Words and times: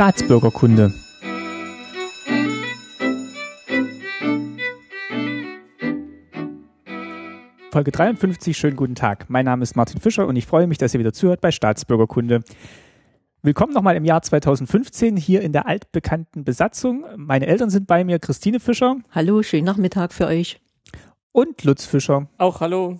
Staatsbürgerkunde. 0.00 0.94
Folge 7.70 7.90
53, 7.90 8.56
schönen 8.56 8.76
guten 8.76 8.94
Tag. 8.94 9.28
Mein 9.28 9.44
Name 9.44 9.62
ist 9.62 9.76
Martin 9.76 10.00
Fischer 10.00 10.26
und 10.26 10.36
ich 10.36 10.46
freue 10.46 10.66
mich, 10.66 10.78
dass 10.78 10.94
ihr 10.94 11.00
wieder 11.00 11.12
zuhört 11.12 11.42
bei 11.42 11.50
Staatsbürgerkunde. 11.50 12.40
Willkommen 13.42 13.74
nochmal 13.74 13.94
im 13.94 14.06
Jahr 14.06 14.22
2015 14.22 15.18
hier 15.18 15.42
in 15.42 15.52
der 15.52 15.66
altbekannten 15.66 16.44
Besatzung. 16.44 17.04
Meine 17.16 17.46
Eltern 17.46 17.68
sind 17.68 17.86
bei 17.86 18.02
mir, 18.02 18.18
Christine 18.20 18.58
Fischer. 18.58 18.96
Hallo, 19.10 19.42
schönen 19.42 19.66
Nachmittag 19.66 20.14
für 20.14 20.28
euch. 20.28 20.62
Und 21.32 21.62
Lutz 21.64 21.84
Fischer. 21.84 22.26
Auch 22.38 22.60
hallo. 22.62 22.96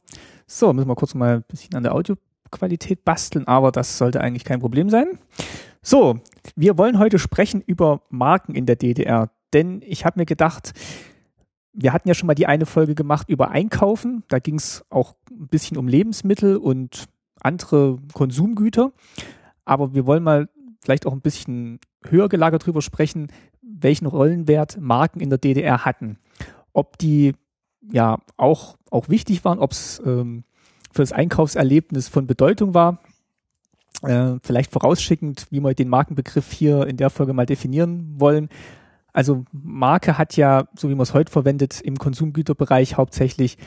So, 0.46 0.70
müssen 0.74 0.88
wir 0.88 0.96
kurz 0.96 1.14
mal 1.14 1.36
ein 1.36 1.44
bisschen 1.48 1.74
an 1.76 1.82
der 1.82 1.94
Audioqualität 1.94 3.06
basteln, 3.06 3.48
aber 3.48 3.72
das 3.72 3.96
sollte 3.96 4.20
eigentlich 4.20 4.44
kein 4.44 4.60
Problem 4.60 4.90
sein. 4.90 5.18
So, 5.82 6.20
wir 6.56 6.76
wollen 6.76 6.98
heute 6.98 7.18
sprechen 7.18 7.62
über 7.64 8.02
Marken 8.10 8.54
in 8.54 8.66
der 8.66 8.76
DDR, 8.76 9.30
denn 9.54 9.80
ich 9.84 10.04
habe 10.04 10.20
mir 10.20 10.26
gedacht, 10.26 10.72
wir 11.72 11.92
hatten 11.92 12.08
ja 12.08 12.14
schon 12.14 12.26
mal 12.26 12.34
die 12.34 12.46
eine 12.46 12.66
Folge 12.66 12.94
gemacht 12.94 13.28
über 13.30 13.50
Einkaufen. 13.50 14.22
Da 14.28 14.40
ging 14.40 14.56
es 14.56 14.84
auch 14.90 15.14
ein 15.30 15.48
bisschen 15.48 15.78
um 15.78 15.88
Lebensmittel 15.88 16.56
und 16.56 17.06
andere 17.40 17.98
Konsumgüter. 18.12 18.92
Aber 19.64 19.94
wir 19.94 20.04
wollen 20.04 20.22
mal 20.22 20.48
vielleicht 20.82 21.06
auch 21.06 21.12
ein 21.12 21.22
bisschen 21.22 21.78
höher 22.04 22.28
gelagert 22.28 22.66
drüber 22.66 22.82
sprechen, 22.82 23.28
welchen 23.62 24.06
Rollenwert 24.06 24.78
Marken 24.80 25.20
in 25.20 25.30
der 25.30 25.38
DDR 25.38 25.84
hatten. 25.84 26.18
Ob 26.72 26.98
die 26.98 27.34
ja 27.90 28.18
auch, 28.36 28.76
auch 28.90 29.08
wichtig 29.08 29.44
waren, 29.44 29.58
ob 29.58 29.72
es 29.72 30.02
ähm, 30.04 30.44
für 30.92 31.02
das 31.02 31.12
Einkaufserlebnis 31.12 32.08
von 32.08 32.26
Bedeutung 32.26 32.74
war. 32.74 32.98
Äh, 34.02 34.38
vielleicht 34.42 34.72
vorausschickend, 34.72 35.46
wie 35.50 35.60
wir 35.60 35.74
den 35.74 35.88
Markenbegriff 35.88 36.52
hier 36.52 36.86
in 36.86 36.96
der 36.96 37.10
Folge 37.10 37.32
mal 37.32 37.46
definieren 37.46 38.14
wollen. 38.18 38.48
Also 39.12 39.44
Marke 39.52 40.16
hat 40.16 40.36
ja, 40.36 40.68
so 40.74 40.88
wie 40.88 40.94
man 40.94 41.02
es 41.02 41.14
heute 41.14 41.30
verwendet, 41.32 41.80
im 41.80 41.96
Konsumgüterbereich 41.98 42.96
hauptsächlich 42.96 43.58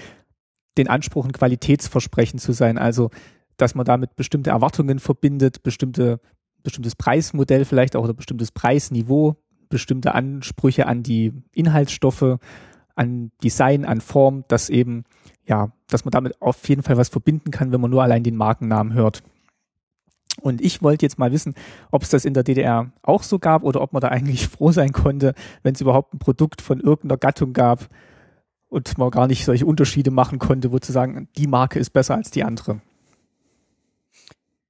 den 0.77 0.87
Anspruch, 0.87 1.25
ein 1.25 1.33
Qualitätsversprechen 1.33 2.39
zu 2.39 2.53
sein. 2.53 2.77
Also, 2.77 3.09
dass 3.57 3.75
man 3.75 3.85
damit 3.85 4.15
bestimmte 4.15 4.49
Erwartungen 4.49 4.99
verbindet, 4.99 5.61
bestimmte, 5.61 6.19
bestimmtes 6.63 6.95
Preismodell 6.95 7.65
vielleicht 7.65 7.95
auch 7.95 8.03
oder 8.03 8.13
bestimmtes 8.13 8.51
Preisniveau, 8.51 9.37
bestimmte 9.69 10.15
Ansprüche 10.15 10.87
an 10.87 11.03
die 11.03 11.33
Inhaltsstoffe, 11.53 12.37
an 12.95 13.31
Design, 13.43 13.85
an 13.85 14.01
Form, 14.01 14.45
dass 14.47 14.69
eben, 14.69 15.03
ja, 15.45 15.71
dass 15.89 16.05
man 16.05 16.11
damit 16.11 16.41
auf 16.41 16.67
jeden 16.67 16.83
Fall 16.83 16.97
was 16.97 17.09
verbinden 17.09 17.51
kann, 17.51 17.71
wenn 17.71 17.81
man 17.81 17.91
nur 17.91 18.03
allein 18.03 18.23
den 18.23 18.35
Markennamen 18.35 18.93
hört. 18.93 19.23
Und 20.41 20.61
ich 20.61 20.81
wollte 20.81 21.05
jetzt 21.05 21.19
mal 21.19 21.31
wissen, 21.31 21.53
ob 21.91 22.03
es 22.03 22.09
das 22.09 22.25
in 22.25 22.33
der 22.33 22.43
DDR 22.43 22.91
auch 23.01 23.23
so 23.23 23.39
gab 23.39 23.63
oder 23.63 23.81
ob 23.81 23.93
man 23.93 24.01
da 24.01 24.09
eigentlich 24.09 24.47
froh 24.49 24.71
sein 24.71 24.91
konnte, 24.91 25.33
wenn 25.61 25.75
es 25.75 25.81
überhaupt 25.81 26.13
ein 26.13 26.19
Produkt 26.19 26.61
von 26.61 26.79
irgendeiner 26.79 27.17
Gattung 27.17 27.53
gab 27.53 27.87
und 28.69 28.97
man 28.97 29.11
gar 29.11 29.27
nicht 29.27 29.45
solche 29.45 29.65
Unterschiede 29.65 30.11
machen 30.11 30.39
konnte, 30.39 30.71
wo 30.71 30.79
zu 30.79 30.91
sagen, 30.91 31.27
die 31.37 31.47
Marke 31.47 31.79
ist 31.79 31.91
besser 31.91 32.15
als 32.15 32.31
die 32.31 32.43
andere. 32.43 32.81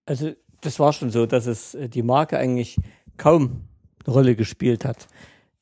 Also 0.06 0.34
das 0.62 0.80
war 0.80 0.92
schon 0.92 1.10
so, 1.10 1.26
dass 1.26 1.46
es 1.46 1.74
äh, 1.74 1.88
die 1.88 2.04
Marke 2.04 2.38
eigentlich 2.38 2.78
kaum 3.18 3.68
eine 4.06 4.14
Rolle 4.14 4.36
gespielt 4.36 4.84
hat. 4.86 5.08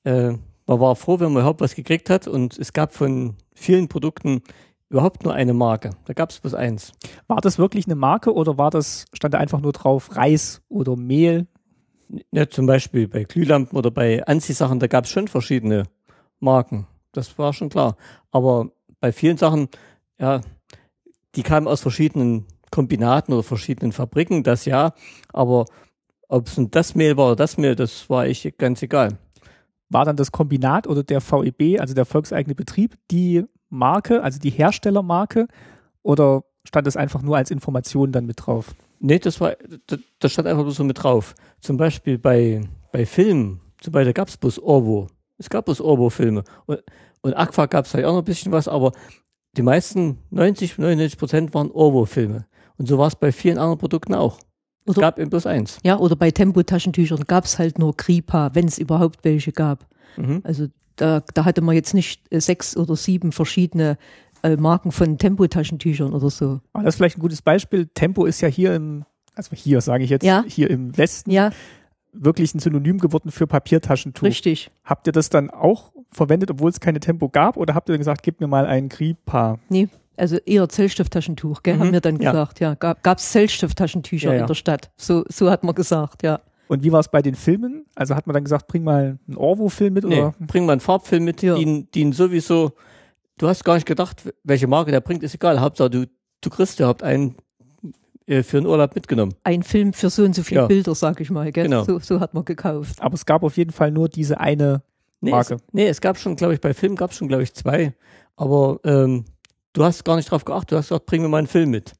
Äh, 0.03 0.33
man 0.67 0.79
war 0.79 0.95
froh, 0.95 1.19
wenn 1.19 1.33
man 1.33 1.41
überhaupt 1.41 1.61
was 1.61 1.75
gekriegt 1.75 2.09
hat 2.09 2.27
und 2.27 2.57
es 2.57 2.73
gab 2.73 2.93
von 2.93 3.35
vielen 3.53 3.87
Produkten 3.87 4.41
überhaupt 4.91 5.23
nur 5.23 5.33
eine 5.33 5.53
Marke. 5.53 5.91
Da 6.05 6.13
gab 6.13 6.31
es 6.31 6.39
bloß 6.39 6.53
eins. 6.53 6.91
War 7.27 7.39
das 7.39 7.57
wirklich 7.57 7.85
eine 7.85 7.95
Marke 7.95 8.33
oder 8.33 8.57
war 8.57 8.69
das, 8.69 9.05
stand 9.13 9.33
da 9.33 9.37
einfach 9.37 9.61
nur 9.61 9.71
drauf 9.71 10.15
Reis 10.17 10.61
oder 10.67 10.97
Mehl? 10.97 11.47
Ja, 12.31 12.49
zum 12.49 12.65
Beispiel 12.65 13.07
bei 13.07 13.23
Glühlampen 13.23 13.77
oder 13.77 13.89
bei 13.89 14.25
Anziehsachen, 14.25 14.79
da 14.79 14.87
gab 14.87 15.05
es 15.05 15.09
schon 15.09 15.29
verschiedene 15.29 15.83
Marken. 16.41 16.87
Das 17.13 17.37
war 17.37 17.53
schon 17.53 17.69
klar. 17.69 17.95
Aber 18.31 18.71
bei 18.99 19.13
vielen 19.13 19.37
Sachen, 19.37 19.69
ja, 20.19 20.41
die 21.35 21.43
kamen 21.43 21.67
aus 21.67 21.79
verschiedenen 21.79 22.45
Kombinaten 22.69 23.33
oder 23.33 23.43
verschiedenen 23.43 23.93
Fabriken, 23.93 24.43
das 24.43 24.65
ja. 24.65 24.93
Aber 25.31 25.65
ob 26.27 26.47
es 26.47 26.57
das 26.69 26.95
Mehl 26.95 27.15
war 27.15 27.27
oder 27.27 27.35
das 27.37 27.57
Mehl, 27.57 27.75
das 27.75 28.09
war 28.09 28.27
ich 28.27 28.57
ganz 28.57 28.81
egal. 28.83 29.17
War 29.87 30.03
dann 30.03 30.17
das 30.17 30.33
Kombinat 30.33 30.85
oder 30.85 31.03
der 31.03 31.21
VEB, 31.21 31.79
also 31.79 31.93
der 31.93 32.05
volkseigene 32.05 32.55
Betrieb, 32.55 32.97
die 33.09 33.45
Marke, 33.71 34.21
also 34.21 34.39
die 34.39 34.51
Herstellermarke, 34.51 35.47
oder 36.03 36.43
stand 36.63 36.85
das 36.85 36.95
einfach 36.97 37.21
nur 37.23 37.37
als 37.37 37.49
Information 37.51 38.11
dann 38.11 38.25
mit 38.27 38.45
drauf? 38.45 38.75
Nee, 38.99 39.17
das 39.17 39.41
war, 39.41 39.55
das 40.19 40.31
stand 40.31 40.47
einfach 40.47 40.63
nur 40.63 40.73
so 40.73 40.83
mit 40.83 41.01
drauf. 41.01 41.33
Zum 41.59 41.77
Beispiel 41.77 42.19
bei, 42.19 42.61
bei 42.91 43.05
Filmen, 43.05 43.59
zum 43.79 43.93
Beispiel 43.93 44.13
gab 44.13 44.27
es 44.27 44.37
bloß 44.37 44.59
Orwo. 44.59 45.07
Es 45.39 45.49
gab 45.49 45.65
bloß 45.65 45.81
Orwo-Filme. 45.81 46.43
Und, 46.67 46.83
und 47.21 47.33
Aqua 47.33 47.65
gab 47.65 47.85
es 47.85 47.93
halt 47.95 48.05
auch 48.05 48.11
noch 48.13 48.19
ein 48.19 48.25
bisschen 48.25 48.51
was, 48.51 48.67
aber 48.67 48.91
die 49.57 49.63
meisten, 49.63 50.19
90, 50.29 50.77
99 50.77 51.17
Prozent 51.17 51.53
waren 51.55 51.71
Orwo-Filme. 51.71 52.45
Und 52.77 52.87
so 52.87 52.97
war 52.99 53.07
es 53.07 53.15
bei 53.15 53.31
vielen 53.31 53.57
anderen 53.57 53.79
Produkten 53.79 54.13
auch. 54.13 54.37
Es 54.85 54.91
Oder- 54.97 55.01
gab 55.01 55.19
eben 55.19 55.29
bloß 55.29 55.45
eins. 55.47 55.77
Ja, 55.83 55.97
oder 55.97 56.15
bei 56.15 56.29
Tempotaschentüchern 56.31 57.23
gab 57.25 57.45
es 57.45 57.57
halt 57.59 57.79
nur 57.79 57.95
Kripa, 57.97 58.51
wenn 58.53 58.67
es 58.67 58.77
überhaupt 58.77 59.23
welche 59.23 59.51
gab. 59.51 59.87
Mhm. 60.17 60.41
Also 60.43 60.67
da, 60.95 61.23
da 61.33 61.45
hatte 61.45 61.61
man 61.61 61.75
jetzt 61.75 61.93
nicht 61.93 62.21
äh, 62.31 62.39
sechs 62.39 62.75
oder 62.77 62.95
sieben 62.95 63.31
verschiedene 63.31 63.97
äh, 64.43 64.55
Marken 64.55 64.91
von 64.91 65.17
Tempotaschentüchern 65.17 66.13
oder 66.13 66.29
so. 66.29 66.61
Aber 66.73 66.83
das 66.83 66.95
ist 66.95 66.97
vielleicht 66.97 67.17
ein 67.17 67.21
gutes 67.21 67.41
Beispiel. 67.41 67.87
Tempo 67.87 68.25
ist 68.25 68.41
ja 68.41 68.47
hier 68.47 68.75
im, 68.75 69.05
also 69.35 69.55
hier 69.55 69.81
sage 69.81 70.03
ich 70.03 70.09
jetzt, 70.09 70.23
Ja. 70.23 70.43
hier 70.47 70.69
im 70.69 70.97
Westen 70.97 71.31
Ja, 71.31 71.51
wirklich 72.13 72.53
ein 72.53 72.59
Synonym 72.59 72.97
geworden 72.99 73.31
für 73.31 73.47
Papiertaschentuch. 73.47 74.23
richtig. 74.25 74.69
Habt 74.83 75.07
ihr 75.07 75.13
das 75.13 75.29
dann 75.29 75.49
auch 75.49 75.91
verwendet, 76.11 76.51
obwohl 76.51 76.69
es 76.69 76.79
keine 76.79 76.99
Tempo 76.99 77.29
gab, 77.29 77.55
oder 77.55 77.73
habt 77.73 77.87
ihr 77.89 77.97
gesagt, 77.97 78.23
gib 78.23 78.41
mir 78.41 78.47
mal 78.47 78.65
ein 78.65 78.89
Kripa? 78.89 79.59
Nee, 79.69 79.87
also 80.17 80.37
eher 80.45 80.67
Zellstofftaschentuch, 80.67 81.63
gell, 81.63 81.75
Mhm, 81.75 81.79
haben 81.79 81.93
wir 81.93 82.01
dann 82.01 82.19
ja. 82.19 82.31
gesagt. 82.31 82.59
Ja, 82.59 82.73
gab 82.75 83.17
es 83.17 83.31
Zellstofftaschentücher 83.31 84.29
Ja, 84.31 84.35
ja. 84.35 84.41
in 84.41 84.47
der 84.47 84.55
Stadt. 84.55 84.91
So, 84.97 85.23
so 85.29 85.49
hat 85.49 85.63
man 85.63 85.73
gesagt, 85.75 86.23
ja. 86.23 86.39
Und 86.71 86.83
wie 86.85 86.91
war 86.93 87.01
es 87.01 87.09
bei 87.09 87.21
den 87.21 87.35
Filmen? 87.35 87.85
Also 87.95 88.15
hat 88.15 88.27
man 88.27 88.33
dann 88.33 88.45
gesagt, 88.45 88.67
bring 88.69 88.85
mal 88.85 89.19
einen 89.27 89.35
Orwo-Film 89.37 89.93
mit, 89.93 90.05
Nee, 90.05 90.19
oder? 90.21 90.33
bring 90.39 90.65
mal 90.65 90.71
einen 90.71 90.79
Farbfilm 90.79 91.25
mit, 91.25 91.41
Ja. 91.41 91.55
die, 91.55 91.85
die 91.93 91.99
ihn 91.99 92.13
sowieso, 92.13 92.71
du 93.37 93.49
hast 93.49 93.65
gar 93.65 93.75
nicht 93.75 93.85
gedacht, 93.85 94.23
welche 94.45 94.67
Marke 94.67 94.89
der 94.91 95.01
bringt, 95.01 95.21
ist 95.21 95.35
egal. 95.35 95.59
Hauptsache, 95.59 95.89
du, 95.89 96.07
du 96.39 96.49
kriegst 96.49 96.79
ja 96.79 96.85
überhaupt 96.85 97.03
einen 97.03 97.35
äh, 98.25 98.41
für 98.41 98.61
den 98.61 98.67
Urlaub 98.67 98.95
mitgenommen. 98.95 99.33
Ein 99.43 99.63
Film 99.63 99.91
für 99.91 100.09
so 100.09 100.23
und 100.23 100.33
so 100.33 100.43
viele 100.43 100.61
Ja. 100.61 100.67
Bilder, 100.67 100.95
sag 100.95 101.19
ich 101.19 101.29
mal, 101.29 101.51
gell. 101.51 101.65
Genau. 101.65 101.83
So, 101.83 101.99
so 101.99 102.21
hat 102.21 102.33
man 102.33 102.45
gekauft. 102.45 103.01
Aber 103.01 103.15
es 103.15 103.25
gab 103.25 103.43
auf 103.43 103.57
jeden 103.57 103.71
Fall 103.71 103.91
nur 103.91 104.07
diese 104.07 104.39
eine 104.39 104.81
Nee, 105.19 105.31
Marke. 105.31 105.55
Es, 105.55 105.61
nee, 105.73 105.87
es 105.89 105.99
gab 105.99 106.17
schon, 106.17 106.37
glaube 106.37 106.53
ich, 106.53 106.61
bei 106.61 106.73
Filmen 106.73 106.95
gab 106.95 107.11
es 107.11 107.17
schon, 107.17 107.27
glaube 107.27 107.43
ich, 107.43 107.53
zwei. 107.53 107.93
Aber 108.37 108.79
ähm, 108.85 109.25
du 109.73 109.83
hast 109.83 110.05
gar 110.05 110.15
nicht 110.15 110.31
drauf 110.31 110.45
geachtet. 110.45 110.71
Du 110.71 110.77
hast 110.77 110.87
gesagt, 110.87 111.05
bring 111.05 111.21
mir 111.21 111.27
mal 111.27 111.39
einen 111.39 111.47
Film 111.47 111.69
mit. 111.69 111.91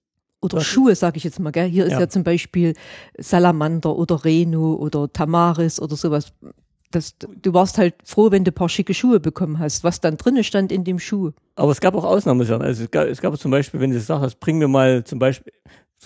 Oder 0.42 0.56
Das- 0.58 0.66
Schuhe, 0.66 0.96
sag 0.96 1.16
ich 1.18 1.24
jetzt 1.24 1.40
mal, 1.40 1.52
gell. 1.52 1.70
Hier 1.70 1.86
ist 1.86 1.92
Ja. 1.94 2.00
ja 2.02 2.10
zum 2.10 2.24
Beispiel 2.24 2.74
Salamander 3.18 3.96
oder 3.96 4.26
Reno 4.26 4.74
oder 4.74 5.12
Tamaris 5.12 5.80
oder 5.80 5.96
sowas. 5.96 6.34
Das, 6.90 7.16
du 7.42 7.54
warst 7.54 7.78
halt 7.78 7.96
froh, 8.04 8.32
wenn 8.32 8.44
du 8.44 8.52
ein 8.52 8.56
paar 8.56 8.68
schicke 8.68 8.94
Schuhe 8.94 9.20
bekommen 9.22 9.60
hast, 9.60 9.84
was 9.84 10.02
dann 10.02 10.18
drinnen 10.18 10.44
stand 10.44 10.72
in 10.74 10.84
dem 10.84 11.00
Schuh. 11.00 11.32
Aber 11.56 11.72
es 11.72 11.80
gab 11.80 11.96
auch 11.96 12.04
Ausnahmesachen. 12.04 12.62
Also 12.64 12.84
es 12.84 12.92
gab, 12.92 13.08
es 13.08 13.22
gab 13.22 13.38
zum 13.40 13.52
Beispiel, 13.52 13.80
wenn 13.80 13.92
du 13.92 13.96
gesagt 13.98 14.22
hast, 14.22 14.40
bring 14.42 14.58
mir 14.58 14.68
mal 14.68 15.04
zum 15.06 15.18
Beispiel, 15.20 15.54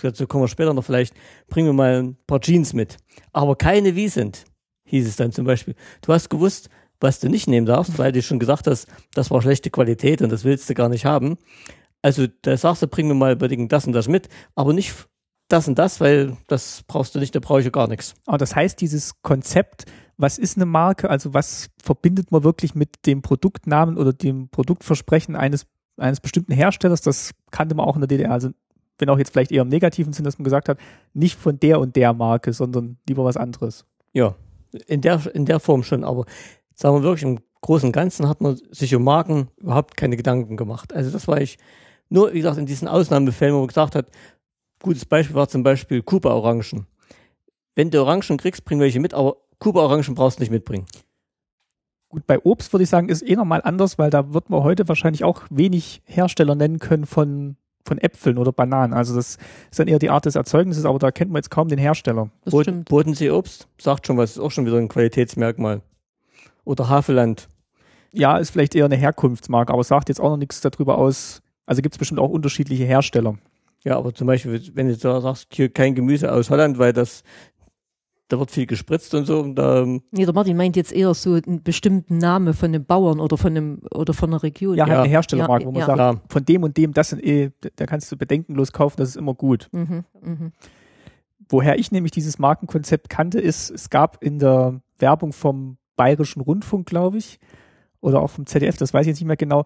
dazu 0.01 0.27
kommen 0.27 0.43
wir 0.43 0.47
später 0.47 0.73
noch 0.73 0.83
vielleicht, 0.83 1.15
bring 1.47 1.65
mir 1.65 1.73
mal 1.73 2.03
ein 2.03 2.17
paar 2.27 2.39
Jeans 2.39 2.73
mit. 2.73 2.97
Aber 3.33 3.55
keine 3.55 3.95
wie 3.95 4.09
sind, 4.09 4.43
hieß 4.83 5.07
es 5.07 5.15
dann 5.15 5.31
zum 5.31 5.45
Beispiel. 5.45 5.73
Du 6.01 6.13
hast 6.13 6.29
gewusst, 6.29 6.69
was 6.99 7.19
du 7.19 7.29
nicht 7.29 7.47
nehmen 7.47 7.65
darfst, 7.65 7.97
weil 7.97 8.11
du 8.11 8.21
schon 8.21 8.37
gesagt 8.39 8.67
hast, 8.67 8.87
das 9.15 9.31
war 9.31 9.41
schlechte 9.41 9.69
Qualität 9.71 10.21
und 10.21 10.31
das 10.31 10.43
willst 10.43 10.69
du 10.69 10.75
gar 10.75 10.89
nicht 10.89 11.05
haben. 11.05 11.37
Also 12.05 12.27
da 12.43 12.55
sagst 12.55 12.83
du, 12.83 12.87
bring 12.87 13.07
mir 13.07 13.15
mal 13.15 13.33
unbedingt 13.33 13.71
das 13.71 13.87
und 13.87 13.93
das 13.93 14.07
mit, 14.07 14.29
aber 14.53 14.73
nicht 14.73 14.93
das 15.47 15.67
und 15.67 15.79
das, 15.79 15.99
weil 15.99 16.37
das 16.45 16.83
brauchst 16.85 17.15
du 17.15 17.19
nicht, 17.19 17.33
da 17.33 17.39
brauche 17.39 17.61
ich 17.61 17.65
ja 17.65 17.71
gar 17.71 17.87
nichts. 17.87 18.13
Aber 18.27 18.37
das 18.37 18.55
heißt, 18.55 18.79
dieses 18.79 19.23
Konzept, 19.23 19.85
was 20.15 20.37
ist 20.37 20.55
eine 20.55 20.67
Marke, 20.67 21.09
also 21.09 21.33
was 21.33 21.71
verbindet 21.81 22.31
man 22.31 22.43
wirklich 22.43 22.75
mit 22.75 23.07
dem 23.07 23.23
Produktnamen 23.23 23.97
oder 23.97 24.13
dem 24.13 24.49
Produktversprechen 24.49 25.35
eines, 25.35 25.65
eines 25.97 26.19
bestimmten 26.19 26.53
Herstellers, 26.53 27.01
das 27.01 27.31
kannte 27.49 27.73
man 27.73 27.87
auch 27.87 27.95
in 27.95 28.01
der 28.01 28.07
DDR. 28.07 28.33
Also 28.33 28.51
wenn 28.99 29.09
auch 29.09 29.17
jetzt 29.17 29.31
vielleicht 29.31 29.51
eher 29.51 29.63
im 29.63 29.69
negativen 29.69 30.13
Sinn, 30.13 30.25
dass 30.25 30.37
man 30.37 30.43
gesagt 30.43 30.69
hat, 30.69 30.77
nicht 31.15 31.39
von 31.39 31.59
der 31.59 31.79
und 31.79 31.95
der 31.95 32.13
Marke, 32.13 32.53
sondern 32.53 32.99
lieber 33.09 33.25
was 33.25 33.35
anderes. 33.35 33.83
Ja, 34.13 34.35
in 34.85 35.01
der, 35.01 35.33
in 35.33 35.45
der 35.45 35.59
Form 35.59 35.81
schon, 35.81 36.03
aber 36.03 36.25
sagen 36.75 36.97
wir 36.97 37.01
wirklich, 37.01 37.23
im 37.23 37.39
Großen 37.61 37.87
und 37.87 37.93
Ganzen 37.93 38.29
hat 38.29 38.41
man 38.41 38.59
sich 38.69 38.93
um 38.93 39.03
Marken 39.03 39.47
überhaupt 39.57 39.97
keine 39.97 40.17
Gedanken 40.17 40.55
gemacht. 40.55 40.93
Also 40.93 41.09
das 41.09 41.27
war 41.27 41.41
ich 41.41 41.57
nur, 42.09 42.33
wie 42.33 42.37
gesagt, 42.37 42.57
in 42.57 42.65
diesen 42.65 42.87
Ausnahmefällen, 42.87 43.55
wo 43.55 43.59
man 43.59 43.67
gesagt 43.67 43.95
hat, 43.95 44.07
gutes 44.81 45.05
Beispiel 45.05 45.35
war 45.35 45.47
zum 45.47 45.63
Beispiel 45.63 46.01
Kuba-Orangen. 46.01 46.85
Wenn 47.75 47.91
du 47.91 48.01
Orangen 48.01 48.37
kriegst, 48.37 48.63
bring 48.65 48.79
welche 48.79 48.99
mit, 48.99 49.13
aber 49.13 49.37
Kuba-Orangen 49.59 50.15
brauchst 50.15 50.39
du 50.39 50.43
nicht 50.43 50.51
mitbringen. 50.51 50.85
Gut, 52.09 52.27
bei 52.27 52.39
Obst 52.39 52.71
würde 52.71 52.83
ich 52.83 52.89
sagen, 52.89 53.09
ist 53.09 53.27
eh 53.27 53.35
nochmal 53.35 53.61
anders, 53.63 53.97
weil 53.97 54.09
da 54.09 54.33
wird 54.33 54.49
man 54.49 54.63
heute 54.63 54.87
wahrscheinlich 54.87 55.23
auch 55.23 55.41
wenig 55.49 56.01
Hersteller 56.05 56.55
nennen 56.55 56.79
können 56.79 57.05
von, 57.05 57.57
von 57.83 57.97
Äpfeln 57.97 58.37
oder 58.37 58.53
Bananen. 58.53 58.93
Also 58.93 59.15
das 59.15 59.37
ist 59.69 59.79
dann 59.79 59.87
eher 59.87 59.99
die 59.99 60.09
Art 60.09 60.25
des 60.25 60.35
Erzeugnisses, 60.35 60.85
aber 60.85 60.99
da 60.99 61.11
kennt 61.11 61.31
man 61.31 61.39
jetzt 61.39 61.49
kaum 61.49 61.67
den 61.67 61.79
Hersteller. 61.79 62.29
Das 62.43 62.51
Boden, 62.51 62.63
stimmt. 62.63 62.89
Bodensee-Obst, 62.89 63.67
sagt 63.79 64.07
schon 64.07 64.17
was, 64.17 64.31
ist 64.31 64.39
auch 64.39 64.51
schon 64.51 64.65
wieder 64.65 64.77
ein 64.77 64.87
Qualitätsmerkmal. 64.87 65.81
Oder 66.63 66.87
Havelland. 66.87 67.49
Ja, 68.13 68.37
ist 68.37 68.51
vielleicht 68.51 68.75
eher 68.75 68.85
eine 68.85 68.95
Herkunftsmarke, 68.95 69.73
aber 69.73 69.83
sagt 69.83 70.07
jetzt 70.07 70.21
auch 70.21 70.29
noch 70.29 70.37
nichts 70.37 70.61
darüber 70.61 70.97
aus. 70.97 71.41
Also 71.65 71.81
gibt 71.81 71.95
es 71.95 71.99
bestimmt 71.99 72.19
auch 72.19 72.29
unterschiedliche 72.29 72.83
Hersteller. 72.85 73.35
Ja, 73.83 73.97
aber 73.97 74.13
zum 74.13 74.27
Beispiel, 74.27 74.61
wenn 74.73 74.87
du 74.87 74.97
da 74.97 75.21
sagst, 75.21 75.47
hier 75.53 75.69
kein 75.69 75.93
Gemüse 75.95 76.31
aus 76.31 76.49
Holland, 76.49 76.79
weil 76.79 76.91
das, 76.93 77.23
da 78.29 78.39
wird 78.39 78.49
viel 78.49 78.65
gespritzt 78.65 79.13
und 79.13 79.25
so, 79.25 79.39
und 79.41 79.55
da, 79.55 79.85
Nee, 79.85 80.25
der 80.25 80.33
Martin 80.33 80.57
meint 80.57 80.75
jetzt 80.75 80.91
eher 80.91 81.13
so 81.13 81.33
einen 81.33 81.61
bestimmten 81.61 82.17
Namen 82.17 82.53
von 82.55 82.69
einem 82.69 82.83
Bauern 82.85 83.19
oder 83.19 83.37
von 83.37 83.55
einem 83.55 83.81
oder 83.91 84.13
von 84.15 84.31
einer 84.31 84.41
Region. 84.41 84.75
Ja, 84.75 84.85
halt 84.85 84.93
Ja. 84.93 85.01
eine 85.01 85.09
Herstellermarke, 85.09 85.65
wo 85.65 85.71
man 85.71 85.81
Ja, 85.81 85.85
sagt, 85.85 85.97
klar. 85.97 86.21
von 86.29 86.45
dem 86.45 86.63
und 86.63 86.77
dem, 86.77 86.93
das 86.93 87.09
sind 87.09 87.23
eh, 87.23 87.51
da 87.75 87.85
kannst 87.85 88.11
du 88.11 88.17
bedenkenlos 88.17 88.71
kaufen, 88.71 88.95
das 88.97 89.09
ist 89.09 89.17
immer 89.17 89.35
gut. 89.35 89.69
Mhm, 89.71 90.03
mhm. 90.21 90.51
Woher 91.49 91.77
ich 91.77 91.91
nämlich 91.91 92.11
dieses 92.11 92.39
Markenkonzept 92.39 93.07
kannte, 93.09 93.39
ist, 93.39 93.69
es 93.69 93.91
gab 93.91 94.23
in 94.23 94.39
der 94.39 94.81
Werbung 94.97 95.31
vom 95.31 95.77
Bayerischen 95.95 96.41
Rundfunk, 96.41 96.87
glaube 96.87 97.17
ich, 97.19 97.39
oder 98.01 98.21
auch 98.21 98.31
vom 98.31 98.47
ZDF, 98.47 98.77
das 98.77 98.93
weiß 98.95 99.01
ich 99.03 99.09
jetzt 99.09 99.19
nicht 99.19 99.27
mehr 99.27 99.37
genau, 99.37 99.63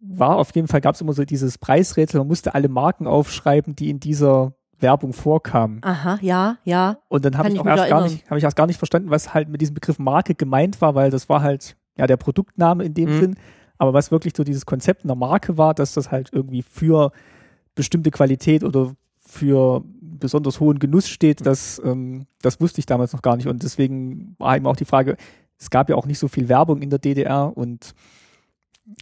war 0.00 0.36
auf 0.36 0.54
jeden 0.54 0.68
Fall, 0.68 0.80
gab 0.80 0.94
es 0.94 1.00
immer 1.00 1.12
so 1.12 1.24
dieses 1.24 1.58
Preisrätsel, 1.58 2.20
man 2.20 2.28
musste 2.28 2.54
alle 2.54 2.68
Marken 2.68 3.06
aufschreiben, 3.06 3.76
die 3.76 3.90
in 3.90 4.00
dieser 4.00 4.54
Werbung 4.78 5.12
vorkamen. 5.12 5.80
Aha, 5.82 6.18
ja, 6.22 6.56
ja. 6.64 6.98
Und 7.08 7.24
dann 7.24 7.36
habe 7.36 7.48
ich 7.48 7.54
ich 7.54 7.60
auch 7.60 7.66
erst 7.66 7.88
gar 7.88 8.02
nicht, 8.02 8.26
habe 8.30 8.38
ich 8.38 8.44
erst 8.44 8.56
gar 8.56 8.66
nicht 8.66 8.78
verstanden, 8.78 9.10
was 9.10 9.34
halt 9.34 9.48
mit 9.48 9.60
diesem 9.60 9.74
Begriff 9.74 9.98
Marke 9.98 10.34
gemeint 10.34 10.80
war, 10.80 10.94
weil 10.94 11.10
das 11.10 11.28
war 11.28 11.42
halt 11.42 11.76
ja 11.98 12.06
der 12.06 12.16
Produktname 12.16 12.84
in 12.84 12.94
dem 12.94 13.10
Mhm. 13.14 13.20
Sinn. 13.20 13.36
Aber 13.76 13.92
was 13.94 14.10
wirklich 14.10 14.34
so 14.36 14.44
dieses 14.44 14.66
Konzept 14.66 15.04
einer 15.04 15.14
Marke 15.14 15.58
war, 15.58 15.74
dass 15.74 15.94
das 15.94 16.10
halt 16.10 16.30
irgendwie 16.32 16.62
für 16.62 17.12
bestimmte 17.74 18.10
Qualität 18.10 18.64
oder 18.64 18.92
für 19.20 19.82
besonders 20.02 20.60
hohen 20.60 20.78
Genuss 20.78 21.08
steht, 21.08 21.46
das, 21.46 21.80
ähm, 21.84 22.26
das 22.42 22.60
wusste 22.60 22.80
ich 22.80 22.86
damals 22.86 23.12
noch 23.12 23.22
gar 23.22 23.36
nicht. 23.36 23.48
Und 23.48 23.62
deswegen 23.62 24.34
war 24.38 24.56
eben 24.56 24.66
auch 24.66 24.76
die 24.76 24.84
Frage, 24.84 25.16
es 25.58 25.70
gab 25.70 25.88
ja 25.88 25.96
auch 25.96 26.06
nicht 26.06 26.18
so 26.18 26.28
viel 26.28 26.48
Werbung 26.48 26.82
in 26.82 26.90
der 26.90 26.98
DDR 26.98 27.56
und 27.56 27.94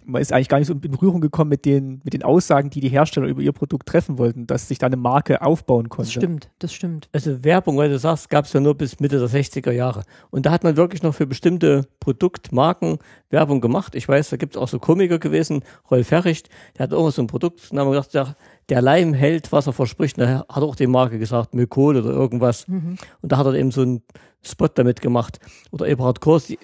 man 0.05 0.23
ist 0.23 0.33
eigentlich 0.33 0.49
gar 0.49 0.59
nicht 0.59 0.69
so 0.69 0.75
in 0.75 0.81
Berührung 0.81 1.21
gekommen 1.21 1.51
mit 1.51 1.65
den, 1.65 2.01
mit 2.05 2.13
den 2.13 2.23
Aussagen, 2.23 2.71
die 2.71 2.81
die 2.81 2.89
Hersteller 2.89 3.27
über 3.27 3.43
ihr 3.43 3.53
Produkt 3.53 3.89
treffen 3.89 4.19
wollten, 4.19 4.47
dass 4.47 4.69
sich 4.69 4.79
da 4.79 4.87
eine 4.87 4.97
Marke 4.97 5.43
aufbauen 5.43 5.89
konnte. 5.89 6.09
Das 6.09 6.13
stimmt, 6.13 6.51
das 6.59 6.73
stimmt. 6.73 7.09
also 7.13 7.45
Werbung, 7.45 7.77
weil 7.77 7.91
du 7.91 7.99
sagst, 7.99 8.31
gab 8.31 8.47
es 8.47 8.53
ja 8.53 8.61
nur 8.61 8.75
bis 8.75 9.01
Mitte 9.01 9.19
der 9.19 9.29
60er 9.29 9.71
Jahre. 9.71 10.05
Und 10.31 10.47
da 10.47 10.51
hat 10.51 10.65
man 10.65 10.77
wirklich 10.77 11.03
noch 11.03 11.15
für 11.15 11.27
bestimmte 11.27 11.87
Produktmarken 12.01 12.99
Werbung 13.31 13.61
gemacht. 13.61 13.95
Ich 13.95 14.09
weiß, 14.09 14.31
da 14.31 14.37
gibt 14.37 14.57
es 14.57 14.61
auch 14.61 14.69
so 14.69 14.79
Komiker 14.79 15.19
gewesen, 15.19 15.63
Rolf 15.91 16.11
Herricht, 16.11 16.49
der 16.77 16.85
hat 16.85 16.93
irgendwas 16.93 17.17
so 17.17 17.23
ein 17.23 17.27
Produktnamen 17.27 17.93
gesagt, 17.93 18.15
der, 18.15 18.37
der 18.69 18.83
Leim 18.83 19.15
hält, 19.15 19.53
was 19.53 19.67
er 19.67 19.73
verspricht. 19.73 20.19
Und 20.19 20.25
Da 20.25 20.47
hat 20.49 20.63
auch 20.63 20.77
die 20.77 20.87
Marke 20.87 21.19
gesagt, 21.19 21.55
Mykol 21.55 21.97
oder 21.97 22.11
irgendwas. 22.11 22.67
Mhm. 22.69 22.97
Und 23.21 23.33
da 23.33 23.37
hat 23.37 23.47
er 23.47 23.55
eben 23.55 23.71
so 23.71 23.83
einen 23.83 24.03
Spot 24.43 24.69
damit 24.69 25.01
gemacht. 25.01 25.39
Oder 25.71 25.87
Eberhard 25.89 26.21
Kors. 26.21 26.47
Die, 26.47 26.59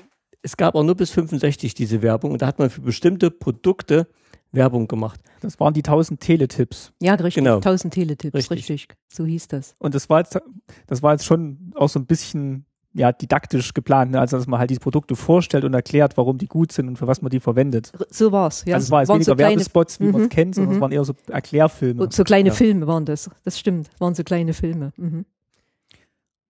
es 0.45 0.57
gab 0.57 0.75
auch 0.75 0.85
nur 0.85 0.95
bis 0.95 1.11
65 1.11 1.75
diese 1.75 2.03
Werbung. 2.03 2.31
Und 2.33 2.43
da 2.43 2.47
hat 2.47 2.59
man 2.59 2.71
für 2.71 2.83
bestimmte 2.83 3.31
Produkte 3.31 4.07
Werbung 4.53 4.87
gemacht. 4.87 5.21
Das 5.41 5.59
waren 5.59 5.75
die 5.75 5.81
1000 5.83 6.21
Teletipps. 6.21 6.93
Ja, 7.03 7.15
richtig. 7.15 7.43
Genau. 7.43 7.57
1000 7.57 7.93
Teletipps, 7.93 8.35
Richtig. 8.35 8.59
richtig. 8.71 8.89
So 9.09 9.25
hieß 9.27 9.49
das. 9.49 9.75
Und 9.79 9.95
das 9.95 10.09
war 10.09 10.21
jetzt, 10.21 10.39
das 10.87 11.03
war 11.03 11.13
jetzt 11.13 11.25
schon 11.25 11.73
auch 11.75 11.89
so 11.89 11.99
ein 11.99 12.07
bisschen 12.07 12.67
ja, 12.97 13.11
didaktisch 13.11 13.75
geplant, 13.75 14.13
ne? 14.13 14.21
also 14.21 14.37
dass 14.37 14.47
man 14.47 14.61
halt 14.61 14.71
diese 14.71 14.79
Produkte 14.79 15.17
vorstellt 15.17 15.65
und 15.65 15.75
erklärt, 15.75 16.17
warum 16.17 16.39
die 16.39 16.47
gut 16.47 16.71
sind 16.71 16.87
und 16.87 16.97
für 16.97 17.09
was 17.09 17.23
man 17.23 17.31
die 17.31 17.41
verwendet. 17.41 17.91
So 18.09 18.31
war's. 18.31 18.65
Ja, 18.67 18.77
also 18.77 18.85
es 18.85 18.91
war 18.93 19.01
jetzt 19.01 19.09
waren 19.09 19.17
weniger 19.17 19.33
so 19.33 19.35
kleine, 19.35 19.51
Werbespots, 19.51 19.99
wie 19.99 20.05
man 20.05 20.21
es 20.21 20.27
Mhm, 20.27 20.29
kennt, 20.31 20.55
sondern 20.55 20.71
mhm. 20.75 20.77
es 20.77 20.81
waren 20.81 20.93
eher 20.93 21.05
so 21.05 21.15
Erklärfilme. 21.29 22.07
so 22.13 22.23
kleine 22.23 22.51
Ja. 22.51 22.55
Filme 22.55 22.87
waren 22.87 23.05
das. 23.05 23.29
Das 23.43 23.59
stimmt. 23.59 23.91
Waren 23.99 24.15
so 24.15 24.23
kleine 24.23 24.55
Filme. 24.55 24.93
Mhm. 24.97 25.25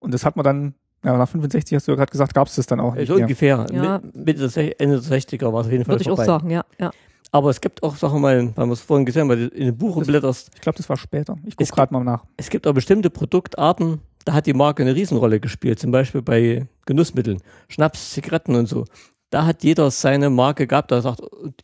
Und 0.01 0.13
das 0.13 0.27
hat 0.27 0.37
man 0.37 0.45
dann, 0.45 0.75
ja, 1.05 1.17
nach 1.17 1.29
65 1.29 1.77
hast 1.77 1.87
du 1.89 1.93
ja 1.93 1.97
gerade 1.97 2.11
gesagt, 2.11 2.35
gab 2.35 2.49
es 2.49 2.55
das 2.57 2.67
dann 2.67 2.81
auch 2.81 2.95
nicht 2.95 3.09
So 3.09 3.15
mehr. 3.15 3.25
ungefähr. 3.25 3.67
Ja. 3.73 3.99
Mit- 4.03 4.27
Mitte 4.27 4.49
der, 4.49 4.81
Ende 4.81 5.01
der 5.01 5.19
60er 5.21 5.53
war 5.53 5.61
es 5.61 5.67
auf 5.67 5.73
jeden 5.73 5.85
Fall 5.85 5.95
Würde 5.95 6.03
ich 6.03 6.11
auch 6.11 6.25
sagen, 6.25 6.51
ja. 6.51 6.65
ja. 6.81 6.91
Aber 7.33 7.51
es 7.51 7.61
gibt 7.61 7.83
auch, 7.83 7.97
sagen 7.97 8.15
wir 8.15 8.21
mal, 8.21 8.53
weil 8.55 8.67
wir 8.67 8.73
es 8.73 8.81
vorhin 8.81 9.05
gesehen 9.05 9.23
haben, 9.23 9.29
weil 9.31 9.49
du 9.49 9.55
in 9.57 9.67
dem 9.67 9.77
Buch 9.77 9.99
Das- 9.99 10.07
blätterst, 10.07 10.51
Ich 10.55 10.61
glaube, 10.61 10.77
das 10.79 10.89
war 10.89 10.97
später. 10.97 11.37
Ich 11.47 11.57
gucke 11.57 11.71
gerade 11.73 11.93
mal 11.93 12.05
nach. 12.05 12.25
es 12.37 12.49
gibt 12.49 12.67
auch 12.67 12.73
bestimmte 12.75 13.11
Produktarten, 13.11 14.01
da 14.25 14.33
hat 14.35 14.47
die 14.47 14.55
Marke 14.55 14.83
eine 14.83 14.95
Riesenrolle 14.95 15.41
gespielt. 15.41 15.79
Zum 15.79 15.91
Beispiel 15.91 16.23
bei 16.23 16.67
Genussmitteln, 16.87 17.41
Schnaps, 17.69 18.13
Zigaretten 18.13 18.55
und 18.55 18.67
so. 18.67 18.85
Da 19.31 19.47
hat 19.47 19.65
jeder 19.65 19.91
seine 19.91 20.31
Marke 20.31 20.67
gehabt, 20.69 20.93
da 20.93 21.03
sagt, 21.03 21.21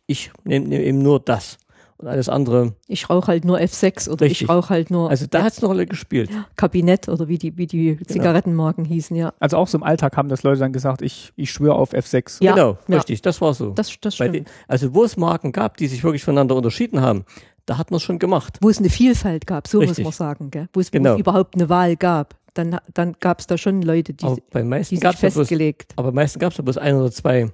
ich 0.07 0.31
nehme 0.43 0.67
nehm 0.67 0.81
eben 0.81 0.97
nur 1.01 1.19
das. 1.21 1.57
Und 2.01 2.07
alles 2.07 2.29
andere. 2.29 2.73
Ich 2.87 3.09
rauche 3.09 3.27
halt 3.27 3.45
nur 3.45 3.59
F6 3.59 4.09
oder 4.09 4.25
Richtig. 4.25 4.41
ich 4.43 4.49
rauche 4.49 4.69
halt 4.69 4.89
nur 4.89 5.09
Also 5.09 5.27
da 5.29 5.43
hat 5.43 5.53
es 5.53 5.59
eine 5.59 5.67
Rolle 5.67 5.85
gespielt. 5.85 6.29
Kabinett 6.55 7.07
oder 7.09 7.27
wie 7.27 7.37
die, 7.37 7.55
wie 7.57 7.67
die 7.67 7.97
Zigarettenmarken 8.07 8.85
hießen, 8.85 9.15
ja. 9.15 9.33
Also 9.39 9.57
auch 9.57 9.67
so 9.67 9.77
im 9.77 9.83
Alltag 9.83 10.17
haben 10.17 10.29
das 10.29 10.43
Leute 10.43 10.59
dann 10.59 10.73
gesagt, 10.73 11.01
ich, 11.01 11.31
ich 11.35 11.51
schwöre 11.51 11.75
auf 11.75 11.93
F6. 11.93 12.43
Ja, 12.43 12.53
genau, 12.53 12.77
ja. 12.87 12.95
richtig, 12.97 13.21
das 13.21 13.39
war 13.41 13.53
so. 13.53 13.71
Das, 13.71 13.91
das 14.01 14.15
stimmt. 14.15 14.35
den, 14.35 14.45
also 14.67 14.93
wo 14.95 15.03
es 15.03 15.15
Marken 15.17 15.51
gab, 15.51 15.77
die 15.77 15.87
sich 15.87 16.03
wirklich 16.03 16.23
voneinander 16.23 16.55
unterschieden 16.55 17.01
haben, 17.01 17.23
da 17.67 17.77
hat 17.77 17.91
man 17.91 17.97
es 17.97 18.03
schon 18.03 18.17
gemacht. 18.19 18.57
Wo 18.61 18.69
es 18.69 18.79
eine 18.79 18.89
Vielfalt 18.89 19.45
gab, 19.45 19.67
so 19.67 19.79
Richtig. 19.79 20.03
muss 20.03 20.17
man 20.19 20.27
sagen, 20.29 20.49
gell? 20.51 20.67
Wo 20.73 20.79
es, 20.79 20.87
wo 20.87 20.97
Genau. 20.97 21.13
es 21.13 21.19
überhaupt 21.19 21.55
eine 21.55 21.69
Wahl 21.69 21.95
gab. 21.95 22.35
Dann, 22.55 22.77
dann 22.93 23.15
gab 23.21 23.39
es 23.39 23.47
da 23.47 23.57
schon 23.57 23.81
Leute, 23.81 24.13
die, 24.13 24.25
Aber 24.25 24.37
bei 24.51 24.61
die 24.61 24.67
meisten 24.67 24.95
sich 24.95 25.01
gab 25.01 25.15
es 25.15 25.21
ja 25.21 25.29
bloß, 25.29 25.35
festgelegt. 25.47 25.93
aber 25.95 26.11
meisten 26.11 26.39
gab 26.39 26.51
es 26.51 26.57
ja 26.57 26.63
bloß 26.63 26.77
ein 26.79 26.95
oder 26.95 27.11
zwei 27.11 27.49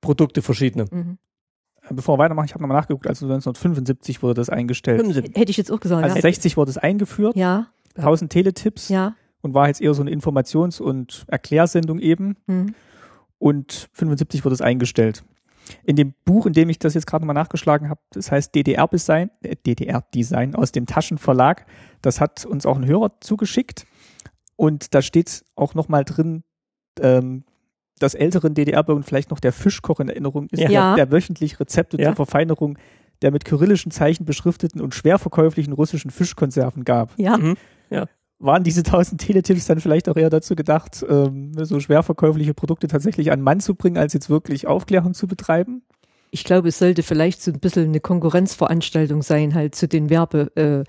Produkte 0.00 0.42
verschiedene. 0.42 0.84
Mhm. 0.90 1.18
Bevor 1.90 2.16
wir 2.18 2.24
weitermachen, 2.24 2.46
ich 2.46 2.54
habe 2.54 2.62
nochmal 2.62 2.78
nachgeguckt, 2.78 3.06
also 3.06 3.26
1975 3.26 4.22
wurde 4.22 4.34
das 4.34 4.48
eingestellt. 4.50 5.00
75. 5.00 5.36
Hätte 5.40 5.50
ich 5.50 5.56
jetzt 5.56 5.70
auch 5.70 5.80
gesagt, 5.80 6.02
Also 6.02 6.16
ja. 6.16 6.22
60 6.22 6.56
wurde 6.56 6.70
es 6.70 6.78
eingeführt, 6.78 7.36
Ja, 7.36 7.68
1000 7.96 8.30
Teletipps 8.32 8.88
ja. 8.88 9.14
und 9.42 9.54
war 9.54 9.68
jetzt 9.68 9.80
eher 9.80 9.94
so 9.94 10.02
eine 10.02 10.10
Informations- 10.10 10.80
und 10.80 11.24
Erklärsendung 11.28 11.98
eben. 12.00 12.36
Mhm. 12.46 12.74
und 13.38 13.88
75 13.92 14.44
wurde 14.44 14.54
es 14.54 14.60
eingestellt. 14.62 15.22
In 15.84 15.96
dem 15.96 16.14
Buch, 16.24 16.46
in 16.46 16.52
dem 16.52 16.68
ich 16.70 16.78
das 16.78 16.94
jetzt 16.94 17.06
gerade 17.06 17.24
mal 17.26 17.32
nachgeschlagen 17.34 17.88
habe, 17.90 18.00
das 18.12 18.30
heißt 18.30 18.54
DDR-Design, 18.54 19.30
äh, 19.42 19.56
DDR-Design 19.66 20.54
aus 20.54 20.72
dem 20.72 20.86
Taschenverlag, 20.86 21.66
das 22.02 22.20
hat 22.20 22.44
uns 22.46 22.64
auch 22.66 22.76
ein 22.76 22.86
Hörer 22.86 23.20
zugeschickt 23.20 23.84
und 24.56 24.94
da 24.94 25.02
steht 25.02 25.44
auch 25.54 25.74
nochmal 25.74 26.04
drin, 26.04 26.44
ähm, 27.00 27.44
dass 27.98 28.14
älteren 28.14 28.54
DDR-Bürgern 28.54 29.02
vielleicht 29.04 29.30
noch 29.30 29.40
der 29.40 29.52
Fischkoch 29.52 30.00
in 30.00 30.08
Erinnerung 30.08 30.48
ist, 30.50 30.60
Ja. 30.60 30.70
Ja. 30.70 30.94
der 30.96 31.10
wöchentlich 31.12 31.58
Rezepte 31.60 31.96
Ja. 32.00 32.08
zur 32.08 32.16
Verfeinerung 32.16 32.78
der 33.22 33.30
mit 33.30 33.46
kyrillischen 33.46 33.90
Zeichen 33.90 34.26
beschrifteten 34.26 34.80
und 34.82 34.94
schwer 34.94 35.18
verkäuflichen 35.18 35.72
russischen 35.72 36.10
Fischkonserven 36.10 36.84
gab. 36.84 37.12
Ja, 37.18 37.38
Mhm. 37.38 37.56
Waren 38.38 38.64
diese 38.64 38.82
1000 38.82 39.18
Teletipps 39.18 39.64
dann 39.64 39.80
vielleicht 39.80 40.10
auch 40.10 40.16
eher 40.16 40.28
dazu 40.28 40.54
gedacht, 40.56 41.02
ähm, 41.08 41.52
so 41.64 41.80
schwer 41.80 42.02
verkäufliche 42.02 42.52
Produkte 42.52 42.86
tatsächlich 42.86 43.32
an 43.32 43.38
den 43.38 43.44
Mann 43.44 43.60
zu 43.60 43.74
bringen, 43.74 43.96
als 43.96 44.12
jetzt 44.12 44.28
wirklich 44.28 44.66
Aufklärung 44.66 45.14
zu 45.14 45.26
betreiben? 45.26 45.80
Ich 46.30 46.44
glaube, 46.44 46.68
es 46.68 46.78
sollte 46.78 47.02
vielleicht 47.02 47.40
so 47.42 47.50
ein 47.50 47.60
bisschen 47.60 47.84
eine 47.84 48.00
Konkurrenzveranstaltung 48.00 49.22
sein, 49.22 49.54
halt 49.54 49.74
zu 49.74 49.88
den 49.88 50.10
Werbesachen 50.10 50.86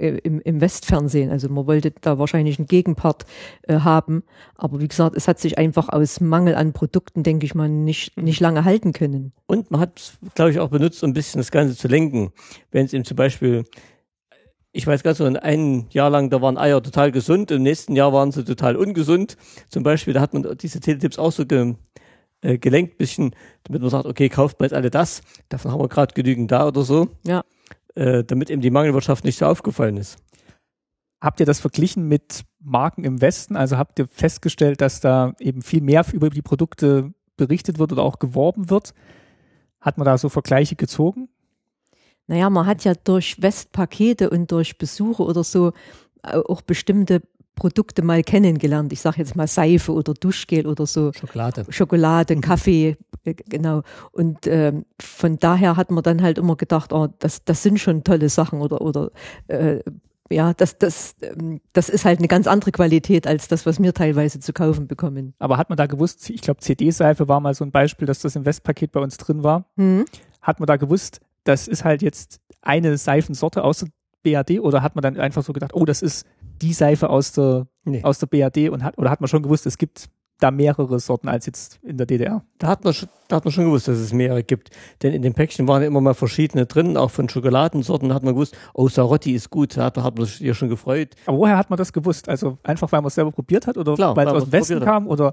äh, 0.00 0.08
äh, 0.08 0.16
äh, 0.16 0.40
im, 0.44 0.60
Westfernsehen. 0.60 1.30
Also 1.30 1.48
man 1.48 1.66
wollte 1.66 1.92
da 2.00 2.18
wahrscheinlich 2.18 2.58
einen 2.58 2.66
Gegenpart 2.66 3.24
haben. 3.68 4.22
Aber 4.54 4.80
wie 4.80 4.88
gesagt, 4.88 5.16
es 5.16 5.28
hat 5.28 5.38
sich 5.38 5.58
einfach 5.58 5.88
aus 5.88 6.20
Mangel 6.20 6.54
an 6.54 6.72
Produkten, 6.72 7.22
denke 7.22 7.46
ich 7.46 7.54
mal, 7.54 7.68
nicht, 7.68 8.16
nicht 8.16 8.40
lange 8.40 8.64
halten 8.64 8.92
können. 8.92 9.32
Und 9.46 9.70
man 9.70 9.80
hat 9.80 9.98
es, 9.98 10.18
glaube 10.34 10.50
ich, 10.50 10.60
auch 10.60 10.70
benutzt, 10.70 11.02
um 11.02 11.10
ein 11.10 11.14
bisschen 11.14 11.40
das 11.40 11.50
Ganze 11.50 11.76
zu 11.76 11.88
lenken. 11.88 12.32
Wenn 12.70 12.86
es 12.86 12.92
eben 12.92 13.04
zum 13.04 13.16
Beispiel, 13.16 13.64
ich 14.72 14.86
weiß 14.86 15.02
ganz 15.02 15.18
so, 15.18 15.24
ein 15.24 15.86
Jahr 15.90 16.10
lang, 16.10 16.30
da 16.30 16.42
waren 16.42 16.58
Eier 16.58 16.82
total 16.82 17.10
gesund, 17.10 17.50
im 17.50 17.62
nächsten 17.62 17.96
Jahr 17.96 18.12
waren 18.12 18.30
sie 18.30 18.44
total 18.44 18.76
ungesund. 18.76 19.36
Zum 19.70 19.82
Beispiel, 19.82 20.14
da 20.14 20.20
hat 20.20 20.34
man 20.34 20.56
diese 20.58 20.80
Teletipps 20.80 21.18
auch 21.18 21.32
so 21.32 21.46
ge, 21.46 21.74
äh, 22.42 22.58
gelenkt, 22.58 22.98
bisschen, 22.98 23.34
damit 23.64 23.82
man 23.82 23.90
sagt, 23.90 24.06
okay, 24.06 24.28
kauft 24.28 24.60
mal 24.60 24.66
jetzt 24.66 24.74
alle 24.74 24.90
das, 24.90 25.22
davon 25.48 25.72
haben 25.72 25.80
wir 25.80 25.88
gerade 25.88 26.14
genügend 26.14 26.50
da 26.50 26.66
oder 26.68 26.82
so. 26.82 27.08
Ja. 27.24 27.44
Äh, 27.94 28.24
damit 28.24 28.50
eben 28.50 28.60
die 28.60 28.70
Mangelwirtschaft 28.70 29.24
nicht 29.24 29.38
so 29.38 29.46
aufgefallen 29.46 29.96
ist. 29.96 30.18
Habt 31.20 31.40
ihr 31.40 31.46
das 31.46 31.60
verglichen 31.60 32.08
mit 32.08 32.42
Marken 32.60 33.04
im 33.04 33.22
Westen? 33.22 33.56
Also 33.56 33.78
habt 33.78 33.98
ihr 33.98 34.06
festgestellt, 34.06 34.80
dass 34.80 35.00
da 35.00 35.32
eben 35.40 35.62
viel 35.62 35.80
mehr 35.80 36.04
über 36.12 36.28
die 36.28 36.42
Produkte 36.42 37.14
berichtet 37.36 37.78
wird 37.78 37.92
oder 37.92 38.02
auch 38.02 38.18
geworben 38.18 38.68
wird? 38.68 38.92
Hat 39.80 39.96
man 39.98 40.04
da 40.04 40.18
so 40.18 40.28
Vergleiche 40.28 40.76
gezogen? 40.76 41.28
Naja, 42.26 42.50
man 42.50 42.66
hat 42.66 42.84
ja 42.84 42.92
durch 42.94 43.40
Westpakete 43.40 44.30
und 44.30 44.50
durch 44.52 44.78
Besuche 44.78 45.22
oder 45.22 45.44
so 45.44 45.72
äh, 46.22 46.36
auch 46.36 46.60
bestimmte 46.60 47.22
Produkte 47.56 48.02
mal 48.02 48.22
kennengelernt. 48.22 48.92
Ich 48.92 49.00
sage 49.00 49.18
jetzt 49.18 49.34
mal 49.34 49.48
Seife 49.48 49.92
oder 49.92 50.14
Duschgel 50.14 50.66
oder 50.66 50.86
so. 50.86 51.12
Schokolade. 51.12 51.66
Schokolade, 51.70 52.36
Kaffee, 52.36 52.96
äh, 53.24 53.34
genau. 53.34 53.82
Und 54.12 54.46
ähm, 54.46 54.84
von 55.00 55.38
daher 55.38 55.76
hat 55.76 55.90
man 55.90 56.04
dann 56.04 56.22
halt 56.22 56.38
immer 56.38 56.54
gedacht, 56.54 56.92
oh, 56.92 57.08
das, 57.18 57.44
das 57.44 57.62
sind 57.62 57.80
schon 57.80 58.04
tolle 58.04 58.28
Sachen 58.28 58.60
oder, 58.60 58.80
oder 58.80 59.10
äh, 59.48 59.80
ja, 60.30 60.54
das, 60.54 60.78
das, 60.78 61.16
ähm, 61.22 61.60
das 61.72 61.88
ist 61.88 62.04
halt 62.04 62.18
eine 62.18 62.28
ganz 62.28 62.46
andere 62.46 62.72
Qualität 62.72 63.26
als 63.26 63.48
das, 63.48 63.64
was 63.64 63.80
wir 63.80 63.94
teilweise 63.94 64.38
zu 64.38 64.52
kaufen 64.52 64.86
bekommen. 64.86 65.34
Aber 65.38 65.56
hat 65.56 65.68
man 65.68 65.76
da 65.76 65.86
gewusst, 65.86 66.28
ich 66.30 66.42
glaube 66.42 66.60
CD-Seife 66.60 67.28
war 67.28 67.40
mal 67.40 67.54
so 67.54 67.64
ein 67.64 67.70
Beispiel, 67.70 68.06
dass 68.06 68.20
das 68.20 68.36
im 68.36 68.44
Westpaket 68.44 68.92
bei 68.92 69.00
uns 69.00 69.16
drin 69.16 69.42
war. 69.42 69.66
Hm? 69.76 70.04
Hat 70.42 70.60
man 70.60 70.66
da 70.66 70.76
gewusst, 70.76 71.20
das 71.44 71.68
ist 71.68 71.84
halt 71.84 72.02
jetzt 72.02 72.40
eine 72.60 72.98
Seifensorte 72.98 73.64
aus 73.64 73.78
der 73.78 73.88
BAD 74.24 74.60
oder 74.60 74.82
hat 74.82 74.96
man 74.96 75.02
dann 75.02 75.16
einfach 75.16 75.42
so 75.42 75.52
gedacht, 75.52 75.72
oh, 75.74 75.84
das 75.84 76.02
ist 76.02 76.26
die 76.62 76.72
Seife 76.72 77.10
aus 77.10 77.32
der, 77.32 77.66
Nee. 77.84 78.02
aus 78.02 78.18
der 78.18 78.26
BAD 78.26 78.70
und 78.70 78.82
hat, 78.82 78.98
oder 78.98 79.10
hat 79.10 79.20
man 79.20 79.28
schon 79.28 79.42
gewusst, 79.42 79.66
es 79.66 79.78
gibt 79.78 80.06
da 80.38 80.50
mehrere 80.50 80.98
Sorten 81.00 81.28
als 81.28 81.46
jetzt 81.46 81.78
in 81.82 81.96
der 81.96 82.06
DDR? 82.06 82.44
Da 82.58 82.66
hat, 82.68 82.84
man 82.84 82.92
schon, 82.92 83.08
da 83.28 83.36
hat 83.36 83.44
man 83.44 83.52
schon 83.52 83.64
gewusst, 83.64 83.88
dass 83.88 83.96
es 83.96 84.12
mehrere 84.12 84.42
gibt. 84.42 84.68
Denn 85.02 85.14
in 85.14 85.22
den 85.22 85.32
Päckchen 85.32 85.66
waren 85.66 85.80
ja 85.82 85.88
immer 85.88 86.00
mal 86.02 86.12
verschiedene 86.14 86.66
drin, 86.66 86.96
auch 86.98 87.10
von 87.10 87.28
Schokoladensorten. 87.28 88.08
Da 88.10 88.14
hat 88.16 88.22
man 88.22 88.34
gewusst, 88.34 88.54
oh, 88.74 88.88
Sarotti 88.88 89.32
ist 89.32 89.48
gut. 89.48 89.76
Da 89.78 89.84
hat, 89.84 89.96
hat 89.96 90.16
man 90.18 90.26
sich 90.26 90.40
ja 90.40 90.52
schon 90.52 90.68
gefreut. 90.68 91.14
Aber 91.24 91.38
woher 91.38 91.56
hat 91.56 91.70
man 91.70 91.78
das 91.78 91.90
gewusst? 91.92 92.28
Also 92.28 92.58
einfach, 92.64 92.92
weil 92.92 93.00
man 93.00 93.08
es 93.08 93.14
selber 93.14 93.32
probiert 93.32 93.66
hat 93.66 93.78
oder 93.78 93.94
Klar, 93.94 94.14
weil 94.14 94.26
es 94.26 94.32
aus 94.34 94.44
dem 94.44 94.52
Westen 94.52 94.76
hat. 94.80 94.84
kam 94.84 95.06
oder 95.06 95.32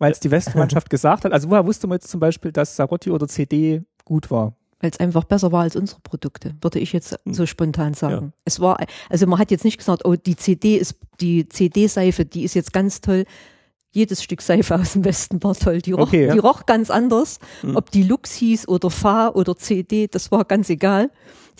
weil 0.00 0.10
es 0.10 0.18
die 0.18 0.30
Westmannschaft 0.32 0.90
gesagt 0.90 1.24
hat? 1.24 1.32
Also 1.32 1.48
woher 1.48 1.64
wusste 1.64 1.86
man 1.86 1.96
jetzt 1.96 2.08
zum 2.08 2.18
Beispiel, 2.18 2.50
dass 2.50 2.74
Sarotti 2.74 3.10
oder 3.12 3.28
CD 3.28 3.82
gut 4.04 4.30
war? 4.32 4.54
Weil 4.80 4.90
es 4.90 4.98
einfach 5.00 5.24
besser 5.24 5.52
war 5.52 5.62
als 5.62 5.76
unsere 5.76 6.00
Produkte, 6.00 6.54
würde 6.62 6.78
ich 6.78 6.92
jetzt 6.92 7.18
Hm. 7.24 7.34
so 7.34 7.46
spontan 7.46 7.94
sagen. 7.94 8.32
Es 8.44 8.60
war, 8.60 8.78
also 9.08 9.26
man 9.26 9.38
hat 9.38 9.50
jetzt 9.50 9.64
nicht 9.64 9.78
gesagt, 9.78 10.04
oh, 10.04 10.14
die 10.16 10.36
CD 10.36 10.76
ist, 10.76 10.96
die 11.20 11.48
CD-Seife, 11.48 12.24
die 12.24 12.44
ist 12.44 12.54
jetzt 12.54 12.72
ganz 12.72 13.00
toll. 13.00 13.24
Jedes 13.92 14.22
Stück 14.22 14.40
Seife 14.40 14.74
aus 14.76 14.92
dem 14.92 15.04
Westen 15.04 15.42
war 15.42 15.54
toll. 15.54 15.82
Die 15.82 15.92
roch, 15.92 16.02
Okay, 16.08 16.26
ja. 16.26 16.32
die 16.32 16.38
roch 16.38 16.64
ganz 16.64 16.90
anders. 16.90 17.38
Hm. 17.62 17.76
Ob 17.76 17.90
die 17.90 18.04
Lux 18.04 18.32
hieß 18.34 18.68
oder 18.68 18.88
Fa 18.90 19.28
oder 19.28 19.56
CD, 19.56 20.06
das 20.06 20.30
war 20.30 20.44
ganz 20.44 20.70
egal. 20.70 21.10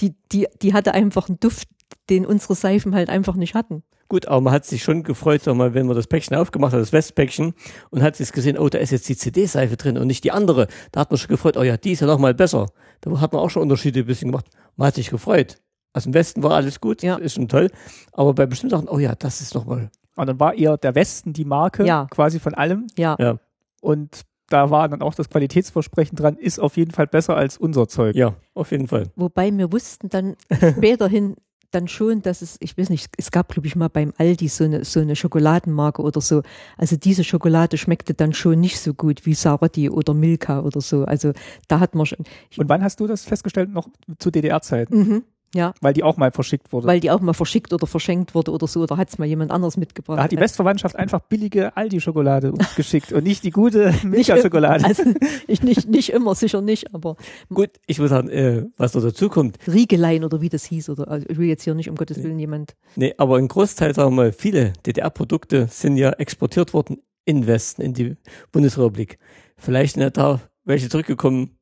Die, 0.01 0.15
die, 0.33 0.47
die 0.63 0.73
hatte 0.73 0.95
einfach 0.95 1.29
einen 1.29 1.41
Duft, 1.41 1.69
den 2.09 2.25
unsere 2.25 2.55
Seifen 2.55 2.95
halt 2.95 3.11
einfach 3.11 3.35
nicht 3.35 3.55
hatten. 3.55 3.83
Gut, 4.11 4.27
aber 4.29 4.41
man 4.43 4.53
hat 4.53 4.67
sich 4.67 4.83
schon 4.83 5.05
gefreut, 5.05 5.41
sag 5.45 5.55
mal, 5.55 5.73
wenn 5.73 5.87
man 5.87 5.95
das 5.97 6.07
Päckchen 6.09 6.37
aufgemacht 6.37 6.73
hat, 6.75 6.81
das 6.81 6.93
Westpäckchen, 6.93 7.55
und 7.91 8.03
hat 8.03 8.17
sich 8.17 8.31
gesehen, 8.33 8.59
oh, 8.59 8.69
da 8.69 8.79
ist 8.79 8.91
jetzt 8.91 9.09
die 9.09 9.17
CD-Seife 9.17 9.77
drin 9.79 9.97
und 9.97 10.07
nicht 10.09 10.25
die 10.25 10.33
andere. 10.33 10.67
Da 10.93 11.01
hat 11.01 11.11
man 11.13 11.17
schon 11.19 11.29
gefreut, 11.29 11.57
oh 11.57 11.63
ja, 11.63 11.77
die 11.77 11.93
ist 11.93 12.01
ja 12.01 12.09
noch 12.09 12.19
mal 12.19 12.35
besser. 12.35 12.67
Da 13.03 13.21
hat 13.21 13.33
man 13.33 13.41
auch 13.41 13.49
schon 13.51 13.63
Unterschiede 13.63 14.01
ein 14.01 14.07
bisschen 14.07 14.31
gemacht. 14.33 14.47
Man 14.77 14.89
hat 14.89 14.97
sich 14.97 15.09
gefreut. 15.11 15.57
Also 15.93 16.09
im 16.11 16.15
Westen 16.15 16.43
war 16.43 16.51
alles 16.53 16.81
gut, 16.81 17.03
Ja. 17.03 17.17
ist 17.17 17.35
schon 17.35 17.47
toll. 17.49 17.71
Aber 18.13 18.35
bei 18.35 18.47
bestimmten 18.47 18.77
Sachen, 18.77 18.89
oh 18.89 18.99
ja, 18.99 19.15
das 19.15 19.41
ist 19.41 19.55
noch 19.55 19.65
mal. 19.65 19.91
Und 20.17 20.27
dann 20.27 20.39
war 20.41 20.55
eher 20.55 20.77
der 20.77 20.95
Westen 20.97 21.33
die 21.33 21.45
Marke 21.45 21.87
Ja. 21.87 22.07
quasi 22.11 22.41
von 22.41 22.55
allem. 22.55 22.89
Ja. 22.99 23.17
Ja, 23.19 23.39
Und 23.81 24.23
da 24.49 24.71
war 24.71 24.89
dann 24.89 25.03
auch 25.03 25.15
das 25.15 25.29
Qualitätsversprechen 25.31 26.17
dran, 26.17 26.37
ist 26.37 26.59
auf 26.59 26.77
jeden 26.77 26.91
Fall 26.91 27.07
besser 27.07 27.37
als 27.37 27.57
unser 27.57 27.87
Zeug. 27.87 28.17
ja, 28.17 28.35
auf 28.55 28.73
jeden 28.73 28.89
Fall. 28.89 29.07
Wobei 29.15 29.57
wir 29.57 29.73
wussten 29.73 30.09
dann 30.09 30.35
späterhin 30.77 31.37
dann 31.71 31.89
schon, 31.89 32.23
dass 32.23 32.43
es, 32.43 32.57
ich 32.61 32.77
weiß 32.77 32.91
nicht, 32.91 33.13
es 33.17 33.31
gab, 33.31 33.49
glaube 33.49 33.67
ich, 33.67 33.77
mal 33.77 33.89
beim 33.89 34.13
Aldi 34.19 34.49
so 34.49 34.65
eine, 34.65 34.85
so 34.85 35.01
eine 35.01 35.17
Schokoladenmarke 35.17 36.03
oder 36.03 36.21
so. 36.21 36.43
Also 36.77 36.97
diese 36.97 37.25
Schokolade 37.25 37.79
schmeckte 37.79 38.15
dann 38.15 38.33
schon 38.33 38.61
nicht 38.61 38.79
so 38.81 38.95
gut 38.95 39.27
wie 39.27 39.35
Sarotti 39.35 39.91
oder 39.91 40.15
Milka 40.15 40.61
oder 40.61 40.81
so. 40.81 41.05
Also 41.05 41.33
da 41.69 41.81
hat 41.81 41.95
man 41.95 42.07
schon, 42.07 42.19
Und 42.57 42.69
wann 42.69 42.83
hast 42.83 43.01
du 43.01 43.07
das 43.07 43.25
festgestellt? 43.25 43.71
Noch 43.71 43.89
zu 44.19 44.31
DDR-Zeiten? 44.31 44.99
mhm, 44.99 45.25
ja, 45.55 45.75
Weil 45.81 45.93
die 45.93 46.03
auch 46.05 46.17
mal 46.17 46.31
verschickt 46.31 46.73
wurde. 46.73 46.87
weil 46.87 47.01
die 47.01 47.11
auch 47.11 47.21
mal 47.21 47.33
verschickt 47.33 47.73
oder 47.73 47.87
verschenkt 47.87 48.35
wurde 48.35 48.53
oder 48.53 48.67
so, 48.67 48.83
oder 48.83 48.97
hat 48.97 49.09
es 49.09 49.19
mal 49.19 49.27
jemand 49.27 49.51
anderes 49.51 49.77
mitgebracht. 49.77 50.19
da 50.19 50.23
hat 50.25 50.33
die 50.33 50.39
Westverwandtschaft 50.39 50.97
einfach 50.97 51.21
billige 51.21 51.77
Aldi-Schokolade 51.77 52.53
uns 52.53 52.75
geschickt 52.77 53.13
und 53.13 53.25
nicht 53.25 53.43
die 53.45 53.51
gute 53.51 53.93
Milka-Schokolade. 54.05 54.85
Also 54.85 55.03
ich 55.47 55.63
nicht, 55.63 55.89
nicht 55.89 56.11
immer, 56.13 56.35
sicher 56.35 56.61
nicht, 56.61 56.95
aber 56.95 57.17
Gut, 57.53 57.71
ich 57.87 57.99
muss 57.99 58.11
sagen, 58.11 58.29
äh, 58.29 58.67
was 58.77 58.95
noch 58.95 59.03
dazu 59.03 59.29
kommt, 59.29 59.59
Riegelein 59.67 60.25
oder 60.25 60.41
wie 60.41 60.49
das 60.49 60.65
hieß, 60.65 60.91
oder 60.91 61.09
also 61.09 61.27
ich 61.29 61.37
will 61.39 61.49
jetzt 61.49 61.65
hier 61.65 61.75
nicht 61.75 61.91
um 61.91 61.97
Gottes 61.97 62.23
Willen 62.23 62.39
jemand. 62.39 62.77
Nee, 62.97 63.15
aber 63.19 63.37
ein 63.37 63.49
Großteil, 63.49 63.95
sagen 63.95 64.11
wir 64.13 64.17
mal, 64.17 64.33
viele 64.33 64.73
DDR-Produkte 64.87 65.67
sind 65.71 65.97
ja 65.97 66.11
exportiert 66.11 66.73
worden 66.75 66.99
in 67.25 67.43
den 67.43 67.47
Westen, 67.47 67.83
in 67.83 67.95
die 67.95 68.17
Bundesrepublik. 68.53 69.19
Vielleicht 69.57 69.95
sind 69.95 70.03
ja 70.03 70.11
da 70.11 70.41
welche 70.65 70.89
zurückgekommen 70.89 71.57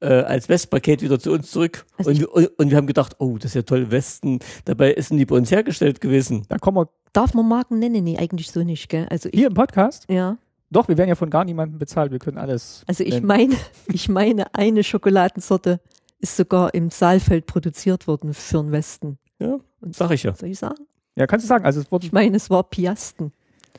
äh, 0.00 0.06
als 0.22 0.48
Westpaket 0.48 1.02
wieder 1.02 1.18
zu 1.18 1.32
uns 1.32 1.50
zurück. 1.50 1.84
Also 1.98 2.10
und, 2.10 2.24
und, 2.24 2.46
und 2.58 2.70
wir 2.70 2.76
haben 2.76 2.86
gedacht, 2.86 3.16
oh, 3.18 3.36
das 3.36 3.52
ist 3.52 3.54
ja 3.54 3.62
toll, 3.62 3.90
Westen. 3.90 4.38
Dabei 4.64 4.92
ist 4.92 5.10
die 5.10 5.26
bei 5.26 5.36
uns 5.36 5.50
hergestellt 5.50 6.00
gewesen. 6.00 6.44
Da 6.48 6.58
kommen 6.58 6.76
wir 6.78 6.88
Darf 7.12 7.34
man 7.34 7.48
Marken 7.48 7.80
nennen? 7.80 8.04
Nee, 8.04 8.16
eigentlich 8.18 8.50
so 8.52 8.62
nicht, 8.62 8.88
gell? 8.88 9.06
Also 9.10 9.28
ich, 9.32 9.38
hier 9.38 9.48
im 9.48 9.54
Podcast. 9.54 10.06
ja. 10.08 10.36
Doch, 10.72 10.86
wir 10.86 10.96
werden 10.96 11.08
ja 11.08 11.16
von 11.16 11.30
gar 11.30 11.44
niemandem 11.44 11.80
bezahlt. 11.80 12.12
Wir 12.12 12.20
können 12.20 12.38
alles. 12.38 12.84
Also 12.86 13.02
ich 13.02 13.14
nennen. 13.14 13.26
meine, 13.26 13.56
ich 13.92 14.08
meine, 14.08 14.54
eine 14.54 14.84
Schokoladensorte 14.84 15.80
ist 16.20 16.36
sogar 16.36 16.72
im 16.74 16.90
Saalfeld 16.90 17.46
produziert 17.46 18.06
worden 18.06 18.34
für 18.34 18.58
den 18.62 18.70
Westen. 18.70 19.18
Ja, 19.40 19.58
Und 19.80 19.96
sag 19.96 20.12
ich 20.12 20.22
ja. 20.22 20.32
soll 20.36 20.50
ich 20.50 20.58
sagen? 20.60 20.86
Ja, 21.16 21.26
kannst 21.26 21.42
du 21.44 21.48
sagen. 21.48 21.64
Also 21.64 21.80
es 21.80 21.90
wurde, 21.90 22.06
Ich 22.06 22.12
meine, 22.12 22.36
es 22.36 22.50
war 22.50 22.62
Piasten. 22.62 23.32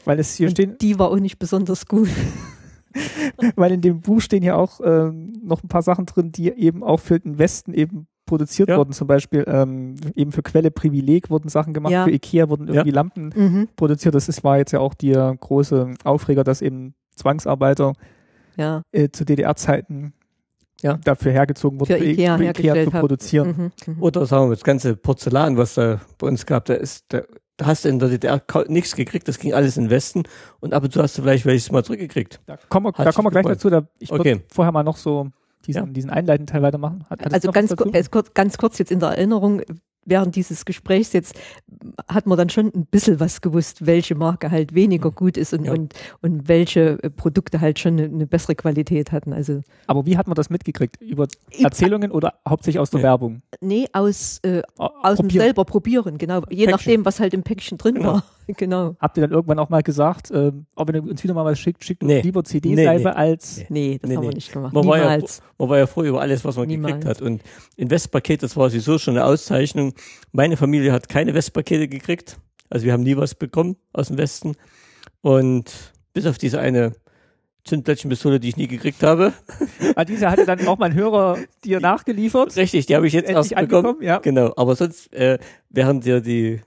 weil 0.04 0.20
es 0.20 0.36
hier 0.36 0.48
Und 0.48 0.52
stehen, 0.52 0.78
die 0.80 1.00
war 1.00 1.12
auch 1.12 1.16
nicht 1.20 1.40
besonders 1.40 1.86
gut. 1.86 2.10
weil 3.56 3.72
in 3.72 3.82
dem 3.82 4.02
Buch 4.02 4.22
stehen 4.22 4.44
ja 4.44 4.56
auch 4.56 4.80
ähm, 4.84 5.34
noch 5.44 5.64
ein 5.64 5.68
paar 5.68 5.82
Sachen 5.82 6.06
drin, 6.06 6.32
die 6.32 6.50
eben 6.52 6.84
auch 6.84 7.00
für 7.00 7.20
den 7.20 7.38
Westen 7.38 7.74
eben 7.74 8.08
produziert 8.26 8.70
Ja. 8.70 8.78
wurden. 8.78 8.94
Zum 8.94 9.08
Beispiel 9.08 9.44
ähm, 9.48 9.96
eben 10.16 10.32
für 10.32 10.42
Quelle 10.44 10.72
Privileg 10.72 11.30
wurden 11.30 11.50
Sachen 11.50 11.74
gemacht, 11.74 11.92
Ja. 11.92 12.04
für 12.06 12.12
Ikea 12.12 12.50
wurden 12.50 12.68
Ja. 12.68 12.76
irgendwie 12.76 12.92
Lampen 12.92 13.34
Mhm. 13.36 13.68
produziert. 13.76 14.16
Das 14.16 14.30
ist, 14.30 14.44
war 14.44 14.58
jetzt 14.58 14.72
ja 14.72 14.80
auch 14.80 14.94
der 14.94 15.36
große 15.40 15.94
Aufreger, 16.04 16.44
dass 16.44 16.62
eben 16.62 16.94
Zwangsarbeiter 17.16 17.94
Ja. 18.58 18.84
äh, 18.92 19.10
zu 19.10 19.26
DDR-Zeiten 19.26 20.14
Ja. 20.82 20.98
dafür 21.04 21.32
hergezogen 21.32 21.80
wurden, 21.80 21.88
Für 21.98 22.04
Ikea 22.04 22.38
für 22.38 22.44
hergestellt 22.44 22.92
zu 22.92 23.00
produzieren. 23.00 23.72
Mhm. 23.86 23.94
Mhm. 23.96 24.02
Oder 24.04 24.26
sagen 24.26 24.50
wir, 24.50 24.56
das 24.56 24.64
ganze 24.64 24.96
Porzellan, 24.96 25.58
was 25.58 25.76
da 25.76 26.02
bei 26.18 26.28
uns 26.28 26.46
gab, 26.46 26.66
da 26.66 26.74
ist, 26.74 27.06
da, 27.10 27.22
da 27.58 27.66
hast 27.68 27.86
du 27.86 27.90
in 27.90 28.00
der 28.00 28.10
DDR 28.10 28.42
nichts 28.68 28.96
gekriegt, 28.96 29.28
das 29.28 29.38
ging 29.40 29.54
alles 29.54 29.78
in 29.78 29.86
den 29.86 29.90
Westen 29.92 30.24
und 30.60 30.74
ab 30.74 30.84
und 30.84 30.92
zu 30.94 31.02
hast 31.02 31.18
du 31.18 31.22
vielleicht 31.22 31.46
welches 31.46 31.72
mal 31.72 31.84
zurückgekriegt. 31.84 32.40
Da 32.48 32.58
kommen 32.70 32.88
wir, 32.88 32.94
Hat 32.94 33.06
da 33.06 33.12
kommen 33.12 33.28
wir 33.28 33.32
gleich 33.32 33.46
dazu. 33.46 33.70
Da, 33.70 33.88
ich 34.00 34.10
würde 34.10 34.22
Okay. 34.22 34.42
vorher 34.52 34.72
mal 34.72 34.84
noch 34.84 34.98
so 34.98 35.28
diesen, 35.68 35.86
Ja. 35.86 35.92
diesen 35.92 36.10
einleitenden 36.10 36.48
Teil 36.52 36.64
weitermachen. 36.64 37.06
Hat, 37.10 37.32
Also 37.34 37.52
ganz, 37.52 37.76
kurz, 37.76 38.34
ganz 38.34 38.58
kurz 38.58 38.78
jetzt 38.80 38.92
in 38.92 39.00
der 39.00 39.10
Erinnerung, 39.10 39.62
während 40.06 40.36
dieses 40.36 40.66
Gesprächs 40.66 41.14
jetzt 41.14 41.36
hat 42.08 42.26
man 42.28 42.38
dann 42.38 42.50
schon 42.50 42.68
ein 42.68 42.86
bisschen 42.86 43.20
was 43.20 43.42
gewusst, 43.42 43.86
welche 43.86 44.16
Marke 44.16 44.50
halt 44.52 44.74
weniger 44.74 45.12
gut 45.12 45.38
ist 45.38 45.54
und, 45.54 45.66
Ja. 45.66 45.74
und, 45.74 45.94
und 46.22 46.48
welche 46.48 47.02
äh, 47.04 47.10
Produkte 47.10 47.62
halt 47.62 47.80
schon 47.80 47.94
eine, 47.94 48.04
eine 48.06 48.28
bessere 48.28 48.56
Qualität 48.56 49.12
hatten. 49.12 49.34
Also 49.34 49.62
Aber 49.88 50.06
wie 50.06 50.18
hat 50.18 50.28
man 50.28 50.36
das 50.36 50.50
mitgekriegt? 50.50 51.00
Über 51.02 51.28
Erzählungen 51.60 52.12
oder 52.12 52.34
hauptsächlich 52.48 52.80
aus 52.80 52.90
der 52.90 53.00
Nee. 53.00 53.04
Werbung? 53.04 53.42
nee, 53.62 53.88
aus, 53.94 54.40
äh, 54.44 54.62
Au- 54.78 54.90
aus 55.04 55.18
dem 55.18 55.30
selber 55.30 55.66
probieren, 55.66 56.18
genau. 56.18 56.38
Je 56.50 56.66
Päckchen. 56.66 56.72
nachdem, 56.72 57.06
was 57.06 57.20
halt 57.20 57.34
im 57.34 57.44
Päckchen 57.44 57.78
drin 57.78 57.96
Genau. 57.96 58.14
war. 58.14 58.24
Genau. 58.58 58.96
Habt 59.00 59.18
ihr 59.18 59.22
dann 59.22 59.32
irgendwann 59.32 59.60
auch 59.60 59.70
mal 59.70 59.82
gesagt, 59.84 60.32
ähm, 60.34 60.66
ob 60.76 60.94
ihr 60.94 61.02
uns 61.04 61.24
wieder 61.24 61.34
mal 61.34 61.46
was 61.46 61.60
schickt, 61.60 61.84
schickt 61.84 62.04
uns 62.04 62.12
Nee. 62.12 62.22
lieber 62.22 62.44
CD-Seife 62.44 62.98
Nee, 62.98 63.04
nee. 63.04 63.10
als. 63.10 63.58
Nee. 63.58 63.66
Nee, 63.70 64.00
das 64.02 64.10
Nee, 64.10 64.16
haben 64.18 64.24
wir 64.24 64.34
nicht 64.34 64.52
gemacht. 64.52 64.74
Man 64.74 64.86
war, 64.88 64.98
ja, 64.98 65.18
man 65.58 65.70
war 65.70 65.78
ja 65.78 65.88
froh 65.88 66.04
über 66.04 66.22
alles, 66.22 66.44
was 66.46 66.56
man 66.58 66.68
Niemals. 66.68 66.96
gekriegt 66.96 67.08
hat. 67.10 67.22
Und 67.22 67.42
in 67.78 67.90
Westpaket, 67.90 68.44
das 68.44 68.56
war 68.58 68.70
sowieso 68.70 68.98
schon 68.98 69.16
eine 69.18 69.26
Auszeichnung. 69.26 69.94
Meine 70.32 70.58
Familie 70.58 70.92
hat 70.92 71.10
keine 71.10 71.34
Westpakete 71.34 71.88
gekriegt. 71.88 72.38
Also 72.70 72.86
wir 72.86 72.94
haben 72.94 73.04
nie 73.04 73.18
was 73.18 73.36
bekommen 73.36 73.76
aus 73.94 74.08
dem 74.08 74.18
Westen. 74.18 74.54
Und 75.22 75.72
bis 76.14 76.26
auf 76.26 76.38
diese 76.38 76.60
eine 76.60 76.94
Zündplättchenpistole, 77.64 78.40
die 78.40 78.50
ich 78.50 78.58
nie 78.58 78.68
gekriegt 78.68 79.04
habe. 79.04 79.34
Ah, 79.96 80.06
diese 80.06 80.32
hatte 80.32 80.46
dann 80.46 80.66
auch 80.68 80.78
mein 80.78 80.94
Hörer 80.94 81.38
dir 81.66 81.80
nachgeliefert. 81.82 82.56
Richtig, 82.56 82.86
die 82.86 82.96
habe 82.96 83.06
ich 83.08 83.14
jetzt 83.14 83.28
Endlich 83.30 83.52
erst 83.52 83.70
bekommen. 83.70 83.86
angekommen, 83.88 84.04
ja. 84.08 84.20
Genau, 84.20 84.54
aber 84.56 84.76
sonst, 84.76 85.12
äh, 85.14 85.38
während 85.70 86.06
ja 86.06 86.22
die, 86.22 86.62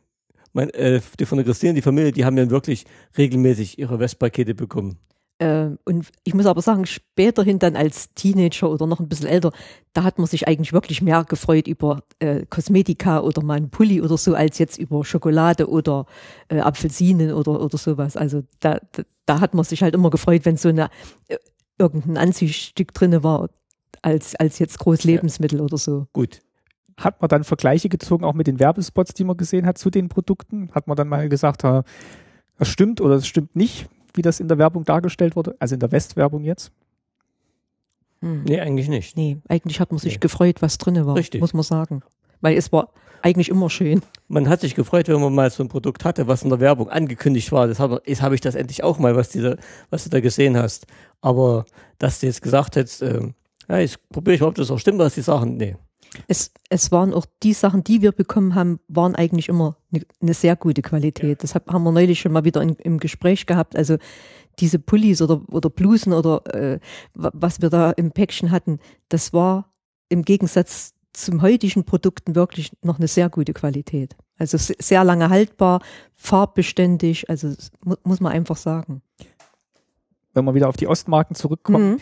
mein, 0.55 0.71
äh, 0.71 1.01
die 1.19 1.27
von 1.27 1.37
der 1.37 1.45
Christine, 1.45 1.75
die 1.75 1.83
Familie, 1.83 2.13
die 2.13 2.25
haben 2.25 2.39
ja 2.39 2.49
wirklich 2.49 2.85
regelmäßig 3.19 3.79
ihre 3.79 3.99
Westpakete 3.99 4.55
bekommen. 4.55 4.99
Ähm, 5.41 5.79
und 5.85 6.07
ich 6.23 6.33
muss 6.33 6.47
aber 6.47 6.63
sagen, 6.63 6.87
späterhin 6.87 7.59
dann 7.59 7.75
als 7.75 8.15
Teenager 8.15 8.71
oder 8.71 8.87
noch 8.87 9.01
ein 9.01 9.09
bisschen 9.09 9.27
älter, 9.27 9.53
da 9.93 10.05
hat 10.05 10.19
man 10.19 10.29
sich 10.29 10.47
eigentlich 10.47 10.73
wirklich 10.73 11.03
mehr 11.03 11.25
gefreut 11.25 11.67
über 11.67 12.05
äh, 12.21 12.47
Kosmetika 12.47 13.21
oder 13.21 13.43
mal 13.43 13.57
einen 13.57 13.71
Pulli 13.71 14.01
oder 14.01 14.17
so, 14.17 14.35
als 14.35 14.59
jetzt 14.59 14.79
über 14.79 15.05
Schokolade 15.05 15.69
oder 15.69 16.07
äh, 16.49 16.61
Apfelsinen 16.61 17.33
oder, 17.33 17.61
oder 17.61 17.77
sowas. 17.77 18.17
Also 18.17 18.45
da, 18.61 18.79
da, 18.93 19.03
da 19.27 19.41
hat 19.41 19.55
man 19.55 19.65
sich 19.65 19.83
halt 19.83 19.95
immer 19.95 20.11
gefreut, 20.11 20.45
wenn 20.45 20.57
so 20.57 20.69
eine 20.69 20.89
äh, 21.27 21.39
irgendein 21.79 22.17
Anziehstück 22.17 22.95
drinne 22.95 23.25
war, 23.25 23.51
als, 24.03 24.37
als 24.37 24.61
jetzt 24.61 24.79
groß 24.79 25.03
Lebensmittel 25.03 25.61
oder 25.61 25.79
so. 25.79 26.07
Gut. 26.13 26.44
Hat 26.97 27.21
man 27.21 27.29
dann 27.29 27.45
Vergleiche 27.45 27.89
gezogen, 27.89 28.25
auch 28.25 28.35
mit 28.35 28.47
den 28.47 28.61
Werbespots, 28.61 29.15
die 29.15 29.25
man 29.25 29.37
gesehen 29.37 29.67
hat 29.67 29.79
zu 29.79 29.91
den 29.91 30.09
Produkten? 30.09 30.71
Hat 30.73 30.87
man 30.87 30.97
dann 30.97 31.09
mal 31.09 31.29
gesagt, 31.29 31.65
ha, 31.65 31.83
das 32.59 32.69
stimmt 32.69 33.01
oder 33.01 33.17
das 33.17 33.27
stimmt 33.27 33.57
nicht, 33.57 33.89
wie 34.15 34.23
das 34.23 34.39
in 34.41 34.49
der 34.49 34.59
Werbung 34.59 34.85
dargestellt 34.85 35.35
wurde? 35.35 35.57
Also 35.59 35.75
in 35.75 35.81
der 35.81 35.91
Westwerbung 35.93 36.45
jetzt? 36.45 36.71
Hm. 38.21 38.45
Nee, 38.45 38.61
eigentlich 38.61 38.89
nicht. 38.89 39.17
Nee, 39.17 39.39
eigentlich 39.49 39.81
hat 39.81 39.91
man 39.91 39.99
sich 39.99 40.15
Nee. 40.15 40.21
gefreut, 40.21 40.63
was 40.63 40.79
drinne 40.79 41.07
war, 41.07 41.17
Richtig. 41.17 41.41
muss 41.41 41.53
man 41.53 41.63
sagen. 41.65 42.03
Weil 42.41 42.57
es 42.57 42.73
war 42.73 42.91
eigentlich 43.23 43.49
immer 43.49 43.71
schön. 43.71 44.03
Man 44.29 44.49
hat 44.49 44.61
sich 44.61 44.75
gefreut, 44.75 45.09
wenn 45.09 45.21
man 45.21 45.35
mal 45.35 45.51
so 45.51 45.63
ein 45.63 45.69
Produkt 45.69 46.05
hatte, 46.05 46.27
was 46.29 46.43
in 46.43 46.51
der 46.51 46.61
Werbung 46.61 46.91
angekündigt 46.91 47.51
war. 47.53 47.67
Das 47.67 47.81
habe 47.81 48.03
jetzt 48.07 48.23
habe 48.23 48.35
ich 48.35 48.41
das 48.41 48.55
endlich 48.55 48.85
auch 48.85 48.99
mal, 48.99 49.17
was, 49.17 49.31
diese, 49.31 49.57
was 49.91 50.05
du 50.05 50.11
da 50.11 50.21
gesehen 50.21 50.57
hast. 50.57 50.87
Aber 51.23 51.65
dass 51.99 52.21
du 52.21 52.27
jetzt 52.27 52.43
gesagt 52.43 52.77
hättest, 52.77 53.03
äh, 53.03 53.33
ja, 53.69 53.79
ich 53.79 53.97
probiere 54.11 54.35
ich 54.35 54.41
mal, 54.43 54.49
ob 54.49 54.55
das 54.55 54.71
auch 54.71 54.79
stimmt, 54.79 54.99
was 54.99 55.15
die 55.15 55.23
sagen. 55.23 55.57
Nee. 55.57 55.77
Es, 56.29 56.53
es 56.69 56.93
waren 56.93 57.13
auch 57.13 57.27
die 57.43 57.53
Sachen, 57.53 57.83
die 57.85 58.03
wir 58.03 58.13
bekommen 58.13 58.55
haben, 58.55 58.81
waren 58.89 59.15
eigentlich 59.15 59.49
immer 59.49 59.77
eine, 59.93 60.05
eine 60.21 60.35
sehr 60.35 60.57
gute 60.57 60.83
Qualität. 60.83 61.43
Das 61.43 61.55
hab, 61.55 61.71
haben 61.73 61.83
wir 61.85 61.93
neulich 61.93 62.21
schon 62.21 62.33
mal 62.33 62.45
wieder 62.45 62.63
in, 62.63 62.77
im 62.77 62.99
Gespräch 62.99 63.47
gehabt. 63.47 63.77
Also 63.77 63.97
diese 64.61 64.79
Pullis 64.79 65.21
oder, 65.23 65.43
oder 65.51 65.71
Blusen 65.71 66.13
oder 66.13 66.43
äh, 66.55 66.79
wa- 67.15 67.33
was 67.35 67.61
wir 67.61 67.71
da 67.71 67.91
im 67.91 68.13
Päckchen 68.13 68.51
hatten, 68.51 68.79
das 69.09 69.33
war 69.33 69.73
im 70.09 70.23
Gegensatz 70.23 70.95
zum 71.13 71.43
heutigen 71.43 71.85
Produkten 71.85 72.35
wirklich 72.35 72.73
noch 72.83 72.99
eine 72.99 73.09
sehr 73.09 73.29
gute 73.31 73.53
Qualität. 73.53 74.17
Also 74.39 74.59
se- 74.59 74.75
sehr 74.81 75.03
lange 75.05 75.29
haltbar, 75.31 75.81
farbbeständig, 76.15 77.29
also 77.31 77.49
das 77.55 77.71
mu 77.85 77.95
muss 78.05 78.21
man 78.21 78.33
einfach 78.33 78.57
sagen. 78.57 79.03
Wenn 80.33 80.45
wir 80.45 80.55
wieder 80.55 80.69
auf 80.69 80.77
die 80.77 80.89
Ostmarken 80.89 81.37
zurückkommen, 81.37 81.93
Mhm. 81.93 82.01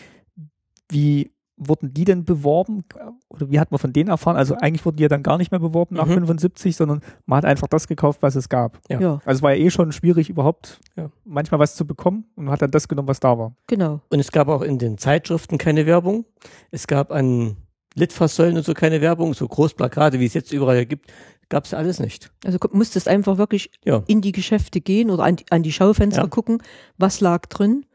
wie 0.89 1.31
wurden 1.57 1.93
die 1.93 2.03
denn 2.03 2.25
beworben? 2.25 2.83
Oder 3.29 3.49
wie 3.51 3.59
hat 3.59 3.71
man 3.71 3.77
von 3.79 3.93
denen 3.93 4.09
erfahren? 4.09 4.35
Also 4.37 4.55
eigentlich 4.55 4.83
wurden 4.85 4.97
die 4.97 5.03
ja 5.03 5.09
dann 5.09 5.21
gar 5.23 5.37
nicht 5.37 5.51
mehr 5.51 5.59
beworben 5.59 5.95
nach 5.95 6.05
Mhm. 6.07 6.13
75, 6.25 6.75
sondern 6.75 7.01
man 7.25 7.37
hat 7.37 7.45
einfach 7.45 7.67
das 7.67 7.87
gekauft, 7.87 8.21
was 8.23 8.35
es 8.35 8.49
gab. 8.49 8.79
Ja. 8.89 8.99
Ja. 8.99 9.13
Also 9.25 9.37
es 9.39 9.41
war 9.43 9.53
ja 9.53 9.63
eh 9.63 9.69
schon 9.69 9.91
schwierig, 9.91 10.29
überhaupt 10.29 10.79
Ja. 10.95 11.09
manchmal 11.25 11.59
was 11.59 11.75
zu 11.75 11.85
bekommen 11.85 12.25
und 12.35 12.45
man 12.45 12.53
hat 12.53 12.61
dann 12.61 12.71
das 12.71 12.87
genommen, 12.87 13.07
was 13.07 13.19
da 13.19 13.37
war. 13.37 13.55
genau. 13.67 14.01
Und 14.09 14.19
es 14.19 14.31
gab 14.31 14.47
auch 14.47 14.61
in 14.63 14.79
den 14.79 14.97
Zeitschriften 14.97 15.57
keine 15.57 15.85
Werbung. 15.85 16.25
Es 16.71 16.87
gab 16.87 17.11
an 17.11 17.57
Litfaßsäulen 17.95 18.57
und 18.57 18.65
so 18.65 18.73
keine 18.73 19.01
Werbung. 19.01 19.33
So 19.35 19.47
Großplakate, 19.47 20.19
wie 20.19 20.25
es 20.25 20.33
jetzt 20.33 20.51
überall 20.51 20.85
gibt, 20.87 21.13
gab 21.49 21.65
es 21.65 21.73
alles 21.75 21.99
nicht. 21.99 22.31
Also 22.43 22.57
musstest 22.71 23.07
einfach 23.07 23.37
wirklich 23.37 23.69
Ja. 23.85 24.01
in 24.07 24.21
die 24.21 24.31
Geschäfte 24.31 24.81
gehen 24.81 25.11
oder 25.11 25.23
an 25.23 25.35
die, 25.35 25.45
an 25.51 25.61
die 25.61 25.71
Schaufenster 25.71 26.23
Ja. 26.23 26.27
gucken, 26.27 26.63
was 26.97 27.21
lag 27.21 27.45
drin 27.45 27.85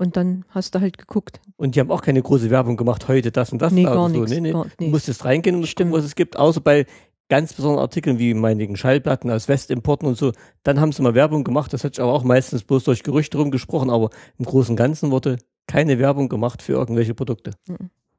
und 0.00 0.16
dann 0.16 0.44
hast 0.48 0.74
du 0.74 0.80
halt 0.80 0.98
geguckt. 0.98 1.40
Und 1.56 1.76
die 1.76 1.80
haben 1.80 1.90
auch 1.90 2.02
keine 2.02 2.22
große 2.22 2.50
Werbung 2.50 2.76
gemacht, 2.76 3.06
heute 3.06 3.30
das 3.30 3.52
und 3.52 3.60
das. 3.62 3.72
Nee, 3.72 3.84
da 3.84 3.94
gar 3.94 4.04
oder 4.06 4.14
so. 4.14 4.20
nichts, 4.20 4.32
Nee, 4.32 4.40
nee. 4.40 4.52
gar- 4.52 4.64
Du 4.64 4.70
nee. 4.80 4.88
musstest 4.88 5.24
reingehen 5.24 5.56
und 5.56 5.66
Stimmt. 5.66 5.90
gucken, 5.90 5.98
was 6.02 6.06
es 6.06 6.14
gibt, 6.16 6.36
außer 6.36 6.60
bei 6.60 6.86
ganz 7.28 7.52
besonderen 7.52 7.82
Artikeln 7.82 8.18
wie 8.18 8.34
meinigen 8.34 8.76
Schallplatten 8.76 9.30
aus 9.30 9.46
Westimporten 9.46 10.08
und 10.08 10.16
so. 10.18 10.32
Dann 10.64 10.80
haben 10.80 10.90
sie 10.90 11.02
mal 11.02 11.14
Werbung 11.14 11.44
gemacht. 11.44 11.72
Das 11.72 11.84
hat 11.84 11.94
sich 11.94 12.02
aber 12.02 12.12
auch 12.12 12.24
meistens 12.24 12.64
bloß 12.64 12.82
durch 12.84 13.04
Gerüchte 13.04 13.38
rumgesprochen, 13.38 13.88
aber 13.90 14.10
im 14.38 14.44
Großen 14.46 14.72
und 14.72 14.76
Ganzen 14.76 15.12
wurde 15.12 15.38
keine 15.68 16.00
Werbung 16.00 16.28
gemacht 16.28 16.60
für 16.60 16.72
irgendwelche 16.72 17.14
Produkte. 17.14 17.52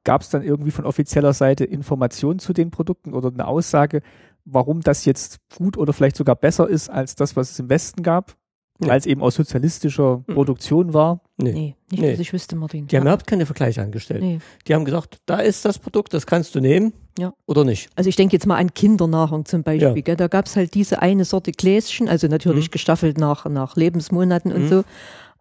Gab 0.05 0.21
es 0.21 0.29
dann 0.29 0.43
irgendwie 0.43 0.71
von 0.71 0.85
offizieller 0.85 1.33
Seite 1.33 1.65
Informationen 1.65 2.39
zu 2.39 2.53
den 2.53 2.71
Produkten 2.71 3.13
oder 3.13 3.29
eine 3.29 3.47
Aussage, 3.47 4.01
warum 4.45 4.79
das 4.81 5.03
jetzt 5.05 5.39
gut 5.57 5.77
oder 5.77 5.91
vielleicht 5.93 6.15
sogar 6.15 6.35
besser 6.37 6.67
ist 6.69 6.89
als 6.89 7.15
das, 7.15 7.35
was 7.35 7.51
es 7.51 7.59
im 7.59 7.69
Westen 7.69 8.01
gab? 8.03 8.37
Nee. 8.81 8.87
Weil 8.89 8.99
es 8.99 9.05
eben 9.05 9.21
aus 9.21 9.35
sozialistischer 9.35 10.23
Mhm. 10.27 10.33
Produktion 10.33 10.93
war. 10.93 11.21
Nee. 11.37 11.51
Nee, 11.53 11.75
nicht, 11.91 12.01
Nee. 12.01 12.11
dass 12.11 12.19
ich 12.19 12.33
wüsste, 12.33 12.55
Martin. 12.55 12.87
Die 12.87 12.95
haben 12.97 13.03
Ja. 13.05 13.11
überhaupt 13.11 13.27
keine 13.27 13.45
Vergleiche 13.45 13.81
angestellt. 13.81 14.21
Nee. 14.21 14.39
Die 14.67 14.73
haben 14.73 14.85
gesagt, 14.85 15.19
da 15.27 15.37
ist 15.39 15.65
das 15.65 15.77
Produkt, 15.79 16.13
das 16.13 16.25
kannst 16.25 16.55
du 16.55 16.59
nehmen 16.61 16.91
Ja. 17.19 17.33
oder 17.45 17.63
nicht. 17.63 17.89
Also 17.95 18.09
ich 18.09 18.15
denke 18.15 18.35
jetzt 18.35 18.47
mal 18.47 18.57
an 18.57 18.73
Kindernahrung 18.73 19.45
zum 19.45 19.61
Beispiel. 19.63 19.87
Ja. 19.87 19.93
Gell? 20.01 20.15
Da 20.15 20.27
gab 20.27 20.45
es 20.47 20.55
halt 20.55 20.73
diese 20.73 21.01
eine 21.01 21.25
Sorte 21.25 21.51
Gläschen, 21.51 22.09
also 22.09 22.27
natürlich 22.27 22.67
Mhm. 22.69 22.71
gestaffelt 22.71 23.17
nach, 23.17 23.45
nach 23.45 23.75
Lebensmonaten 23.75 24.51
und 24.51 24.63
Mhm. 24.63 24.67
so. 24.69 24.83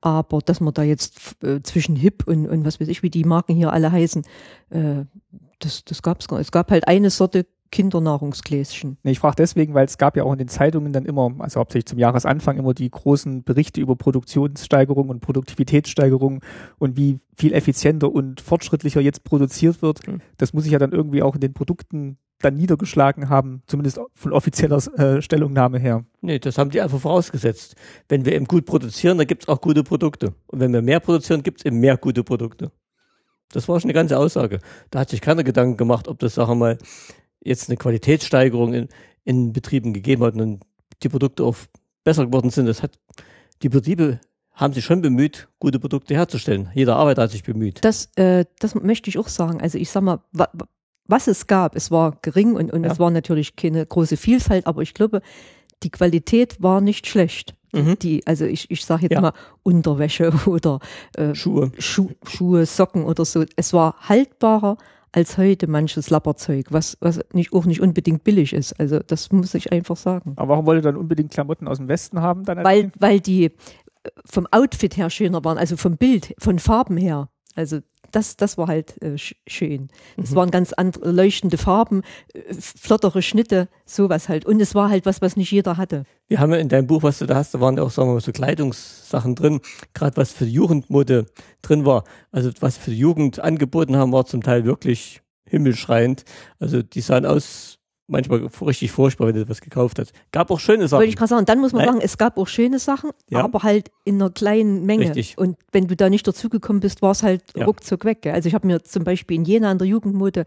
Aber 0.02 0.40
dass 0.44 0.60
man 0.60 0.72
da 0.74 0.82
jetzt 0.82 1.42
äh, 1.42 1.62
zwischen 1.62 1.94
Hip 1.96 2.24
und, 2.26 2.46
und 2.46 2.64
was 2.64 2.80
weiß 2.80 2.88
ich, 2.88 3.02
wie 3.02 3.10
die 3.10 3.24
Marken 3.24 3.54
hier 3.54 3.72
alle 3.72 3.90
heißen, 3.92 4.22
äh, 4.70 5.04
das, 5.58 5.84
das 5.84 6.02
gab 6.02 6.20
es 6.20 6.28
gar 6.28 6.38
nicht. 6.38 6.46
Es 6.48 6.52
gab 6.52 6.70
halt 6.70 6.88
eine 6.88 7.10
Sorte 7.10 7.46
Kindernahrungsgläschen. 7.70 8.98
Nee, 9.02 9.12
ich 9.12 9.18
frage 9.20 9.36
deswegen, 9.36 9.74
weil 9.74 9.86
es 9.86 9.98
gab 9.98 10.16
ja 10.16 10.24
auch 10.24 10.32
in 10.32 10.38
den 10.38 10.48
Zeitungen 10.48 10.92
dann 10.92 11.04
immer, 11.04 11.32
also 11.38 11.60
hauptsächlich 11.60 11.86
zum 11.86 11.98
Jahresanfang, 11.98 12.58
immer 12.58 12.74
die 12.74 12.90
großen 12.90 13.44
Berichte 13.44 13.80
über 13.80 13.96
Produktionssteigerung 13.96 15.08
und 15.08 15.20
Produktivitätssteigerung 15.20 16.42
und 16.78 16.96
wie 16.96 17.18
viel 17.36 17.52
effizienter 17.52 18.12
und 18.12 18.40
fortschrittlicher 18.40 19.00
jetzt 19.00 19.24
produziert 19.24 19.82
wird. 19.82 20.06
Mhm. 20.06 20.20
Das 20.36 20.52
muss 20.52 20.64
sich 20.64 20.72
ja 20.72 20.78
dann 20.78 20.92
irgendwie 20.92 21.22
auch 21.22 21.34
in 21.34 21.40
den 21.40 21.54
Produkten 21.54 22.18
dann 22.40 22.56
niedergeschlagen 22.56 23.28
haben, 23.28 23.62
zumindest 23.66 24.00
von 24.14 24.32
offizieller 24.32 24.78
äh, 24.98 25.20
Stellungnahme 25.22 25.78
her. 25.78 26.04
Nee, 26.22 26.38
das 26.38 26.58
haben 26.58 26.70
die 26.70 26.80
einfach 26.80 26.98
vorausgesetzt. 26.98 27.76
Wenn 28.08 28.24
wir 28.24 28.34
eben 28.34 28.46
gut 28.46 28.64
produzieren, 28.64 29.18
dann 29.18 29.26
gibt 29.26 29.42
es 29.42 29.48
auch 29.48 29.60
gute 29.60 29.84
Produkte. 29.84 30.34
Und 30.46 30.60
wenn 30.60 30.72
wir 30.72 30.82
mehr 30.82 31.00
produzieren, 31.00 31.42
gibt 31.42 31.60
es 31.60 31.66
eben 31.66 31.80
mehr 31.80 31.96
gute 31.96 32.24
Produkte. 32.24 32.72
Das 33.52 33.68
war 33.68 33.80
schon 33.80 33.90
eine 33.90 33.94
ganze 33.94 34.16
Aussage. 34.16 34.60
Da 34.90 35.00
hat 35.00 35.10
sich 35.10 35.20
keiner 35.20 35.42
Gedanken 35.42 35.76
gemacht, 35.76 36.08
ob 36.08 36.18
das, 36.20 36.34
sagen 36.34 36.50
wir 36.52 36.54
mal, 36.54 36.78
jetzt 37.42 37.68
eine 37.68 37.76
Qualitätssteigerung 37.76 38.74
in, 38.74 38.88
in 39.24 39.52
Betrieben 39.52 39.92
gegeben 39.92 40.22
hat 40.24 40.34
und 40.34 40.60
die 41.02 41.08
Produkte 41.08 41.44
auch 41.44 41.56
besser 42.04 42.26
geworden 42.26 42.50
sind. 42.50 42.66
Das 42.66 42.82
hat, 42.82 42.98
die 43.62 43.68
Betriebe 43.68 44.20
haben 44.52 44.74
sich 44.74 44.84
schon 44.84 45.00
bemüht, 45.00 45.48
gute 45.58 45.78
Produkte 45.78 46.14
herzustellen. 46.14 46.70
Jeder 46.74 46.96
Arbeiter 46.96 47.22
hat 47.22 47.30
sich 47.30 47.42
bemüht. 47.44 47.78
Das, 47.82 48.10
äh, 48.16 48.44
das 48.58 48.74
möchte 48.74 49.08
ich 49.08 49.18
auch 49.18 49.28
sagen. 49.28 49.60
Also 49.60 49.78
ich 49.78 49.90
sag 49.90 50.02
mal, 50.02 50.20
wa, 50.32 50.48
wa- 50.52 50.66
was 51.06 51.26
es 51.28 51.46
gab, 51.46 51.74
es 51.76 51.90
war 51.90 52.18
gering 52.22 52.54
und, 52.54 52.72
und 52.72 52.84
Ja. 52.84 52.92
es 52.92 52.98
war 52.98 53.10
natürlich 53.10 53.56
keine 53.56 53.84
große 53.84 54.16
Vielfalt, 54.16 54.66
aber 54.66 54.82
ich 54.82 54.92
glaube, 54.94 55.22
die 55.82 55.90
Qualität 55.90 56.62
war 56.62 56.80
nicht 56.80 57.06
schlecht. 57.06 57.54
Mhm. 57.72 57.98
Die, 58.00 58.26
also 58.26 58.44
ich, 58.44 58.70
ich 58.70 58.84
sage 58.84 59.02
jetzt 59.04 59.12
Ja. 59.12 59.20
mal 59.20 59.32
Unterwäsche 59.62 60.30
oder 60.46 60.80
äh, 61.16 61.34
Schuhe. 61.34 61.72
Schu 61.78 62.10
Schuhe, 62.26 62.66
Socken 62.66 63.04
oder 63.04 63.24
so. 63.24 63.44
Es 63.56 63.72
war 63.72 63.96
haltbarer 64.08 64.76
als 65.12 65.38
heute 65.38 65.66
manches 65.66 66.10
Lapperzeug, 66.10 66.66
was, 66.70 66.96
was 67.00 67.20
nicht, 67.32 67.52
auch 67.52 67.64
nicht 67.64 67.80
unbedingt 67.80 68.24
billig 68.24 68.52
ist. 68.52 68.78
Also 68.78 69.00
das 69.00 69.32
muss 69.32 69.54
ich 69.54 69.72
einfach 69.72 69.96
sagen. 69.96 70.34
Aber 70.36 70.50
warum 70.50 70.66
wollt 70.66 70.78
ihr 70.78 70.82
dann 70.82 70.96
unbedingt 70.96 71.32
Klamotten 71.32 71.66
aus 71.66 71.78
dem 71.78 71.88
Westen 71.88 72.20
haben? 72.20 72.44
Dann 72.44 72.62
Weil, 72.62 72.92
weil 72.98 73.20
die 73.20 73.50
vom 74.24 74.46
Outfit 74.50 74.96
her 74.96 75.10
schöner 75.10 75.44
waren, 75.44 75.58
also 75.58 75.76
vom 75.76 75.96
Bild, 75.96 76.34
von 76.38 76.58
Farben 76.58 76.96
her. 76.96 77.28
Also 77.54 77.80
das, 78.10 78.36
das 78.36 78.58
war 78.58 78.66
halt 78.68 79.00
äh, 79.02 79.16
sch 79.18 79.34
schön. 79.46 79.88
Es 80.16 80.30
Mhm. 80.30 80.34
waren 80.36 80.50
ganz 80.50 80.72
andere 80.72 81.10
leuchtende 81.10 81.58
Farben, 81.58 82.02
äh, 82.34 82.40
flottere 82.54 83.22
Schnitte, 83.22 83.68
sowas 83.86 84.28
halt. 84.28 84.44
Und 84.46 84.60
es 84.60 84.74
war 84.74 84.90
halt 84.90 85.06
was, 85.06 85.20
was 85.22 85.36
nicht 85.36 85.50
jeder 85.50 85.76
hatte. 85.76 86.04
Wir 86.28 86.38
haben 86.40 86.52
ja 86.52 86.58
in 86.58 86.68
deinem 86.68 86.86
Buch, 86.86 87.02
was 87.02 87.18
du 87.18 87.26
da 87.26 87.34
hast, 87.36 87.54
da 87.54 87.60
waren 87.60 87.76
ja 87.76 87.82
auch, 87.82 87.90
sagen 87.90 88.08
wir 88.10 88.14
mal, 88.14 88.20
so 88.20 88.32
Kleidungssachen 88.32 89.34
drin, 89.34 89.60
gerade 89.94 90.16
was 90.16 90.32
für 90.32 90.44
die 90.44 90.52
Jugendmode 90.52 91.26
drin 91.62 91.84
war. 91.84 92.04
Also 92.30 92.50
was 92.60 92.76
für 92.76 92.90
die 92.90 92.98
Jugend 92.98 93.40
angeboten 93.40 93.96
haben, 93.96 94.12
war 94.12 94.26
zum 94.26 94.42
Teil 94.42 94.64
wirklich 94.64 95.22
himmelschreiend. 95.44 96.24
Also 96.60 96.82
die 96.82 97.00
sahen 97.00 97.26
aus, 97.26 97.78
manchmal 98.10 98.46
richtig 98.62 98.90
furchtbar, 98.92 99.28
wenn 99.28 99.34
du 99.34 99.48
was 99.48 99.60
gekauft 99.60 99.98
hast. 99.98 100.12
Gab 100.32 100.50
auch 100.50 100.60
schöne 100.60 100.88
Sachen. 100.88 100.98
Wollte 101.00 101.10
ich 101.10 101.16
gerade 101.16 101.28
sagen, 101.28 101.46
dann 101.46 101.60
muss 101.60 101.72
man 101.72 101.82
Nein. 101.84 101.94
sagen, 101.94 102.04
es 102.04 102.18
gab 102.18 102.36
auch 102.38 102.48
schöne 102.48 102.78
Sachen, 102.78 103.10
Ja. 103.28 103.42
aber 103.44 103.62
halt 103.62 103.90
in 104.04 104.16
einer 104.16 104.30
kleinen 104.30 104.84
Menge. 104.86 105.06
Richtig. 105.06 105.38
Und 105.38 105.56
wenn 105.72 105.86
du 105.86 105.96
da 105.96 106.10
nicht 106.10 106.26
dazugekommen 106.26 106.80
bist, 106.80 107.02
war 107.02 107.12
es 107.12 107.22
halt 107.22 107.42
Ja. 107.56 107.64
ruckzuck 107.66 108.04
weg. 108.04 108.22
Gell? 108.22 108.32
Also 108.34 108.48
ich 108.48 108.54
habe 108.54 108.66
mir 108.66 108.82
zum 108.82 109.04
Beispiel 109.04 109.36
in 109.36 109.44
Jena 109.44 109.70
an 109.70 109.78
der 109.78 109.86
Jugendmode 109.86 110.44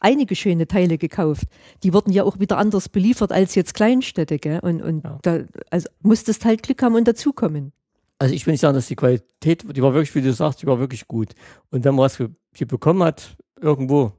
einige 0.00 0.34
schöne 0.34 0.66
Teile 0.66 0.98
gekauft. 0.98 1.44
Die 1.84 1.92
wurden 1.94 2.10
ja 2.12 2.24
auch 2.24 2.40
wieder 2.40 2.58
anders 2.58 2.88
beliefert 2.88 3.30
als 3.30 3.54
jetzt 3.54 3.74
Kleinstädte. 3.74 4.38
Gell? 4.38 4.58
Und, 4.60 4.82
und 4.82 5.04
Ja. 5.04 5.18
da 5.22 5.40
also 5.70 5.88
musstest 6.00 6.44
halt 6.44 6.62
Glück 6.62 6.82
haben 6.82 6.94
und 6.96 7.06
dazukommen. 7.06 7.72
Also 8.18 8.34
ich 8.34 8.46
will 8.46 8.52
nicht 8.52 8.60
sagen, 8.60 8.74
dass 8.74 8.86
die 8.86 8.96
Qualität, 8.96 9.64
die 9.76 9.82
war 9.82 9.94
wirklich, 9.94 10.14
wie 10.14 10.22
du 10.22 10.32
sagst, 10.32 10.62
die 10.62 10.66
war 10.66 10.78
wirklich 10.78 11.06
gut. 11.08 11.30
Und 11.70 11.84
wenn 11.84 11.94
man 11.94 12.04
was 12.04 12.16
hier 12.54 12.66
bekommen 12.68 13.02
hat, 13.02 13.36
irgendwo, 13.60 14.12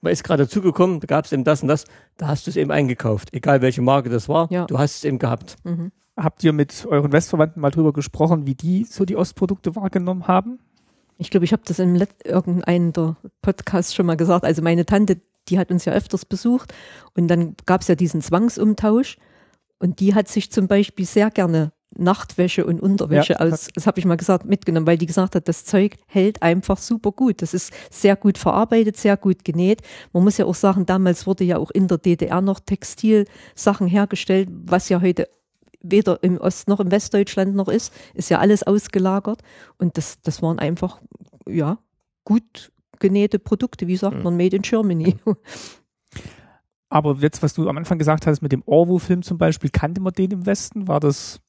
man 0.00 0.12
ist 0.12 0.24
gerade 0.24 0.44
dazugekommen, 0.44 1.00
da 1.00 1.06
gab 1.06 1.24
es 1.24 1.32
eben 1.32 1.44
das 1.44 1.62
und 1.62 1.68
das, 1.68 1.84
da 2.16 2.28
hast 2.28 2.46
du 2.46 2.50
es 2.50 2.56
eben 2.56 2.70
eingekauft. 2.70 3.32
Egal 3.32 3.62
welche 3.62 3.82
Marke 3.82 4.08
das 4.08 4.28
war, 4.28 4.48
Ja. 4.50 4.66
du 4.66 4.78
hast 4.78 4.96
es 4.96 5.04
eben 5.04 5.18
gehabt. 5.18 5.56
Mhm. 5.64 5.92
Habt 6.16 6.42
ihr 6.44 6.52
mit 6.52 6.86
euren 6.88 7.12
Westverwandten 7.12 7.60
mal 7.62 7.70
drüber 7.70 7.92
gesprochen, 7.92 8.46
wie 8.46 8.54
die 8.54 8.84
so 8.84 9.04
die 9.04 9.16
Ostprodukte 9.16 9.76
wahrgenommen 9.76 10.26
haben? 10.26 10.58
Ich 11.16 11.30
glaube, 11.30 11.44
ich 11.44 11.52
habe 11.52 11.62
das 11.66 11.78
in 11.78 11.94
Let 11.96 12.10
irgendeinem 12.24 12.92
der 12.92 13.16
Podcasts 13.42 13.94
schon 13.94 14.06
mal 14.06 14.16
gesagt. 14.16 14.44
Also 14.44 14.62
meine 14.62 14.86
Tante, 14.86 15.20
die 15.48 15.58
hat 15.58 15.70
uns 15.70 15.84
ja 15.84 15.92
öfters 15.92 16.24
besucht 16.24 16.72
und 17.14 17.28
dann 17.28 17.54
gab 17.66 17.82
es 17.82 17.88
ja 17.88 17.94
diesen 17.94 18.20
Zwangsumtausch 18.22 19.16
und 19.78 20.00
die 20.00 20.14
hat 20.14 20.28
sich 20.28 20.50
zum 20.50 20.66
Beispiel 20.68 21.06
sehr 21.06 21.30
gerne 21.30 21.72
Nachtwäsche 21.96 22.64
und 22.64 22.80
Unterwäsche 22.80 23.32
Ja, 23.34 23.40
aus, 23.40 23.68
das 23.74 23.86
habe 23.86 23.98
ich 23.98 24.04
mal 24.04 24.16
gesagt, 24.16 24.44
mitgenommen, 24.44 24.86
weil 24.86 24.96
die 24.98 25.06
gesagt 25.06 25.34
hat, 25.34 25.48
das 25.48 25.64
Zeug 25.64 25.96
hält 26.06 26.40
einfach 26.42 26.78
super 26.78 27.10
gut. 27.12 27.42
Das 27.42 27.52
ist 27.52 27.72
sehr 27.90 28.14
gut 28.16 28.38
verarbeitet, 28.38 28.96
sehr 28.96 29.16
gut 29.16 29.44
genäht. 29.44 29.82
Man 30.12 30.22
muss 30.24 30.38
ja 30.38 30.44
auch 30.46 30.54
sagen, 30.54 30.86
damals 30.86 31.26
wurde 31.26 31.44
ja 31.44 31.58
auch 31.58 31.70
in 31.70 31.88
der 31.88 31.98
DDR 31.98 32.40
noch 32.40 32.60
Textilsachen 32.60 33.86
hergestellt, 33.88 34.48
was 34.52 34.88
ja 34.88 35.00
heute 35.00 35.28
weder 35.82 36.22
im 36.22 36.38
Ost- 36.38 36.68
noch 36.68 36.78
im 36.80 36.90
Westdeutschland 36.90 37.54
noch 37.56 37.68
ist, 37.68 37.92
ist 38.14 38.28
ja 38.30 38.38
alles 38.38 38.62
ausgelagert. 38.62 39.42
Und 39.78 39.96
das, 39.96 40.20
das 40.22 40.42
waren 40.42 40.58
einfach, 40.58 41.00
ja, 41.48 41.78
gut 42.24 42.70
genähte 42.98 43.38
Produkte, 43.38 43.86
wie 43.88 43.96
sagt 43.96 44.18
Mhm. 44.18 44.22
man, 44.22 44.36
made 44.36 44.54
in 44.56 44.62
Germany. 44.62 45.16
Aber 46.88 47.16
jetzt, 47.20 47.42
was 47.42 47.54
du 47.54 47.68
am 47.68 47.78
Anfang 47.78 47.98
gesagt 47.98 48.26
hast 48.26 48.42
mit 48.42 48.52
dem 48.52 48.62
Orwo-Film 48.66 49.22
zum 49.22 49.38
Beispiel, 49.38 49.70
kannte 49.70 50.00
man 50.00 50.12
den 50.12 50.32
im 50.32 50.46
Westen? 50.46 50.88
War 50.88 51.00
das, 51.00 51.40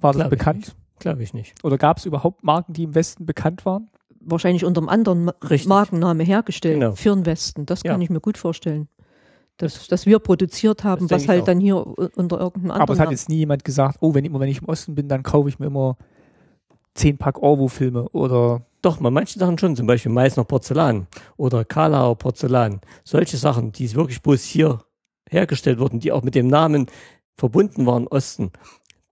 war 0.00 0.12
das 0.12 0.20
Glaub 0.20 0.30
bekannt? 0.30 0.74
Glaube 0.98 1.22
ich 1.22 1.32
nicht. 1.34 1.54
Oder 1.64 1.78
gab 1.78 1.98
es 1.98 2.06
überhaupt 2.06 2.42
Marken, 2.44 2.72
die 2.72 2.84
im 2.84 2.94
Westen 2.94 3.24
bekannt 3.26 3.64
waren? 3.64 3.88
Wahrscheinlich 4.20 4.64
unter 4.64 4.80
einem 4.80 4.88
anderen 4.88 5.28
Richtig. 5.28 5.68
Markenname 5.68 6.24
hergestellt 6.24 6.80
Genau. 6.80 6.92
für 6.92 7.14
den 7.14 7.24
Westen. 7.24 7.66
Das 7.66 7.82
kann 7.82 8.00
Ja. 8.00 8.04
ich 8.04 8.10
mir 8.10 8.20
gut 8.20 8.36
vorstellen. 8.38 8.88
Dass, 9.58 9.88
dass 9.88 10.06
wir 10.06 10.18
produziert 10.20 10.84
haben, 10.84 11.08
Das 11.08 11.22
was 11.22 11.28
halt 11.28 11.42
auch. 11.42 11.46
dann 11.46 11.60
hier 11.60 11.76
unter 11.86 12.38
irgendeinem 12.38 12.70
anderen 12.70 12.80
Aber 12.82 12.92
es 12.94 13.00
hat 13.00 13.10
jetzt 13.10 13.28
nie 13.28 13.38
jemand 13.38 13.64
gesagt, 13.64 13.98
oh, 14.00 14.14
wenn, 14.14 14.24
immer 14.24 14.38
wenn 14.40 14.48
ich 14.48 14.60
im 14.62 14.68
Osten 14.68 14.94
bin, 14.94 15.08
dann 15.08 15.22
kaufe 15.24 15.48
ich 15.48 15.58
mir 15.58 15.66
immer 15.66 15.96
zehn 16.94 17.16
Pack 17.18 17.38
Orwo-Filme 17.42 18.08
oder 18.10 18.62
Doch, 18.82 18.98
bei 18.98 19.10
manchen 19.10 19.40
Sachen 19.40 19.58
schon, 19.58 19.74
zum 19.74 19.88
Beispiel 19.88 20.12
Meißner 20.12 20.44
Porzellan 20.44 21.08
oder 21.36 21.64
Karlauer 21.64 22.16
Porzellan. 22.16 22.80
Solche 23.02 23.36
Sachen, 23.36 23.72
die 23.72 23.92
wirklich 23.96 24.22
bloß 24.22 24.42
hier 24.44 24.84
hergestellt 25.28 25.80
wurden, 25.80 25.98
die 25.98 26.12
auch 26.12 26.22
mit 26.22 26.36
dem 26.36 26.46
Namen 26.46 26.86
verbunden 27.36 27.86
waren, 27.86 28.06
Osten. 28.06 28.52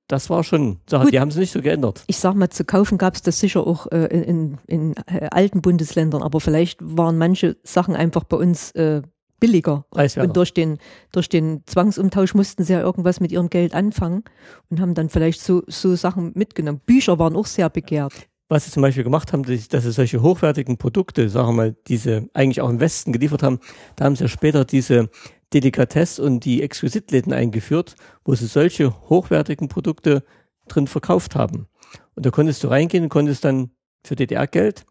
Das 0.08 0.30
war 0.30 0.44
schon 0.44 0.78
Sache, 0.88 1.04
Gut. 1.04 1.12
die 1.12 1.20
haben 1.20 1.30
sie 1.30 1.40
nicht 1.40 1.52
so 1.52 1.60
geändert. 1.60 2.04
ich 2.06 2.18
sag 2.18 2.34
mal, 2.34 2.48
zu 2.48 2.64
kaufen 2.64 2.96
gab 2.96 3.14
es 3.16 3.22
das 3.22 3.40
sicher 3.40 3.66
auch 3.66 3.90
äh, 3.90 4.06
in, 4.06 4.22
in, 4.22 4.58
in 4.66 4.94
äh, 5.06 5.28
alten 5.30 5.62
Bundesländern, 5.62 6.22
aber 6.22 6.40
vielleicht 6.40 6.78
waren 6.80 7.18
manche 7.18 7.56
Sachen 7.64 7.96
einfach 7.96 8.24
bei 8.24 8.36
uns 8.36 8.70
äh, 8.72 9.02
billiger. 9.40 9.84
Preiswerter. 9.90 10.28
Und 10.28 10.36
durch 10.36 10.54
den, 10.54 10.78
durch 11.12 11.28
den 11.28 11.62
Zwangsumtausch 11.66 12.34
mussten 12.34 12.64
sie 12.64 12.72
ja 12.72 12.80
irgendwas 12.80 13.20
mit 13.20 13.32
ihrem 13.32 13.50
Geld 13.50 13.74
anfangen 13.74 14.24
und 14.70 14.80
haben 14.80 14.94
dann 14.94 15.08
vielleicht 15.08 15.40
so, 15.40 15.62
so 15.66 15.94
Sachen 15.96 16.32
mitgenommen. 16.34 16.80
Bücher 16.86 17.18
waren 17.18 17.36
auch 17.36 17.46
sehr 17.46 17.68
begehrt. 17.68 18.14
was 18.48 18.64
sie 18.64 18.70
zum 18.70 18.82
Beispiel 18.82 19.04
gemacht 19.04 19.32
haben, 19.32 19.42
dass 19.42 19.68
dass 19.68 19.84
sie 19.84 19.92
solche 19.92 20.22
hochwertigen 20.22 20.78
Produkte, 20.78 21.28
sagen 21.28 21.48
wir 21.48 21.52
mal, 21.52 21.74
diese 21.88 22.28
eigentlich 22.32 22.60
auch 22.60 22.70
im 22.70 22.80
Westen 22.80 23.12
geliefert 23.12 23.42
haben, 23.42 23.58
da 23.96 24.04
haben 24.04 24.16
sie 24.16 24.24
ja 24.24 24.28
später 24.28 24.64
diese 24.64 25.10
Delikatesse 25.52 26.22
und 26.22 26.44
die 26.44 26.62
Exquisitläden 26.62 27.32
eingeführt, 27.32 27.94
wo 28.24 28.35
sie 28.35 28.46
solche 28.46 29.09
hochwertigen 29.09 29.68
Produkte 29.68 30.24
drin 30.68 30.87
verkauft 30.87 31.37
haben. 31.37 31.68
Und 32.14 32.26
da 32.26 32.30
konntest 32.30 32.64
du 32.64 32.68
reingehen 32.68 33.04
und 33.04 33.11
konntest 33.11 33.44
dann 33.44 33.70
für 34.04 34.16
DDR-Geld 34.16 34.85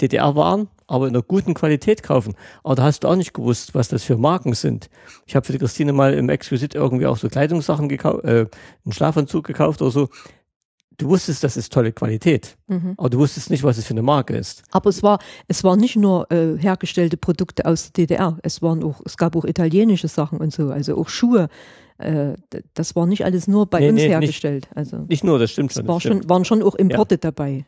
DDR-Waren, 0.00 0.68
aber 0.86 1.08
in 1.08 1.14
einer 1.14 1.22
guten 1.22 1.54
Qualität 1.54 2.02
kaufen. 2.02 2.34
Aber 2.62 2.74
da 2.74 2.82
hast 2.84 3.00
du 3.00 3.08
auch 3.08 3.16
nicht 3.16 3.32
gewusst, 3.32 3.74
was 3.74 3.88
das 3.88 4.04
für 4.04 4.16
Marken 4.16 4.54
sind. 4.54 4.90
Ich 5.26 5.34
habe 5.34 5.46
für 5.46 5.52
die 5.52 5.58
Christine 5.58 5.92
mal 5.92 6.14
im 6.14 6.28
Exquisit 6.28 6.74
irgendwie 6.74 7.06
auch 7.06 7.16
so 7.16 7.28
Kleidungssachen 7.28 7.88
gekauft, 7.88 8.24
äh, 8.24 8.46
einen 8.84 8.92
Schlafanzug 8.92 9.46
gekauft 9.46 9.80
oder 9.82 9.90
so. 9.90 10.08
Du 10.98 11.08
wusstest, 11.08 11.44
das 11.44 11.56
ist 11.56 11.72
tolle 11.72 11.92
Qualität, 11.92 12.56
Mhm. 12.68 12.94
aber 12.96 13.10
du 13.10 13.18
wusstest 13.18 13.50
nicht, 13.50 13.62
was 13.62 13.76
es 13.78 13.84
für 13.86 13.92
eine 13.94 14.02
Marke 14.02 14.34
ist. 14.36 14.62
Aber 14.70 14.88
es 14.88 15.02
war, 15.02 15.18
es 15.46 15.62
waren 15.62 15.78
nicht 15.78 15.96
nur 15.96 16.30
äh, 16.32 16.56
hergestellte 16.58 17.16
Produkte 17.16 17.66
aus 17.66 17.92
der 17.92 18.06
DDR, 18.06 18.38
es 18.42 18.62
waren 18.62 18.82
auch, 18.82 19.00
es 19.04 19.16
gab 19.16 19.36
auch 19.36 19.44
italienische 19.44 20.08
Sachen 20.08 20.38
und 20.40 20.52
so, 20.52 20.70
also 20.70 20.96
auch 20.96 21.08
Schuhe. 21.08 21.48
Äh, 21.98 22.34
das 22.74 22.96
war 22.96 23.06
nicht 23.06 23.24
alles 23.24 23.46
nur 23.48 23.66
bei 23.66 23.80
Nee, 23.80 23.88
uns 23.88 23.96
nee, 23.96 24.02
nicht- 24.04 24.10
hergestellt. 24.12 24.68
Also 24.74 24.98
Nicht 25.08 25.24
nur, 25.24 25.38
das 25.38 25.50
stimmt 25.50 25.70
es 25.70 25.76
schon. 25.76 25.86
war 25.88 25.96
Das 25.96 26.02
stimmt. 26.02 26.22
schon, 26.24 26.30
waren 26.30 26.44
schon 26.44 26.62
auch 26.62 26.74
Importe 26.74 27.18
dabei. 27.18 27.66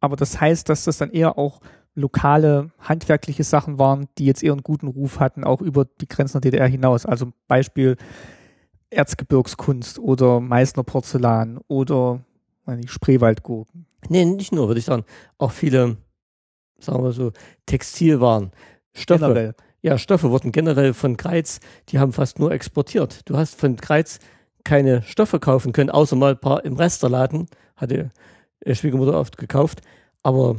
Aber 0.00 0.14
das 0.14 0.40
heißt, 0.40 0.68
dass 0.68 0.84
das 0.84 0.98
dann 0.98 1.10
eher 1.10 1.36
auch 1.38 1.60
lokale 1.96 2.70
handwerkliche 2.78 3.42
Sachen 3.42 3.80
waren, 3.80 4.06
die 4.16 4.26
jetzt 4.26 4.44
eher 4.44 4.52
einen 4.52 4.62
guten 4.62 4.86
Ruf 4.86 5.18
hatten, 5.18 5.42
auch 5.42 5.60
über 5.60 5.86
die 6.00 6.06
Grenzen 6.06 6.40
der 6.40 6.52
DDR 6.52 6.68
hinaus. 6.68 7.04
Also 7.04 7.32
Beispiel 7.48 7.96
Erzgebirgskunst 8.90 9.98
oder 9.98 10.40
Meißner 10.40 10.82
Porzellan 10.84 11.58
oder 11.68 12.20
weiß 12.68 12.76
nicht, 12.76 12.90
Spreewaldgurken. 12.90 13.86
Nee, 14.08 14.24
nicht 14.24 14.52
nur, 14.52 14.68
würde 14.68 14.78
ich 14.78 14.84
sagen. 14.84 15.04
Auch 15.38 15.52
viele, 15.52 15.96
sagen 16.78 17.02
wir 17.02 17.12
so, 17.12 17.32
Textilwaren, 17.66 18.52
Stoffe. 18.92 19.20
Generell. 19.20 19.54
Ja, 19.80 19.96
Stoffe 19.96 20.30
wurden 20.30 20.52
generell 20.52 20.92
von 20.92 21.16
Kreiz, 21.16 21.60
die 21.88 21.98
haben 21.98 22.12
fast 22.12 22.38
nur 22.38 22.52
exportiert. 22.52 23.22
Du 23.28 23.36
hast 23.36 23.58
von 23.58 23.76
Kreiz 23.76 24.18
keine 24.64 25.02
Stoffe 25.02 25.40
kaufen 25.40 25.72
können, 25.72 25.90
außer 25.90 26.16
mal 26.16 26.32
ein 26.32 26.40
paar 26.40 26.64
im 26.64 26.74
Resterladen, 26.74 27.46
hatte 27.76 28.10
Schwiegermutter 28.70 29.18
oft 29.18 29.38
gekauft. 29.38 29.80
Aber 30.22 30.56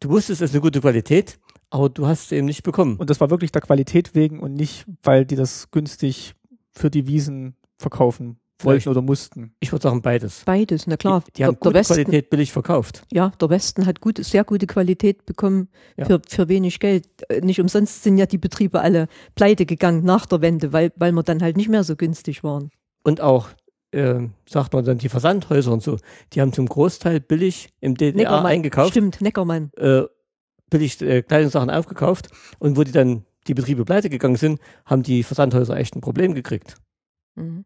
du 0.00 0.10
wusstest, 0.10 0.42
es 0.42 0.50
ist 0.50 0.54
eine 0.54 0.62
gute 0.62 0.80
Qualität, 0.80 1.38
aber 1.70 1.88
du 1.88 2.06
hast 2.06 2.28
sie 2.28 2.36
eben 2.36 2.46
nicht 2.46 2.64
bekommen. 2.64 2.96
Und 2.96 3.08
das 3.08 3.20
war 3.20 3.30
wirklich 3.30 3.52
der 3.52 3.62
Qualität 3.62 4.14
wegen 4.14 4.40
und 4.40 4.54
nicht, 4.54 4.84
weil 5.02 5.24
die 5.24 5.36
das 5.36 5.70
günstig 5.70 6.34
für 6.72 6.90
die 6.90 7.06
Wiesen 7.06 7.56
verkaufen 7.78 8.40
wollten 8.60 8.88
oder 8.88 9.02
mussten. 9.02 9.54
Ich 9.60 9.70
würde 9.72 9.82
sagen 9.82 10.00
beides. 10.02 10.42
Beides, 10.44 10.86
na 10.86 10.96
klar. 10.96 11.22
Die, 11.26 11.32
die 11.32 11.44
haben 11.44 11.54
der, 11.54 11.60
der 11.60 11.68
gute 11.70 11.74
Westen, 11.78 11.94
Qualität 11.94 12.30
billig 12.30 12.52
verkauft. 12.52 13.02
ja, 13.12 13.30
der 13.40 13.50
Westen 13.50 13.84
hat 13.86 14.00
gute, 14.00 14.24
sehr 14.24 14.44
gute 14.44 14.66
Qualität 14.66 15.26
bekommen 15.26 15.68
Ja. 15.96 16.06
für, 16.06 16.20
für 16.26 16.48
wenig 16.48 16.80
Geld. 16.80 17.06
Äh, 17.30 17.40
Nicht 17.42 17.60
umsonst 17.60 18.02
sind 18.02 18.16
ja 18.18 18.26
die 18.26 18.38
Betriebe 18.38 18.80
alle 18.80 19.08
pleite 19.34 19.66
gegangen 19.66 20.04
nach 20.04 20.26
der 20.26 20.40
Wende, 20.40 20.72
weil, 20.72 20.92
weil 20.96 21.12
wir 21.12 21.22
dann 21.22 21.42
halt 21.42 21.56
nicht 21.56 21.68
mehr 21.68 21.84
so 21.84 21.96
günstig 21.96 22.42
waren. 22.44 22.70
Und 23.04 23.20
auch, 23.20 23.48
äh, 23.92 24.20
sagt 24.48 24.72
man 24.72 24.84
dann, 24.84 24.98
die 24.98 25.08
Versandhäuser 25.08 25.72
und 25.72 25.82
so, 25.82 25.98
die 26.32 26.40
haben 26.40 26.52
zum 26.52 26.66
Großteil 26.66 27.20
billig 27.20 27.68
im 27.80 27.94
DDR 27.94 28.16
Neckermann, 28.16 28.46
eingekauft. 28.46 28.90
Stimmt, 28.90 29.20
Neckermann. 29.20 29.70
äh, 29.76 30.02
billig 30.70 31.00
äh, 31.02 31.22
Kleidungssachen 31.22 31.70
aufgekauft 31.70 32.30
und 32.58 32.76
wo 32.76 32.82
die 32.84 32.92
dann 32.92 33.24
die 33.46 33.54
Betriebe 33.54 33.84
pleite 33.84 34.10
gegangen 34.10 34.34
sind, 34.36 34.58
haben 34.84 35.04
die 35.04 35.22
Versandhäuser 35.22 35.76
echt 35.76 35.94
ein 35.94 36.00
Problem 36.00 36.34
gekriegt. 36.34 36.74
Mhm. 37.36 37.64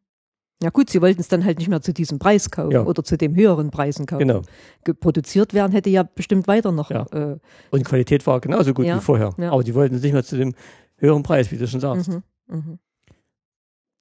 Ja 0.62 0.68
gut, 0.70 0.90
sie 0.90 1.00
wollten 1.00 1.20
es 1.20 1.28
dann 1.28 1.44
halt 1.44 1.58
nicht 1.58 1.68
mehr 1.68 1.80
zu 1.80 1.92
diesem 1.94 2.18
Preis 2.18 2.50
kaufen 2.50 2.72
Ja. 2.72 2.82
oder 2.84 3.02
zu 3.02 3.16
dem 3.16 3.34
höheren 3.34 3.70
Preisen 3.70 4.04
kaufen. 4.06 4.26
Genau. 4.28 4.42
Ge- 4.84 4.94
Produziert 4.94 5.54
werden 5.54 5.72
hätte 5.72 5.88
ja 5.88 6.02
bestimmt 6.02 6.46
weiter 6.48 6.70
noch. 6.70 6.90
Ja. 6.90 7.06
Äh, 7.12 7.38
Und 7.70 7.78
die 7.80 7.84
Qualität 7.84 8.26
war 8.26 8.40
genauso 8.40 8.74
gut 8.74 8.84
Ja, 8.84 8.96
wie 8.96 9.00
vorher. 9.00 9.32
ja. 9.38 9.52
Aber 9.52 9.64
die 9.64 9.74
wollten 9.74 9.94
es 9.94 10.02
nicht 10.02 10.12
mehr 10.12 10.22
zu 10.24 10.36
dem 10.36 10.54
höheren 10.96 11.22
Preis, 11.22 11.50
wie 11.50 11.56
du 11.56 11.66
schon 11.66 11.80
sagst. 11.80 12.08
mhm, 12.10 12.22
mhm. 12.48 12.78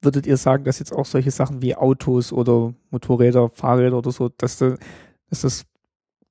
Würdet 0.01 0.25
ihr 0.27 0.37
sagen, 0.37 0.63
dass 0.63 0.79
jetzt 0.79 0.93
auch 0.93 1.05
solche 1.05 1.31
Sachen 1.31 1.61
wie 1.61 1.75
Autos 1.75 2.31
oder 2.31 2.73
Motorräder, 2.89 3.49
Fahrräder 3.49 3.97
oder 3.97 4.11
so, 4.11 4.29
dass, 4.29 4.57
da, 4.57 4.75
dass 5.29 5.41
das 5.41 5.65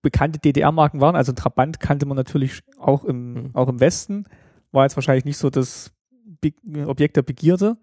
bekannte 0.00 0.38
DDR-Marken 0.38 1.00
waren? 1.02 1.16
Also 1.16 1.32
Trabant 1.32 1.78
kannte 1.78 2.06
man 2.06 2.16
natürlich 2.16 2.60
auch 2.78 3.04
im, 3.04 3.32
Mhm. 3.34 3.50
auch 3.54 3.68
im 3.68 3.78
Westen, 3.80 4.24
war 4.72 4.84
jetzt 4.84 4.96
wahrscheinlich 4.96 5.24
nicht 5.26 5.36
so 5.38 5.50
das 5.50 5.90
Be 6.40 6.52
Objekt 6.86 7.16
der 7.16 7.22
Begierde, 7.22 7.76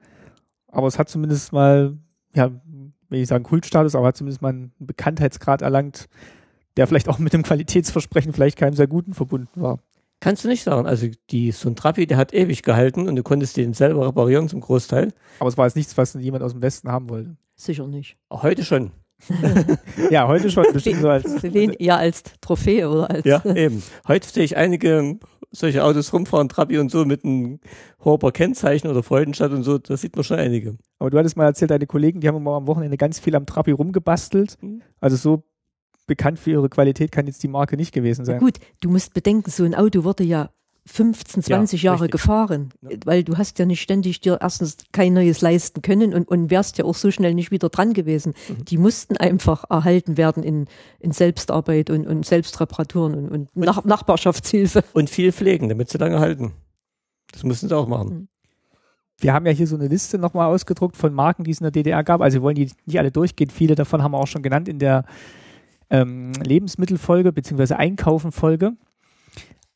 aber 0.67 0.87
es 0.87 0.97
hat 0.97 1.09
zumindest 1.09 1.51
mal, 1.53 1.97
ja, 2.35 2.51
will 3.09 3.21
ich 3.21 3.27
sagen 3.27 3.43
Kultstatus, 3.43 3.95
aber 3.95 4.07
hat 4.07 4.17
zumindest 4.17 4.41
mal 4.41 4.49
einen 4.49 4.73
Bekanntheitsgrad 4.79 5.61
erlangt, 5.61 6.07
der 6.77 6.87
vielleicht 6.87 7.07
auch 7.09 7.19
mit 7.19 7.33
dem 7.33 7.43
Qualitätsversprechen 7.43 8.33
vielleicht 8.33 8.57
keinem 8.57 8.75
sehr 8.75 8.87
guten 8.87 9.13
verbunden 9.13 9.61
war. 9.61 9.79
Kannst 10.19 10.43
du 10.43 10.47
nicht 10.47 10.63
sagen. 10.63 10.87
Also 10.87 11.07
die, 11.29 11.51
so 11.51 11.69
ein 11.69 11.75
Trabi, 11.75 12.07
der 12.07 12.17
hat 12.17 12.33
ewig 12.33 12.63
gehalten 12.63 13.07
und 13.07 13.15
du 13.15 13.23
konntest 13.23 13.57
den 13.57 13.73
selber 13.73 14.07
reparieren 14.07 14.49
zum 14.49 14.61
Großteil. 14.61 15.13
Aber 15.39 15.49
es 15.49 15.57
war 15.57 15.65
jetzt 15.65 15.75
nichts, 15.75 15.97
was 15.97 16.13
jemand 16.13 16.43
aus 16.43 16.53
dem 16.53 16.61
Westen 16.61 16.89
haben 16.91 17.09
wollte. 17.09 17.35
Sicher 17.55 17.87
nicht. 17.87 18.17
Auch 18.29 18.43
heute 18.43 18.63
schon. 18.63 18.91
Ja, 20.11 20.27
heute 20.27 20.51
schon 20.51 20.65
bestimmt 20.73 21.01
so 21.01 21.09
als 21.09 21.41
Wen, 21.41 21.73
ja, 21.79 21.95
als 21.95 22.21
Trophäe 22.41 22.89
oder 22.89 23.09
als. 23.09 23.25
Ja, 23.25 23.43
eben. 23.45 23.81
Heute 24.07 24.27
sehe 24.27 24.43
ich 24.43 24.57
einige 24.57 25.17
solche 25.55 25.83
Autos 25.83 26.13
rumfahren, 26.13 26.49
Trabi 26.49 26.77
und 26.77 26.91
so 26.91 27.05
mit 27.05 27.23
einem 27.23 27.59
Horber 28.03 28.31
Kennzeichen 28.31 28.87
oder 28.87 29.03
Freudenstadt 29.03 29.51
und 29.51 29.63
so. 29.63 29.77
Da 29.77 29.97
sieht 29.97 30.15
man 30.15 30.23
schon 30.23 30.37
einige. 30.37 30.77
Aber 30.99 31.09
du 31.09 31.17
hattest 31.17 31.37
mal 31.37 31.45
erzählt, 31.45 31.71
deine 31.71 31.87
Kollegen, 31.87 32.21
die 32.21 32.27
haben 32.27 32.37
immer 32.37 32.55
am 32.55 32.67
Wochenende 32.67 32.97
ganz 32.97 33.19
viel 33.19 33.35
am 33.35 33.45
Trabi 33.45 33.71
rumgebastelt. 33.71 34.57
Mhm. 34.61 34.81
Also 34.99 35.15
so 35.15 35.43
bekannt 36.07 36.39
für 36.39 36.51
ihre 36.51 36.69
Qualität 36.69 37.11
kann 37.11 37.27
jetzt 37.27 37.41
die 37.43 37.47
Marke 37.47 37.77
nicht 37.77 37.93
gewesen 37.93 38.25
sein. 38.25 38.39
Gut, 38.39 38.59
du 38.81 38.89
musst 38.89 39.13
bedenken, 39.13 39.49
so 39.49 39.63
ein 39.63 39.75
Auto 39.75 40.03
wurde 40.03 40.23
ja 40.23 40.51
15, 40.87 41.41
20 41.43 41.81
Jahre 41.81 42.03
richtig. 42.03 42.11
gefahren, 42.11 42.69
Ja. 42.81 42.89
weil 43.05 43.23
du 43.23 43.37
hast 43.37 43.57
ja 43.57 43.65
nicht 43.65 43.81
ständig 43.81 44.21
dir 44.21 44.37
erstens 44.41 44.77
kein 44.91 45.13
neues 45.13 45.41
leisten 45.41 45.81
können 45.81 46.13
und, 46.13 46.27
und 46.27 46.51
wärst 46.51 46.77
ja 46.77 46.85
auch 46.85 46.93
so 46.93 47.09
schnell 47.09 47.33
nicht 47.33 47.49
wieder 47.49 47.69
dran 47.69 47.93
gewesen. 47.93 48.33
Mhm. 48.47 48.65
Die 48.65 48.77
mussten 48.77 49.17
einfach 49.17 49.63
erhalten 49.69 50.15
werden 50.17 50.43
in, 50.43 50.67
in 50.99 51.11
Selbstarbeit 51.11 51.89
und, 51.89 52.05
und 52.05 52.25
Selbstreparaturen 52.25 53.15
und, 53.15 53.29
und 53.29 53.55
Nach 53.55 53.83
Nachbarschaftshilfe. 53.83 54.83
Und 54.93 55.09
viel 55.09 55.31
pflegen, 55.31 55.69
damit 55.69 55.89
sie 55.89 55.97
lange 55.97 56.19
halten. 56.19 56.53
Das 57.31 57.43
müssen 57.43 57.67
sie 57.67 57.75
auch 57.75 57.87
machen. 57.87 58.27
Wir 59.17 59.33
haben 59.33 59.45
ja 59.45 59.51
hier 59.53 59.65
so 59.65 59.75
eine 59.75 59.87
Liste 59.87 60.17
nochmal 60.19 60.53
ausgedruckt 60.53 60.97
von 60.97 61.13
Marken, 61.13 61.45
die 61.45 61.51
es 61.51 61.61
in 61.61 61.63
der 61.63 61.71
DDR 61.71 62.03
gab. 62.03 62.21
Also 62.21 62.35
wir 62.39 62.41
wollen 62.43 62.55
die 62.55 62.69
nicht 62.85 62.99
alle 62.99 63.11
durchgehen. 63.11 63.49
Viele 63.49 63.73
davon 63.75 64.03
haben 64.03 64.11
wir 64.11 64.19
auch 64.19 64.27
schon 64.27 64.43
genannt 64.43 64.67
in 64.67 64.77
der 64.77 65.05
ähm, 65.89 66.33
Lebensmittelfolge 66.33 67.31
beziehungsweise 67.31 67.77
Einkaufen-Folge. 67.77 68.73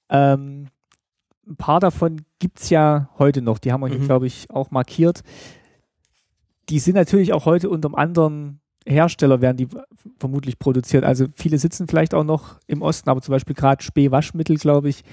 Ähm, 0.10 0.68
ein 1.50 1.56
paar 1.56 1.80
davon 1.80 2.22
gibt's 2.40 2.70
ja 2.70 3.10
heute 3.18 3.42
noch. 3.42 3.58
Die 3.60 3.72
haben 3.72 3.82
wir 3.82 3.88
hier, 3.88 4.00
Mhm. 4.00 4.06
glaube 4.06 4.28
ich, 4.28 4.50
auch 4.52 4.72
markiert. 4.72 5.22
Die 6.70 6.80
sind 6.80 6.96
natürlich 6.96 7.34
auch 7.34 7.46
heute 7.46 7.70
unter 7.70 7.88
einem 7.88 7.96
anderen 7.96 8.60
Hersteller, 8.86 9.42
werden 9.42 9.58
die 9.58 9.68
vermutlich 10.20 10.60
produziert. 10.60 11.04
Also 11.04 11.26
viele 11.36 11.58
sitzen 11.58 11.88
vielleicht 11.88 12.14
auch 12.14 12.24
noch 12.24 12.60
im 12.68 12.82
Osten, 12.82 13.10
aber 13.10 13.22
zum 13.22 13.32
Beispiel 13.34 13.56
gerade 13.56 13.84
Spee 13.84 14.12
Waschmittel, 14.12 14.58
glaube 14.58 14.90
ich, 14.90 15.04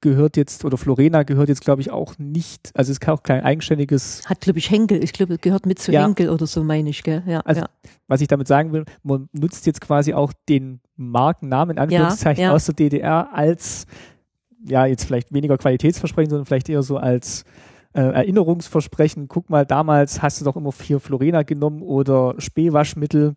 gehört 0.00 0.36
jetzt, 0.36 0.64
oder 0.64 0.76
Florena 0.76 1.24
gehört 1.24 1.48
jetzt, 1.48 1.62
glaube 1.62 1.80
ich, 1.80 1.90
auch 1.90 2.16
nicht, 2.18 2.70
also 2.74 2.92
es 2.92 2.98
ist 2.98 3.08
auch 3.08 3.24
kein 3.24 3.42
eigenständiges 3.42 4.22
Hat, 4.28 4.40
glaube 4.40 4.60
ich, 4.60 4.70
Henkel, 4.70 5.02
ich 5.02 5.12
glaube, 5.12 5.38
gehört 5.38 5.66
mit 5.66 5.80
zu 5.80 5.90
Ja. 5.90 6.04
Henkel 6.04 6.28
oder 6.30 6.46
so, 6.46 6.62
meine 6.62 6.90
ich, 6.90 7.02
gell? 7.02 7.24
Ja, 7.26 7.40
Also- 7.40 7.62
ja. 7.62 7.68
was 8.06 8.20
ich 8.20 8.28
damit 8.28 8.46
sagen 8.46 8.72
will, 8.72 8.84
man 9.02 9.28
nutzt 9.32 9.66
jetzt 9.66 9.80
quasi 9.80 10.14
auch 10.14 10.32
den 10.48 10.80
Markennamen 10.96 11.76
in 11.76 11.82
Anführungszeichen 11.82 12.44
ja. 12.44 12.52
aus 12.52 12.66
der 12.66 12.74
DDR 12.74 13.34
als, 13.34 13.86
ja, 14.64 14.86
jetzt 14.86 15.04
vielleicht 15.04 15.32
weniger 15.32 15.58
Qualitätsversprechen, 15.58 16.30
sondern 16.30 16.46
vielleicht 16.46 16.68
eher 16.68 16.82
so 16.82 16.96
als 16.96 17.44
äh, 17.94 18.00
Erinnerungsversprechen. 18.00 19.28
Guck 19.28 19.50
mal, 19.50 19.66
damals 19.66 20.22
hast 20.22 20.40
du 20.40 20.44
doch 20.44 20.56
immer 20.56 20.72
vier 20.72 21.00
Florena 21.00 21.42
genommen 21.42 21.82
oder 21.82 22.34
Spähwaschmittel, 22.38 23.34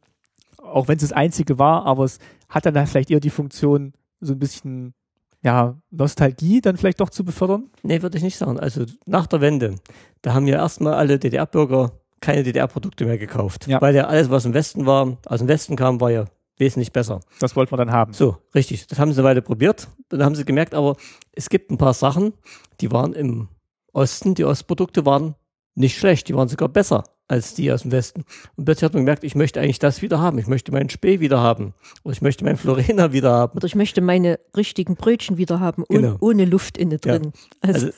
auch 0.62 0.88
wenn 0.88 0.98
es 0.98 1.04
das 1.04 1.12
einzige 1.12 1.60
war, 1.60 1.86
aber 1.86 2.04
es 2.04 2.20
hat 2.50 2.66
dann 2.66 2.88
vielleicht 2.88 3.12
eher 3.12 3.20
die 3.20 3.30
Funktion, 3.30 3.94
so 4.20 4.34
ein 4.34 4.40
bisschen, 4.40 4.94
ja, 5.42 5.76
Nostalgie 5.90 6.62
dann 6.62 6.78
vielleicht 6.78 7.00
doch 7.00 7.10
zu 7.10 7.24
befördern. 7.24 7.70
Nee, 7.82 8.02
würde 8.02 8.18
ich 8.18 8.24
nicht 8.24 8.38
sagen. 8.38 8.60
Also 8.60 8.86
nach 9.06 9.26
der 9.26 9.42
Wende, 9.42 9.76
da 10.22 10.34
haben 10.34 10.48
ja 10.48 10.58
erstmal 10.58 10.94
alle 10.94 11.18
DDR-Bürger 11.18 11.94
keine 12.20 12.44
DDR-Produkte 12.44 13.06
mehr 13.06 13.18
gekauft. 13.18 13.68
Ja. 13.68 13.82
Weil 13.82 13.96
ja 13.96 14.06
alles, 14.06 14.30
was 14.30 14.46
im 14.46 14.54
Westen 14.54 14.86
war, 14.86 15.18
aus 15.26 15.40
dem 15.40 15.48
Westen 15.48 15.76
kam, 15.76 16.00
war 16.00 16.12
ja 16.12 16.26
wesentlich 16.62 16.94
besser. 16.94 17.20
Das 17.42 17.58
wollte 17.58 17.76
man 17.76 17.86
dann 17.88 17.94
haben. 17.96 18.14
So, 18.14 18.38
richtig. 18.56 18.88
Das 18.88 18.98
haben 19.00 19.12
sie 19.12 19.22
weiter 19.24 19.42
probiert. 19.42 19.90
Dann 20.08 20.24
haben 20.24 20.36
sie 20.36 20.46
gemerkt, 20.46 20.74
aber 20.74 20.96
es 21.34 21.50
gibt 21.50 21.70
ein 21.72 21.78
paar 21.78 21.94
Sachen, 21.94 22.32
die 22.80 22.92
waren 22.94 23.12
im 23.12 23.50
Osten, 23.92 24.36
die 24.36 24.46
Ostprodukte 24.46 25.06
waren 25.06 25.36
nicht 25.76 25.98
schlecht, 25.98 26.28
die 26.30 26.36
waren 26.36 26.48
sogar 26.48 26.70
besser 26.70 27.04
als 27.28 27.54
die 27.54 27.72
aus 27.72 27.84
dem 27.84 27.92
Westen. 27.94 28.26
Und 28.58 28.66
plötzlich 28.66 28.84
hat 28.84 28.94
man 28.94 29.04
gemerkt, 29.04 29.24
ich 29.24 29.36
möchte 29.36 29.62
eigentlich 29.62 29.80
das 29.80 30.02
wieder 30.02 30.20
haben. 30.20 30.38
Ich 30.38 30.48
möchte 30.48 30.74
meinen 30.74 30.90
Spee 30.90 31.22
wieder 31.22 31.40
haben. 31.40 31.74
Oder 32.04 32.12
ich 32.12 32.22
möchte 32.22 32.44
meinen 32.44 32.58
Florena 32.58 33.14
wieder 33.14 33.32
haben. 33.32 33.56
Oder 33.56 33.66
ich 33.68 33.76
möchte 33.76 34.02
meine 34.02 34.38
richtigen 34.56 34.96
Brötchen 34.96 35.38
wieder 35.38 35.62
haben, 35.62 35.84
ohne, 35.90 36.02
Genau. 36.02 36.18
ohne 36.20 36.44
Luft 36.46 36.78
innen 36.78 37.00
Ja. 37.06 37.18
drin. 37.18 37.32
Also, 37.62 37.86
Also, 37.88 37.98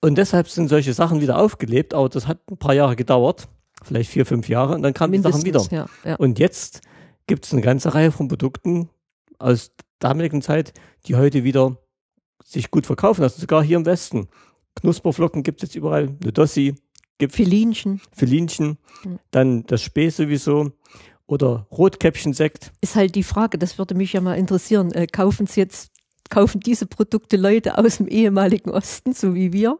und 0.00 0.18
deshalb 0.18 0.48
sind 0.48 0.68
solche 0.68 0.92
Sachen 0.92 1.20
wieder 1.20 1.38
aufgelebt, 1.38 1.94
aber 1.94 2.08
das 2.08 2.26
hat 2.26 2.38
ein 2.50 2.56
paar 2.58 2.74
Jahre 2.74 2.96
gedauert, 2.96 3.46
vielleicht 3.84 4.10
vier, 4.10 4.26
fünf 4.26 4.48
Jahre, 4.48 4.74
und 4.74 4.82
dann 4.82 4.92
kamen 4.92 5.12
die 5.12 5.20
Sachen 5.20 5.44
wieder. 5.44 5.60
mindestens, 5.60 5.90
ja, 6.04 6.10
ja. 6.10 6.16
Und 6.16 6.40
jetzt 6.40 6.80
gibt 7.26 7.46
es 7.46 7.52
eine 7.52 7.62
ganze 7.62 7.94
Reihe 7.94 8.12
von 8.12 8.28
Produkten 8.28 8.88
aus 9.38 9.72
damaligen 9.98 10.42
Zeit, 10.42 10.72
die 11.06 11.16
heute 11.16 11.44
wieder 11.44 11.78
sich 12.44 12.70
gut 12.70 12.86
verkaufen 12.86 13.22
lassen, 13.22 13.40
sogar 13.40 13.62
hier 13.62 13.76
im 13.76 13.86
Westen. 13.86 14.28
Knusperflocken 14.76 15.42
gibt 15.42 15.62
es 15.62 15.68
jetzt 15.68 15.76
überall, 15.76 16.16
Nudossi, 16.22 16.74
gibt 17.18 17.32
Filinchen 17.32 18.00
Filinchen, 18.12 18.78
dann 19.30 19.64
das 19.64 19.82
Spee 19.82 20.08
sowieso 20.08 20.72
oder 21.26 21.66
Rotkäppchensekt. 21.70 22.72
ist 22.80 22.96
halt 22.96 23.14
die 23.14 23.22
Frage, 23.22 23.58
das 23.58 23.78
würde 23.78 23.94
mich 23.94 24.12
ja 24.12 24.20
mal 24.20 24.34
interessieren. 24.34 24.92
Äh, 24.92 25.06
kaufen 25.06 25.46
Sie 25.46 25.60
jetzt, 25.60 25.90
kaufen 26.28 26.60
diese 26.60 26.86
Produkte 26.86 27.36
Leute 27.36 27.78
aus 27.78 27.96
dem 27.96 28.08
ehemaligen 28.08 28.70
Osten, 28.70 29.14
so 29.14 29.34
wie 29.34 29.52
wir? 29.52 29.78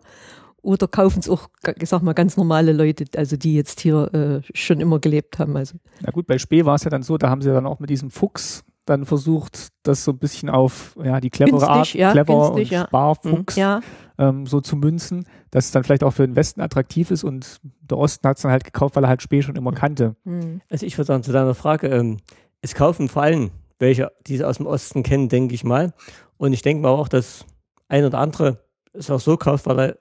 Oder 0.65 0.89
kaufen 0.89 1.21
es 1.21 1.29
auch, 1.29 1.49
ich 1.79 1.89
sag 1.89 2.03
mal, 2.03 2.15
ganz 2.15 2.37
normale 2.37 2.73
Leute, 2.73 3.05
also 3.17 3.37
die 3.37 3.55
jetzt 3.55 3.81
hier 3.81 4.13
äh, 4.15 4.41
schon 4.55 4.81
immer 4.81 4.99
gelebt 4.99 5.39
haben? 5.39 5.57
Also, 5.57 5.77
Na 6.01 6.11
gut, 6.11 6.27
bei 6.27 6.39
Spee 6.39 6.65
war 6.65 6.77
es 6.77 6.85
ja 6.85 6.91
dann 6.91 7.03
so, 7.03 7.19
da 7.19 7.29
haben 7.29 7.43
sie 7.43 7.51
dann 7.51 7.67
auch 7.67 7.81
mit 7.81 7.91
diesem 7.91 8.11
Fuchs 8.11 8.65
dann 8.87 9.07
versucht, 9.07 9.69
das 9.83 10.05
so 10.05 10.13
ein 10.13 10.19
bisschen 10.19 10.51
auf 10.51 10.97
ja, 11.03 11.21
die 11.21 11.31
clevere 11.31 11.69
Art, 11.69 11.95
ja, 11.95 12.13
clever 12.13 12.53
günstig, 12.53 12.67
und 12.67 12.71
ja. 12.71 12.87
Sparfuchs 12.87 13.57
ja, 13.57 13.81
ähm, 14.19 14.47
so 14.47 14.61
zu 14.61 14.77
münzen, 14.77 15.27
dass 15.51 15.67
es 15.67 15.71
dann 15.71 15.85
vielleicht 15.85 16.05
auch 16.05 16.13
für 16.13 16.27
den 16.27 16.37
Westen 16.37 16.61
attraktiv 16.61 17.11
ist 17.11 17.25
und 17.25 17.61
der 17.63 17.99
Osten 17.99 18.27
hat 18.29 18.37
es 18.37 18.43
dann 18.43 18.53
halt 18.53 18.65
gekauft, 18.65 18.97
weil 18.97 19.05
er 19.05 19.09
halt 19.09 19.23
Spee 19.23 19.43
schon 19.43 19.57
immer 19.57 19.73
kannte. 19.73 20.17
hm. 20.25 20.61
Also 20.71 20.87
ich 20.87 20.97
würde 20.99 21.07
sagen, 21.07 21.23
zu 21.23 21.33
deiner 21.33 21.55
Frage, 21.55 21.89
ähm, 21.89 22.19
es 22.61 22.75
kaufen 22.75 23.09
vor 23.09 23.23
allem 23.23 23.51
welche, 23.79 24.13
die 24.27 24.37
es 24.37 24.43
aus 24.43 24.59
dem 24.59 24.67
Osten 24.67 25.03
kennen, 25.03 25.29
denke 25.29 25.55
ich 25.55 25.65
mal. 25.65 25.93
Und 26.37 26.53
ich 26.53 26.63
denke 26.63 26.83
mal 26.83 26.91
auch, 26.91 27.09
dass 27.09 27.45
ein 27.89 28.05
oder 28.05 28.19
andere 28.19 28.65
es 28.93 29.11
auch 29.11 29.21
so 29.21 29.37
kauft, 29.37 29.67
weil 29.67 29.79
er 29.79 29.99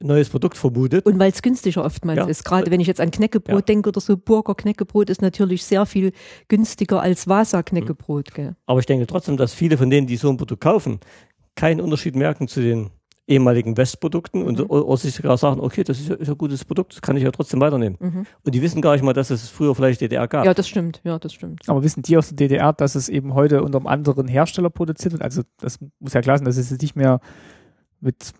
neues 0.00 0.28
Produkt 0.28 0.56
vermutet. 0.56 1.06
Und 1.06 1.18
weil 1.18 1.30
es 1.30 1.40
günstiger 1.42 1.84
oftmals 1.84 2.18
Ja. 2.18 2.26
ist. 2.26 2.44
Gerade 2.44 2.70
wenn 2.70 2.80
ich 2.80 2.86
jetzt 2.86 3.00
an 3.00 3.10
Knäckebrot 3.10 3.54
Ja. 3.54 3.60
denke 3.62 3.88
oder 3.88 4.00
so, 4.00 4.16
Burger 4.16 4.54
Knäckebrot 4.54 5.08
ist 5.10 5.22
natürlich 5.22 5.64
sehr 5.64 5.86
viel 5.86 6.12
günstiger 6.48 7.00
als 7.00 7.26
Vasa 7.28 7.62
Knäckebrot. 7.62 8.34
Gell? 8.34 8.56
Aber 8.66 8.80
ich 8.80 8.86
denke 8.86 9.06
trotzdem, 9.06 9.36
dass 9.36 9.54
viele 9.54 9.78
von 9.78 9.90
denen, 9.90 10.06
die 10.06 10.16
so 10.16 10.28
ein 10.30 10.36
Produkt 10.36 10.62
kaufen, 10.62 11.00
keinen 11.54 11.80
Unterschied 11.80 12.16
merken 12.16 12.48
zu 12.48 12.60
den 12.60 12.90
ehemaligen 13.26 13.74
Westprodukten 13.78 14.42
und 14.42 14.58
Mhm. 14.58 14.66
oder, 14.68 14.84
oder 14.86 14.96
sich 14.98 15.14
sogar 15.14 15.38
sagen, 15.38 15.58
okay, 15.60 15.82
das 15.82 15.98
ist 15.98 16.08
ja, 16.10 16.14
ist 16.16 16.26
ja 16.26 16.34
ein 16.34 16.38
gutes 16.38 16.62
Produkt, 16.64 16.92
das 16.92 17.00
kann 17.00 17.16
ich 17.16 17.22
ja 17.22 17.30
trotzdem 17.30 17.58
weiternehmen. 17.60 17.96
Mhm. 17.98 18.26
Und 18.44 18.54
die 18.54 18.60
wissen 18.60 18.82
gar 18.82 18.92
nicht 18.92 19.02
mal, 19.02 19.14
dass 19.14 19.30
es 19.30 19.48
früher 19.48 19.74
vielleicht 19.74 20.02
DDR 20.02 20.28
gab. 20.28 20.44
Ja, 20.44 20.52
das 20.52 20.68
stimmt. 20.68 21.00
Ja, 21.04 21.18
das 21.18 21.32
stimmt. 21.32 21.62
Aber 21.68 21.82
wissen 21.82 22.02
die 22.02 22.18
aus 22.18 22.28
der 22.28 22.36
DDR, 22.36 22.74
dass 22.74 22.94
es 22.96 23.08
eben 23.08 23.32
heute 23.32 23.62
unter 23.62 23.78
einem 23.78 23.86
anderen 23.86 24.28
Hersteller 24.28 24.68
produziert 24.68 25.12
wird? 25.12 25.22
Also 25.22 25.40
das 25.58 25.78
muss 26.00 26.12
ja 26.12 26.20
klar 26.20 26.36
sein, 26.36 26.44
dass 26.44 26.58
es 26.58 26.68
jetzt 26.70 26.82
nicht 26.82 26.96
mehr 26.96 27.20
mit 28.00 28.32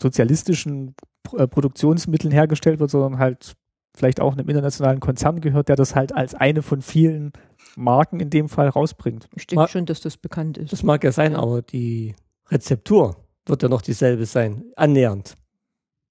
sozialistischen 0.00 0.94
äh, 1.36 1.46
Produktionsmitteln 1.46 2.32
hergestellt 2.32 2.80
wird, 2.80 2.90
sondern 2.90 3.18
halt 3.18 3.54
vielleicht 3.96 4.20
auch 4.20 4.32
einem 4.32 4.48
internationalen 4.48 5.00
Konzern 5.00 5.40
gehört, 5.40 5.68
der 5.68 5.76
das 5.76 5.94
halt 5.94 6.14
als 6.14 6.34
eine 6.34 6.62
von 6.62 6.82
vielen 6.82 7.32
Marken 7.76 8.18
in 8.20 8.30
dem 8.30 8.48
Fall 8.48 8.68
rausbringt. 8.68 9.28
Ich 9.36 9.46
denke 9.46 9.68
schon, 9.68 9.86
dass 9.86 10.00
das 10.00 10.16
bekannt 10.16 10.58
ist. 10.58 10.72
Das 10.72 10.82
mag 10.82 11.04
ja 11.04 11.12
sein, 11.12 11.32
Ja. 11.32 11.38
aber 11.38 11.62
die 11.62 12.14
Rezeptur 12.48 13.16
wird 13.46 13.62
ja 13.62 13.68
noch 13.68 13.82
dieselbe 13.82 14.26
sein. 14.26 14.64
Annähernd. 14.76 15.34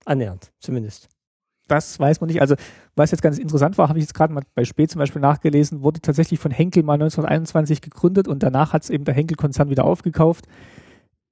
Annähernd, 0.05 0.51
zumindest. 0.59 1.09
Das 1.67 1.97
weiß 1.99 2.19
man 2.21 2.27
nicht. 2.27 2.41
Also, 2.41 2.55
was 2.95 3.11
jetzt 3.11 3.21
ganz 3.21 3.37
interessant 3.37 3.77
war, 3.77 3.87
habe 3.89 3.97
ich 3.99 4.03
jetzt 4.03 4.13
gerade 4.13 4.33
mal 4.33 4.43
bei 4.53 4.65
Spee 4.65 4.87
zum 4.87 4.99
Beispiel 4.99 5.21
nachgelesen, 5.21 5.81
wurde 5.81 6.01
tatsächlich 6.01 6.39
von 6.39 6.51
Henkel 6.51 6.83
mal 6.83 6.93
1921 6.95 7.81
gegründet 7.81 8.27
und 8.27 8.43
danach 8.43 8.73
hat 8.73 8.83
es 8.83 8.89
eben 8.89 9.05
der 9.05 9.13
Henkel-Konzern 9.13 9.69
wieder 9.69 9.85
aufgekauft. 9.85 10.45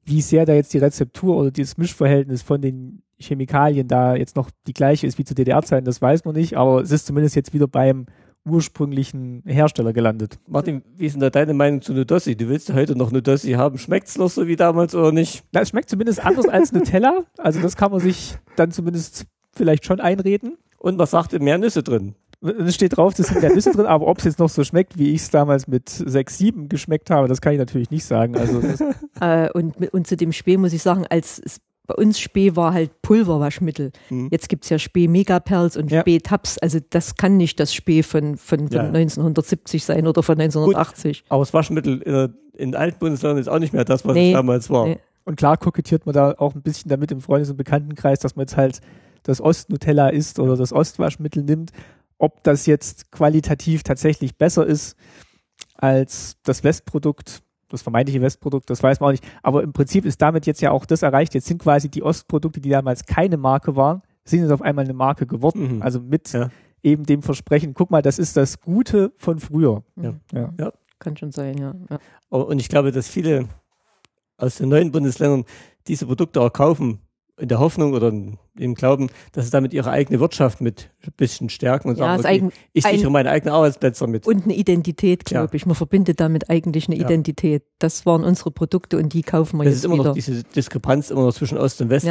Wie 0.04 0.22
sehr 0.22 0.46
da 0.46 0.54
jetzt 0.54 0.74
die 0.74 0.80
Rezeptur 0.80 1.38
oder 1.38 1.52
dieses 1.52 1.78
Mischverhältnis 1.78 2.42
von 2.42 2.62
den 2.62 3.04
Chemikalien 3.20 3.88
da 3.88 4.16
jetzt 4.16 4.36
noch 4.36 4.50
die 4.68 4.74
gleiche 4.74 5.08
ist 5.08 5.18
wie 5.18 5.24
zu 5.24 5.36
DDR-Zeiten, 5.36 5.86
das 5.86 6.02
weiß 6.02 6.26
man 6.26 6.36
nicht, 6.36 6.58
aber 6.58 6.82
es 6.82 6.92
ist 6.92 7.06
zumindest 7.06 7.36
jetzt 7.36 7.54
wieder 7.54 7.68
beim 7.68 8.08
ursprünglichen 8.46 9.44
Hersteller 9.46 9.94
gelandet. 9.94 10.40
Martin, 10.48 10.82
wie 10.98 11.06
ist 11.06 11.14
denn 11.14 11.22
da 11.22 11.30
deine 11.30 11.54
Meinung 11.54 11.82
zu 11.82 11.94
Nudossi? 11.94 12.36
Du 12.36 12.50
willst 12.50 12.70
ja 12.70 12.76
heute 12.76 12.96
noch 12.96 13.12
Nudossi 13.12 13.52
haben. 13.52 13.78
Schmeckt's 13.78 14.18
noch 14.18 14.30
so 14.30 14.48
wie 14.48 14.56
damals 14.56 14.96
oder 14.96 15.12
nicht? 15.12 15.44
Na, 15.52 15.62
es 15.62 15.70
schmeckt 15.70 15.90
zumindest 15.90 16.26
anders 16.26 16.48
als 16.48 16.72
Nutella, 16.72 17.26
also 17.38 17.62
das 17.62 17.76
kann 17.76 17.92
man 17.92 18.00
sich 18.00 18.36
dann 18.56 18.72
zumindest 18.72 19.26
vielleicht 19.54 19.86
schon 19.86 20.00
einreden. 20.00 20.58
Und 20.80 20.98
was 20.98 21.12
sagt 21.12 21.34
ihr? 21.34 21.42
Mehr 21.42 21.60
Nüsse 21.60 21.84
drin? 21.84 22.16
Es 22.42 22.74
steht 22.76 22.98
drauf, 22.98 23.14
das 23.14 23.28
sind 23.28 23.42
mehr 23.42 23.54
Nüsse 23.54 23.72
drin, 23.72 23.86
aber 23.86 24.08
ob 24.08 24.18
es 24.18 24.24
jetzt 24.24 24.40
noch 24.40 24.50
so 24.50 24.64
schmeckt, 24.64 24.98
wie 24.98 25.12
ich 25.14 25.22
es 25.22 25.30
damals 25.30 25.68
mit 25.68 25.90
6, 25.90 26.38
7 26.40 26.70
geschmeckt 26.70 27.10
habe, 27.12 27.28
das 27.28 27.40
kann 27.42 27.54
ich 27.54 27.60
natürlich 27.60 27.92
nicht 27.92 28.04
sagen. 28.06 28.36
Also 28.36 28.62
Äh, 29.22 29.52
und, 29.52 29.76
und 29.94 30.08
zu 30.08 30.18
dem 30.18 30.32
Spee 30.32 30.58
muss 30.58 30.74
ich 30.74 30.82
sagen, 30.82 31.06
als 31.08 31.40
es, 31.46 31.58
bei 31.86 31.94
uns 31.94 32.20
Spee 32.20 32.56
war 32.56 32.74
halt 32.74 33.02
Pulverwaschmittel. 33.04 33.92
Hm. 34.08 34.30
Jetzt 34.32 34.50
gibt's 34.50 34.70
ja 34.70 34.80
Spee 34.80 35.08
Megaperls 35.08 35.78
und 35.78 35.92
Ja. 35.92 36.02
Spee 36.02 36.18
Tabs. 36.20 36.58
Also 36.58 36.80
das 36.90 37.16
kann 37.16 37.38
nicht 37.38 37.60
das 37.60 37.72
Spee 37.74 38.02
von, 38.02 38.38
von, 38.38 38.60
von 38.70 38.70
Ja. 38.72 38.82
1970 38.88 39.84
sein 39.86 40.08
oder 40.08 40.24
von 40.24 40.40
1980. 40.40 41.26
Aber 41.30 41.44
das 41.44 41.54
Waschmittel 41.54 42.02
in, 42.02 42.12
der- 42.14 42.30
in 42.58 42.76
alten 42.76 42.98
Bundesländern 43.00 43.38
ist 43.40 43.48
auch 43.50 43.60
nicht 43.60 43.74
mehr 43.74 43.86
das, 43.86 44.04
was 44.06 44.14
Nee. 44.16 44.32
es 44.32 44.36
damals 44.36 44.70
war. 44.72 44.88
Nee. 44.88 44.98
und 45.26 45.36
klar 45.38 45.58
kokettiert 45.58 46.06
man 46.08 46.14
da 46.14 46.34
auch 46.38 46.56
ein 46.56 46.62
bisschen 46.64 46.90
damit 46.90 47.12
im 47.12 47.22
Freundes- 47.22 47.52
und 47.52 47.58
Bekanntenkreis, 47.58 48.18
dass 48.20 48.36
man 48.36 48.44
jetzt 48.44 48.58
halt 48.58 48.80
das 49.24 49.40
Ost-Nutella 49.40 50.10
isst 50.10 50.40
oder 50.40 50.56
das 50.58 50.74
Ostwaschmittel 50.74 51.44
nimmt. 51.44 51.72
Ob 52.22 52.44
das 52.44 52.68
jetzt 52.68 53.12
qualitativ 53.12 53.82
tatsächlich 53.82 54.38
besser 54.38 54.66
ist 54.66 54.96
als 55.76 56.38
das 56.44 56.64
Westprodukt, 56.64 57.42
das 57.70 57.82
vermeintliche 57.82 58.22
Westprodukt, 58.22 58.70
das 58.70 58.84
weiß 58.84 59.00
man 59.00 59.08
auch 59.08 59.12
nicht. 59.12 59.24
Aber 59.42 59.64
im 59.64 59.74
Prinzip 59.74 60.06
ist 60.06 60.22
damit 60.22 60.46
jetzt 60.46 60.62
ja 60.62 60.72
auch 60.72 60.86
das 60.86 61.02
erreicht. 61.02 61.34
Jetzt 61.34 61.48
sind 61.48 61.62
quasi 61.62 61.90
die 61.90 62.04
Ostprodukte, 62.04 62.62
die 62.62 62.70
damals 62.70 63.06
keine 63.06 63.38
Marke 63.38 63.76
waren, 63.76 64.02
sind 64.24 64.42
jetzt 64.42 64.52
auf 64.52 64.62
einmal 64.62 64.86
eine 64.86 64.94
Marke 64.94 65.26
geworden. 65.26 65.78
Mhm. 65.78 65.82
Also 65.82 66.00
mit 66.00 66.32
Ja. 66.34 66.50
eben 66.84 67.06
dem 67.06 67.24
Versprechen, 67.24 67.74
guck 67.74 67.90
mal, 67.90 68.02
das 68.02 68.20
ist 68.20 68.38
das 68.38 68.60
Gute 68.62 69.14
von 69.18 69.40
früher. 69.40 69.84
Ja. 69.96 70.14
Ja. 70.60 70.72
Kann 71.00 71.18
schon 71.18 71.32
sein, 71.32 71.58
ja. 71.58 71.74
ja. 71.90 71.98
Aber- 72.30 72.48
Und 72.48 72.60
ich 72.60 72.70
glaube, 72.70 72.92
dass 72.92 73.08
viele 73.08 73.48
aus 74.38 74.56
den 74.58 74.70
neuen 74.70 74.92
Bundesländern 74.92 75.46
diese 75.88 76.06
Produkte 76.06 76.40
auch 76.42 76.54
kaufen, 76.54 77.00
in 77.42 77.48
der 77.50 77.60
Hoffnung 77.60 77.94
oder 77.94 78.14
im 78.58 78.76
Glauben, 78.76 79.10
dass 79.34 79.46
sie 79.46 79.52
damit 79.52 79.74
ihre 79.74 79.90
eigene 79.92 80.20
Wirtschaft 80.20 80.62
mit 80.62 80.92
ein 81.06 81.12
bisschen 81.18 81.50
stärken 81.50 81.90
und 81.90 81.98
Ja, 81.98 82.18
sagen, 82.20 82.48
okay, 82.48 82.56
ich 82.74 82.86
sichere 82.86 83.10
meine 83.12 83.30
eigenen 83.32 83.54
Arbeitsplätze 83.56 84.06
mit. 84.08 84.28
und 84.28 84.44
eine 84.44 84.54
Identität, 84.56 85.26
glaube 85.26 85.48
Ja. 85.48 85.56
ich. 85.56 85.66
Man 85.66 85.76
verbindet 85.76 86.20
damit 86.20 86.50
eigentlich 86.50 86.88
eine 86.88 86.98
Ja. 86.98 87.06
Identität. 87.06 87.64
Das 87.80 88.06
waren 88.06 88.24
unsere 88.24 88.52
Produkte 88.52 88.98
und 88.98 89.14
die 89.14 89.24
kaufen 89.24 89.58
wir 89.58 89.64
Das 89.64 89.72
jetzt 89.74 89.80
ist 89.80 89.86
immer 89.86 89.96
wieder. 89.96 90.04
noch 90.10 90.14
diese 90.14 90.44
Diskrepanz 90.44 91.10
immer 91.10 91.24
noch 91.26 91.34
zwischen 91.34 91.58
Ost 91.58 91.82
und 91.82 91.90
West. 91.90 92.06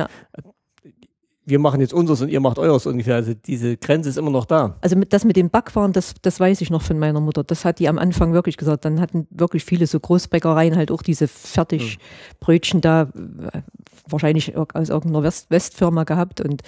Wir 1.51 1.59
machen 1.59 1.81
jetzt 1.81 1.93
unseres 1.93 2.23
und 2.23 2.29
ihr 2.29 2.41
macht 2.41 2.59
eures 2.59 2.87
ungefähr. 2.87 3.17
Also 3.17 3.35
diese 3.35 3.77
Grenze 3.77 4.09
ist 4.09 4.17
immer 4.17 4.31
noch 4.31 4.47
da. 4.47 4.77
Also 4.81 4.97
mit, 4.97 5.13
das 5.13 5.25
mit 5.25 5.37
dem 5.37 5.51
Backwaren, 5.51 5.93
das, 5.93 6.15
das 6.23 6.41
weiß 6.41 6.61
ich 6.61 6.71
noch 6.71 6.83
von 6.83 6.99
meiner 6.99 7.21
Mutter. 7.21 7.45
Das 7.45 7.65
hat 7.65 7.79
die 7.79 7.89
am 7.89 7.99
Anfang 7.99 8.33
wirklich 8.33 8.57
gesagt. 8.57 8.85
Dann 8.85 9.01
hatten 9.01 9.27
wirklich 9.31 9.65
viele 9.65 9.87
so 9.87 10.01
Großbäckereien 10.01 10.77
halt 10.77 10.91
auch 10.91 11.03
diese 11.03 11.29
Fertigbrötchen 11.29 12.81
da, 12.81 13.03
äh, 13.03 13.61
wahrscheinlich 14.09 14.57
aus 14.57 14.89
irgendeiner 14.89 15.23
West 15.25 15.51
Westfirma 15.51 16.05
gehabt. 16.05 16.41
Und 16.41 16.63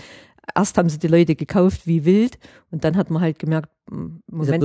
erst 0.54 0.76
haben 0.76 0.88
sie 0.88 0.98
die 0.98 1.08
Leute 1.08 1.36
gekauft 1.36 1.86
wie 1.86 2.04
wild. 2.04 2.38
Und 2.70 2.84
dann 2.84 2.96
hat 2.96 3.10
man 3.10 3.22
halt 3.22 3.38
gemerkt, 3.38 3.70
Moment. 3.90 4.62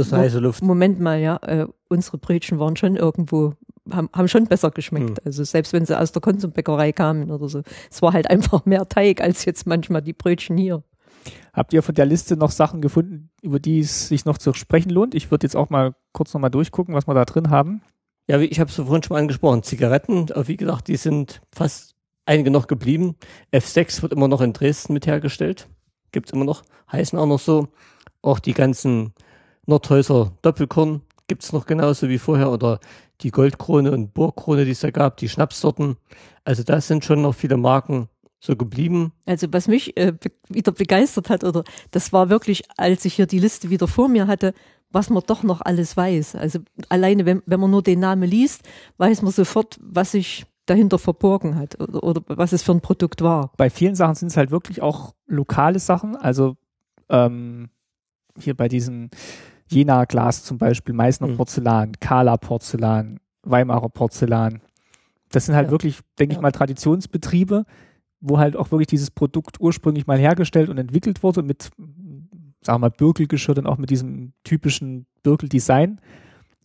Moment 0.61 0.99
mal, 0.99 1.19
ja, 1.19 1.37
äh, 1.37 1.67
unsere 1.89 2.17
Brötchen 2.17 2.59
waren 2.59 2.75
schon 2.75 2.95
irgendwo, 2.95 3.53
haben, 3.91 4.09
haben 4.13 4.27
schon 4.27 4.45
besser 4.45 4.71
geschmeckt. 4.71 5.09
Hm. 5.09 5.25
Also 5.25 5.43
selbst 5.43 5.73
wenn 5.73 5.85
sie 5.85 5.99
aus 5.99 6.11
der 6.11 6.21
Konsumbäckerei 6.21 6.91
kamen 6.91 7.31
oder 7.31 7.49
so. 7.49 7.61
Es 7.91 8.01
war 8.01 8.13
halt 8.13 8.29
einfach 8.29 8.65
mehr 8.65 8.87
Teig 8.87 9.21
als 9.21 9.45
jetzt 9.45 9.67
manchmal 9.67 10.01
die 10.01 10.13
Brötchen 10.13 10.57
hier. 10.57 10.83
Habt 11.53 11.73
ihr 11.73 11.83
von 11.83 11.95
der 11.95 12.05
Liste 12.05 12.37
noch 12.37 12.51
Sachen 12.51 12.81
gefunden, 12.81 13.29
über 13.41 13.59
die 13.59 13.79
es 13.79 14.07
sich 14.07 14.25
noch 14.25 14.37
zu 14.37 14.53
sprechen 14.53 14.89
lohnt? 14.89 15.15
Ich 15.15 15.31
würde 15.31 15.45
jetzt 15.45 15.55
auch 15.55 15.69
mal 15.69 15.95
kurz 16.13 16.33
nochmal 16.33 16.51
durchgucken, 16.51 16.93
was 16.93 17.07
wir 17.07 17.13
da 17.13 17.25
drin 17.25 17.49
haben. 17.49 17.81
Ja, 18.27 18.39
ich 18.39 18.59
habe 18.59 18.69
es 18.69 18.75
vorhin 18.75 19.03
schon 19.03 19.15
mal 19.15 19.21
angesprochen. 19.21 19.63
Zigaretten, 19.63 20.31
aber 20.31 20.47
wie 20.47 20.57
gesagt, 20.57 20.87
die 20.87 20.97
sind 20.97 21.41
fast 21.53 21.95
einige 22.25 22.51
noch 22.51 22.67
geblieben. 22.67 23.15
F6 23.53 24.01
wird 24.01 24.13
immer 24.13 24.27
noch 24.27 24.41
in 24.41 24.53
Dresden 24.53 24.93
mit 24.93 25.07
hergestellt. 25.07 25.67
Gibt's 26.11 26.31
immer 26.31 26.45
noch. 26.45 26.63
Heißen 26.91 27.17
auch 27.17 27.25
noch 27.25 27.39
so. 27.39 27.69
Auch 28.21 28.39
die 28.39 28.53
ganzen 28.53 29.13
Nordhäuser 29.65 30.33
Doppelkorn 30.41 31.01
gibt's 31.27 31.53
noch 31.53 31.65
genauso 31.65 32.09
wie 32.09 32.17
vorher. 32.17 32.51
Oder 32.51 32.79
die 33.21 33.31
Goldkrone 33.31 33.91
und 33.91 34.13
Burgkrone, 34.13 34.65
die 34.65 34.71
es 34.71 34.81
da 34.81 34.91
gab, 34.91 35.17
die 35.17 35.29
Schnapssorten. 35.29 35.97
Also 36.43 36.63
da 36.63 36.81
sind 36.81 37.05
schon 37.05 37.21
noch 37.21 37.35
viele 37.35 37.57
Marken 37.57 38.07
so 38.39 38.55
geblieben. 38.55 39.13
Also 39.25 39.47
was 39.51 39.67
mich 39.67 39.97
äh, 39.97 40.11
be 40.11 40.31
wieder 40.49 40.71
begeistert 40.71 41.29
hat, 41.29 41.43
oder 41.43 41.63
das 41.91 42.13
war 42.13 42.29
wirklich, 42.29 42.63
als 42.77 43.03
ich 43.05 43.15
hier 43.15 43.25
die 43.25 43.39
Liste 43.39 43.69
wieder 43.69 43.87
vor 43.87 44.07
mir 44.07 44.27
hatte, 44.27 44.53
was 44.91 45.09
man 45.09 45.23
doch 45.25 45.43
noch 45.43 45.61
alles 45.61 45.97
weiß. 45.97 46.35
Also 46.35 46.59
alleine, 46.89 47.25
wenn, 47.25 47.41
wenn 47.45 47.59
man 47.59 47.71
nur 47.71 47.83
den 47.83 47.99
Namen 47.99 48.29
liest, 48.29 48.61
weiß 48.97 49.21
man 49.21 49.31
sofort, 49.31 49.77
was 49.81 50.11
sich 50.11 50.45
dahinter 50.65 50.99
verborgen 50.99 51.55
hat 51.55 51.79
oder, 51.79 52.03
oder 52.03 52.21
was 52.27 52.53
es 52.53 52.63
für 52.63 52.73
ein 52.73 52.81
Produkt 52.81 53.21
war. 53.21 53.51
Bei 53.57 53.69
vielen 53.69 53.95
Sachen 53.95 54.15
sind 54.15 54.29
es 54.29 54.37
halt 54.37 54.51
wirklich 54.51 54.81
auch 54.81 55.13
lokale 55.25 55.79
Sachen. 55.79 56.15
Also 56.15 56.57
ähm, 57.09 57.69
hier 58.39 58.55
bei 58.55 58.67
diesen 58.67 59.09
Jena 59.69 60.05
Glas 60.05 60.43
zum 60.43 60.57
Beispiel, 60.57 60.93
Meißner 60.93 61.27
Mhm. 61.27 61.37
Porzellan, 61.37 61.91
Kala 61.99 62.37
Porzellan, 62.37 63.19
Weimarer 63.43 63.89
Porzellan. 63.89 64.61
Das 65.31 65.45
sind 65.45 65.55
halt 65.55 65.67
Ja. 65.67 65.71
wirklich, 65.71 65.99
denke 66.19 66.33
ich 66.33 66.37
Ja. 66.37 66.41
mal, 66.41 66.51
Traditionsbetriebe, 66.51 67.65
wo 68.21 68.37
halt 68.39 68.55
auch 68.55 68.71
wirklich 68.71 68.87
dieses 68.87 69.11
Produkt 69.11 69.59
ursprünglich 69.59 70.07
mal 70.07 70.17
hergestellt 70.17 70.69
und 70.69 70.77
entwickelt 70.77 71.21
wurde 71.23 71.43
mit, 71.43 71.69
sagen 72.61 72.75
wir 72.75 72.79
mal, 72.79 72.89
Birkelgeschirr, 72.91 73.55
dann 73.55 73.67
auch 73.67 73.77
mit 73.77 73.89
diesem 73.89 74.33
typischen 74.43 75.05
Birkel-Design. 75.23 75.99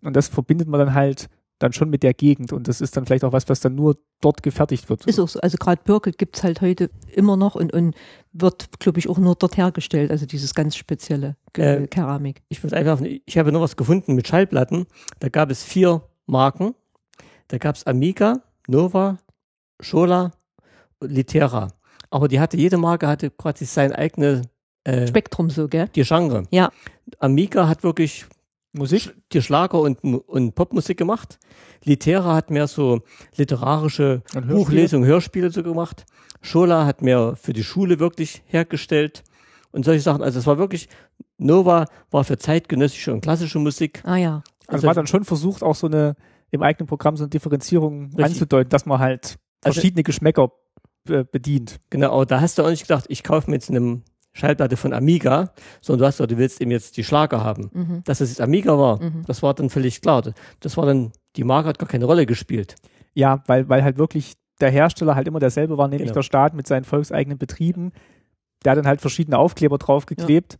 Und 0.02 0.16
das 0.16 0.28
verbindet 0.28 0.68
man 0.68 0.80
dann 0.80 0.94
halt 0.94 1.28
dann 1.62 1.72
schon 1.72 1.90
mit 1.90 2.02
der 2.02 2.14
Gegend. 2.14 2.52
Und 2.52 2.68
das 2.68 2.80
ist 2.80 2.96
dann 2.96 3.06
vielleicht 3.06 3.24
auch 3.24 3.32
was, 3.32 3.48
was 3.48 3.60
dann 3.60 3.74
nur 3.74 3.96
dort 4.20 4.42
gefertigt 4.42 4.88
wird. 4.88 5.06
Ist 5.06 5.18
auch 5.18 5.28
so. 5.28 5.40
Also 5.40 5.56
gerade 5.58 5.82
Birkel 5.84 6.12
gibt's 6.12 6.42
halt 6.42 6.60
heute 6.60 6.90
immer 7.14 7.36
noch 7.36 7.54
und, 7.54 7.72
und 7.72 7.94
wird, 8.32 8.78
glaube 8.80 8.98
ich, 8.98 9.08
auch 9.08 9.18
nur 9.18 9.34
dort 9.34 9.56
hergestellt. 9.56 10.10
Also 10.10 10.26
dieses 10.26 10.54
ganz 10.54 10.76
spezielle 10.76 11.36
Äh, 11.56 11.86
Keramik. 11.86 12.42
Ich 12.48 12.62
muss 12.62 12.72
einfach, 12.72 13.00
ich 13.00 13.38
habe 13.38 13.52
noch 13.52 13.60
was 13.60 13.76
gefunden 13.76 14.14
mit 14.14 14.28
Schallplatten. 14.28 14.86
Da 15.20 15.28
gab 15.28 15.50
es 15.50 15.62
vier 15.62 16.02
Marken. 16.26 16.74
Da 17.48 17.58
gab 17.58 17.76
es 17.76 17.86
Amiga, 17.86 18.42
Nova, 18.66 19.18
Schola 19.80 20.32
und 21.00 21.12
Litera. 21.12 21.68
Aber 22.10 22.28
die 22.28 22.40
hatte, 22.40 22.56
jede 22.56 22.76
Marke 22.78 23.06
hatte 23.08 23.30
quasi 23.30 23.64
sein 23.64 23.92
eigene, 23.92 24.42
äh, 24.84 25.06
Spektrum 25.06 25.50
so, 25.50 25.68
gell? 25.68 25.88
die 25.94 26.02
Genre. 26.02 26.44
Ja. 26.50 26.70
Amiga 27.18 27.68
hat 27.68 27.82
wirklich 27.82 28.26
Musik? 28.72 29.14
Die 29.32 29.42
Schlager 29.42 29.80
und, 29.80 30.02
und 30.02 30.54
Popmusik 30.54 30.96
gemacht. 30.98 31.38
Litera 31.84 32.34
hat 32.34 32.50
mehr 32.50 32.66
so 32.66 33.00
literarische 33.36 34.22
Hörspiele? 34.32 34.54
Buchlesungen, 34.54 35.06
Hörspiele 35.08 35.50
so 35.50 35.62
gemacht. 35.62 36.04
Schola 36.40 36.86
hat 36.86 37.02
mehr 37.02 37.36
für 37.36 37.52
die 37.52 37.64
Schule 37.64 37.98
wirklich 38.00 38.42
hergestellt 38.46 39.22
und 39.72 39.84
solche 39.84 40.00
Sachen. 40.00 40.22
Also 40.22 40.38
es 40.38 40.46
war 40.46 40.58
wirklich, 40.58 40.88
Nova 41.38 41.86
war 42.10 42.24
für 42.24 42.38
zeitgenössische 42.38 43.12
und 43.12 43.20
klassische 43.20 43.58
Musik. 43.58 44.02
Ah 44.04 44.16
ja. 44.16 44.42
Also 44.68 44.86
man 44.86 44.90
hat 44.90 44.96
dann 44.96 45.06
schon 45.06 45.24
versucht, 45.24 45.62
auch 45.62 45.74
so 45.74 45.86
eine 45.86 46.16
im 46.50 46.62
eigenen 46.62 46.86
Programm 46.86 47.16
so 47.16 47.24
eine 47.24 47.30
Differenzierung 47.30 48.04
Richtig. 48.06 48.24
anzudeuten, 48.24 48.70
dass 48.70 48.86
man 48.86 48.98
halt 48.98 49.38
Also- 49.62 49.74
verschiedene 49.74 50.02
Geschmäcker 50.02 50.50
äh, 51.08 51.24
bedient. 51.24 51.80
Genau, 51.90 52.12
aber 52.12 52.26
da 52.26 52.40
hast 52.40 52.58
du 52.58 52.62
auch 52.62 52.70
nicht 52.70 52.82
gedacht, 52.82 53.06
ich 53.08 53.22
kaufe 53.22 53.50
mir 53.50 53.56
jetzt 53.56 53.70
eine 53.70 54.02
Schallplatte 54.34 54.76
von 54.76 54.92
Amiga, 54.92 55.50
sondern 55.80 56.00
du 56.00 56.06
hast 56.06 56.16
gesagt, 56.16 56.32
du 56.32 56.38
willst 56.38 56.60
eben 56.60 56.70
jetzt 56.70 56.96
die 56.96 57.04
Schlager 57.04 57.44
haben. 57.44 57.70
Mhm. 57.72 58.04
Dass 58.04 58.20
es 58.20 58.30
jetzt 58.30 58.40
Amiga 58.40 58.78
war, 58.78 59.02
Mhm. 59.02 59.24
das 59.26 59.42
war 59.42 59.52
dann 59.54 59.68
völlig 59.70 60.00
klar. 60.00 60.22
Das 60.60 60.76
war 60.76 60.86
dann, 60.86 61.12
die 61.36 61.44
Marke 61.44 61.68
hat 61.68 61.78
gar 61.78 61.88
keine 61.88 62.04
Rolle 62.06 62.24
gespielt. 62.26 62.76
Ja, 63.14 63.42
weil, 63.46 63.68
weil 63.68 63.84
halt 63.84 63.98
wirklich 63.98 64.34
der 64.60 64.70
Hersteller 64.70 65.14
halt 65.14 65.26
immer 65.28 65.38
derselbe 65.40 65.76
war, 65.76 65.88
nämlich 65.88 66.06
Genau. 66.08 66.14
der 66.14 66.22
Staat 66.22 66.54
mit 66.54 66.66
seinen 66.66 66.84
volkseigenen 66.84 67.36
Betrieben. 67.38 67.92
Der 68.64 68.72
hat 68.72 68.78
dann 68.78 68.86
halt 68.86 69.00
verschiedene 69.00 69.36
Aufkleber 69.38 69.76
draufgeklebt, 69.76 70.58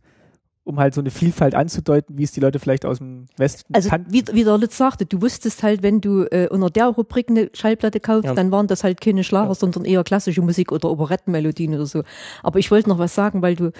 um 0.65 0.79
halt 0.79 0.93
so 0.93 1.01
eine 1.01 1.11
Vielfalt 1.11 1.55
anzudeuten, 1.55 2.17
wie 2.17 2.23
es 2.23 2.31
die 2.31 2.39
Leute 2.39 2.57
vielleicht 2.59 2.85
aus 2.85 2.99
dem 2.99 3.25
Westen 3.37 3.73
Also 3.75 3.89
kannten. 3.89 4.13
wie, 4.13 4.23
wie 4.31 4.43
der 4.45 4.57
Litz 4.57 4.77
sagte, 4.77 5.05
du 5.05 5.21
wusstest 5.21 5.61
halt, 5.61 5.83
wenn 5.83 5.99
du 5.99 6.23
äh, 6.31 6.47
unter 6.49 6.69
der 6.69 6.87
Rubrik 6.87 7.29
eine 7.29 7.49
Schallplatte 7.53 7.99
kaufst, 7.99 8.25
Ja. 8.25 8.33
dann 8.33 8.51
waren 8.51 8.67
das 8.67 8.83
halt 8.83 9.01
keine 9.01 9.23
Schlager, 9.25 9.49
Ja. 9.49 9.55
sondern 9.55 9.83
eher 9.85 10.03
klassische 10.03 10.41
Musik 10.41 10.71
oder 10.71 10.89
Operettenmelodien 10.89 11.73
oder 11.73 11.85
so. 11.85 12.03
Aber 12.43 12.59
ich 12.59 12.71
wollte 12.71 12.87
noch 12.89 12.97
was 12.97 13.13
sagen, 13.13 13.41
weil 13.41 13.55
du 13.55 13.71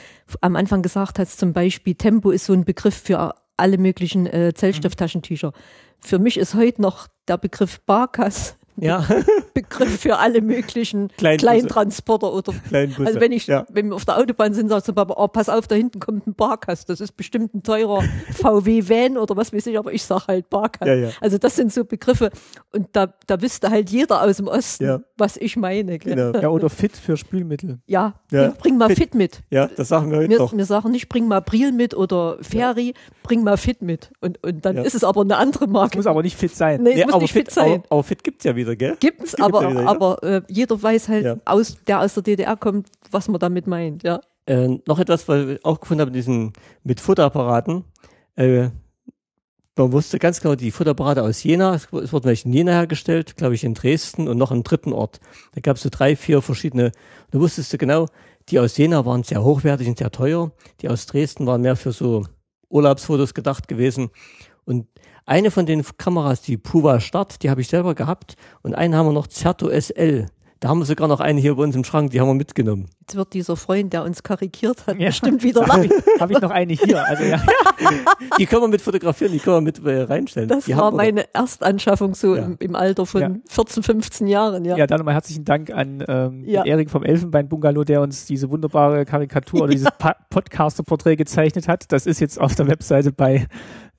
am 0.41 0.55
Anfang 0.57 0.81
gesagt 0.81 1.19
hast, 1.19 1.39
zum 1.39 1.53
Beispiel 1.53 1.95
Tempo 1.95 2.31
ist 2.31 2.45
so 2.45 2.53
ein 2.53 2.65
Begriff 2.65 2.95
für 2.95 3.33
alle 3.55 3.77
möglichen 3.77 4.25
äh, 4.27 4.53
Zellstofftaschentücher. 4.53 5.53
Für 5.99 6.19
mich 6.19 6.37
ist 6.37 6.53
heute 6.53 6.81
noch 6.81 7.07
der 7.29 7.37
Begriff 7.37 7.79
Barkas 7.85 8.57
Ja, 8.75 9.05
Begriff 9.53 9.99
für 9.99 10.17
alle 10.17 10.41
möglichen 10.41 11.09
Kleinbusse. 11.17 11.45
Kleintransporter 11.45 12.33
oder 12.33 12.53
kleinen 12.67 12.93
Busse. 12.93 13.07
Also 13.07 13.19
wenn 13.19 13.31
ich, 13.31 13.47
ja. 13.47 13.65
wenn 13.69 13.89
wir 13.89 13.95
auf 13.95 14.05
der 14.05 14.17
Autobahn 14.17 14.53
sind, 14.53 14.69
sagt 14.69 14.93
Papa, 14.95 15.13
oh, 15.17 15.27
pass 15.27 15.49
auf, 15.49 15.67
da 15.67 15.75
hinten 15.75 15.99
kommt 15.99 16.25
ein 16.27 16.33
Barkas. 16.33 16.85
Das 16.85 16.99
ist 16.99 17.15
bestimmt 17.15 17.53
ein 17.53 17.63
teurer 17.63 18.01
VW-Van 18.33 19.17
oder 19.17 19.35
was 19.35 19.53
weiß 19.53 19.67
ich, 19.67 19.77
aber 19.77 19.93
ich 19.93 20.03
sag 20.03 20.27
halt 20.27 20.49
Barkas. 20.49 20.87
Ja, 20.87 20.93
ja. 20.95 21.09
Also 21.21 21.37
das 21.37 21.55
sind 21.55 21.71
so 21.73 21.85
Begriffe 21.85 22.29
und 22.71 22.87
da, 22.93 23.13
da 23.27 23.41
wüsste 23.41 23.69
halt 23.69 23.89
jeder 23.89 24.21
aus 24.21 24.37
dem 24.37 24.47
Osten, 24.47 24.83
Ja. 24.85 24.99
was 25.17 25.37
ich 25.37 25.55
meine. 25.57 25.99
gell? 25.99 26.15
Genau. 26.15 26.39
Ja, 26.39 26.49
oder 26.49 26.69
Fit 26.69 26.95
für 26.97 27.17
Spülmittel. 27.17 27.79
Ja, 27.87 28.15
Ja. 28.31 28.49
Bring, 28.49 28.53
bring 28.57 28.77
mal 28.77 28.89
Fit. 28.89 28.97
Fit, 28.97 29.15
mit. 29.15 29.41
ja, 29.49 29.67
das 29.67 29.87
sagen 29.89 30.11
wir 30.11 30.17
heute 30.19 30.29
Wir, 30.29 30.37
noch. 30.39 30.55
wir 30.55 30.65
sagen 30.65 30.91
nicht, 30.91 31.09
bring 31.09 31.27
mal 31.27 31.41
Bril 31.41 31.71
mit 31.71 31.93
oder 31.95 32.37
Ferry, 32.41 32.93
bring 33.23 33.43
mal 33.43 33.57
Fit 33.57 33.81
mit. 33.81 34.11
Und, 34.21 34.41
und 34.43 34.63
dann 34.65 34.77
Ja. 34.77 34.83
ist 34.83 34.95
es 34.95 35.03
aber 35.03 35.21
eine 35.21 35.37
andere 35.37 35.65
Es 35.65 35.71
Marke. 35.71 35.97
muss 35.97 36.07
aber 36.07 36.21
nicht 36.23 36.37
fit 36.37 36.55
sein. 36.55 36.81
nee, 36.83 36.91
es 36.91 36.95
Nee, 36.95 37.03
muss 37.05 37.13
aber 37.13 37.21
nicht 37.23 37.33
fit, 37.33 37.47
fit 37.47 37.53
sein. 37.53 37.71
Aber, 37.73 37.83
aber 37.89 38.03
fit 38.03 38.23
gibt's 38.23 38.43
ja 38.45 38.55
wieder, 38.55 38.62
gell? 38.65 38.97
Gibt's, 38.99 39.31
Gibt's 39.35 39.41
aber, 39.41 39.69
wieder, 39.69 39.81
ja. 39.81 39.87
aber 39.87 40.23
äh, 40.23 40.41
jeder 40.47 40.81
weiß 40.81 41.09
halt, 41.09 41.25
Ja. 41.25 41.37
aus, 41.45 41.77
der 41.87 41.99
aus 42.01 42.13
der 42.15 42.23
DDR 42.23 42.55
kommt, 42.57 42.87
was 43.11 43.27
man 43.27 43.39
damit 43.39 43.67
meint. 43.67 44.03
Ja. 44.03 44.21
Äh, 44.45 44.79
noch 44.87 44.99
etwas, 44.99 45.27
was 45.27 45.45
ich 45.47 45.65
auch 45.65 45.79
gefunden 45.79 46.01
habe, 46.01 46.11
diesen, 46.11 46.53
mit 46.83 46.99
Futteraparaten. 46.99 47.83
Äh, 48.35 48.69
man 49.75 49.91
wusste 49.91 50.19
ganz 50.19 50.39
genau, 50.39 50.55
die 50.55 50.69
Futterapparate 50.71 51.23
aus 51.23 51.43
Jena, 51.43 51.73
es, 51.73 51.91
wurden 51.91 52.25
welche 52.25 52.47
in 52.47 52.53
Jena 52.53 52.73
hergestellt, 52.73 53.37
glaube 53.37 53.55
ich 53.55 53.63
in 53.63 53.73
Dresden 53.73 54.27
und 54.27 54.37
noch 54.37 54.51
im 54.51 54.63
dritten 54.63 54.93
Ort. 54.93 55.19
Da 55.53 55.61
gab 55.61 55.77
es 55.77 55.83
so 55.83 55.89
drei, 55.91 56.15
vier 56.15 56.41
verschiedene, 56.43 56.91
da 57.31 57.39
wusstest 57.39 57.73
du 57.73 57.77
genau, 57.77 58.07
die 58.49 58.59
aus 58.59 58.77
Jena 58.77 59.05
waren 59.05 59.23
sehr 59.23 59.43
hochwertig 59.43 59.87
und 59.87 59.97
sehr 59.97 60.11
teuer, 60.11 60.51
die 60.81 60.89
aus 60.89 61.07
Dresden 61.07 61.47
waren 61.47 61.61
mehr 61.61 61.75
für 61.75 61.91
so 61.91 62.25
Urlaubsfotos 62.69 63.33
gedacht 63.33 63.67
gewesen. 63.67 64.09
Und 64.65 64.87
eine 65.25 65.51
von 65.51 65.65
den 65.65 65.83
Kameras, 65.97 66.41
die 66.41 66.57
Puva 66.57 66.99
Start, 66.99 67.43
die 67.43 67.49
habe 67.49 67.61
ich 67.61 67.67
selber 67.67 67.95
gehabt 67.95 68.35
und 68.61 68.75
einen 68.75 68.95
haben 68.95 69.07
wir 69.07 69.13
noch 69.13 69.27
Certo 69.27 69.69
SL. 69.69 70.27
Da 70.59 70.69
haben 70.69 70.79
wir 70.79 70.85
sogar 70.85 71.09
noch 71.09 71.19
eine 71.19 71.41
hier 71.41 71.55
bei 71.55 71.63
uns 71.63 71.75
im 71.75 71.83
Schrank, 71.83 72.11
die 72.11 72.21
haben 72.21 72.27
wir 72.29 72.33
mitgenommen. 72.35 72.85
Jetzt 73.01 73.15
wird 73.17 73.33
dieser 73.33 73.57
Freund, 73.57 73.91
der 73.91 74.05
uns 74.05 74.23
karikiert 74.23 74.87
hat, 74.87 74.97
Ja. 74.97 75.07
bestimmt 75.07 75.43
wieder 75.43 75.67
Habe 75.67 75.87
lachen. 75.87 75.91
ich, 76.15 76.21
hab 76.21 76.31
ich 76.31 76.39
noch 76.39 76.51
eine 76.51 76.71
hier. 76.71 77.05
Also 77.05 77.23
ja, 77.25 77.41
Die 78.39 78.45
können 78.45 78.61
wir 78.61 78.67
mit 78.69 78.81
fotografieren, 78.81 79.33
die 79.33 79.39
können 79.39 79.57
wir 79.57 79.61
mit 79.61 79.85
äh, 79.85 80.03
reinstellen. 80.03 80.47
Das 80.47 80.63
die 80.63 80.77
war 80.77 80.91
meine 80.91 81.25
Erstanschaffung 81.33 82.15
so 82.15 82.37
Ja. 82.37 82.43
im, 82.45 82.55
im 82.59 82.75
Alter 82.75 83.05
von 83.05 83.21
Ja. 83.21 83.29
14, 83.49 83.83
15 83.83 84.27
Jahren. 84.27 84.63
Ja. 84.63 84.77
ja, 84.77 84.87
dann 84.87 84.99
nochmal 84.99 85.15
herzlichen 85.15 85.43
Dank 85.43 85.69
an 85.69 86.01
ähm, 86.07 86.45
Ja. 86.45 86.63
Erik 86.63 86.89
vom 86.89 87.03
Elfenbein-Bungalow, 87.03 87.83
der 87.83 87.99
uns 87.99 88.25
diese 88.25 88.49
wunderbare 88.49 89.03
Karikatur 89.03 89.63
oder 89.63 89.71
dieses 89.71 89.89
Pa- 89.99 90.15
Podcaster-Porträt 90.29 91.17
gezeichnet 91.17 91.67
hat. 91.67 91.91
Das 91.91 92.05
ist 92.05 92.21
jetzt 92.21 92.39
auf 92.39 92.55
der 92.55 92.67
Webseite 92.67 93.11
bei 93.11 93.47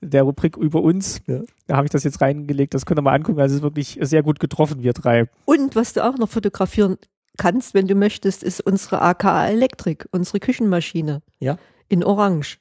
der 0.05 0.23
Rubrik 0.23 0.57
über 0.57 0.81
uns. 0.81 1.21
Ja. 1.27 1.41
Da 1.67 1.75
habe 1.77 1.85
ich 1.85 1.91
das 1.91 2.03
jetzt 2.03 2.21
reingelegt. 2.21 2.73
Das 2.73 2.85
könnt 2.85 2.99
ihr 2.99 3.03
mal 3.03 3.13
angucken. 3.13 3.39
Also 3.39 3.53
es 3.53 3.57
ist 3.59 3.63
wirklich 3.63 3.97
sehr 4.01 4.23
gut 4.23 4.39
getroffen, 4.39 4.83
wir 4.83 4.93
drei. 4.93 5.25
Und 5.45 5.75
was 5.75 5.93
du 5.93 6.03
auch 6.03 6.17
noch 6.17 6.29
fotografieren 6.29 6.97
kannst, 7.37 7.73
wenn 7.73 7.87
du 7.87 7.95
möchtest, 7.95 8.43
ist 8.43 8.61
unsere 8.61 9.01
AKA 9.01 9.47
Elektrik, 9.47 10.07
unsere 10.11 10.39
Küchenmaschine. 10.39 11.21
Ja. 11.39 11.57
In 11.89 12.03
Orange. 12.03 12.57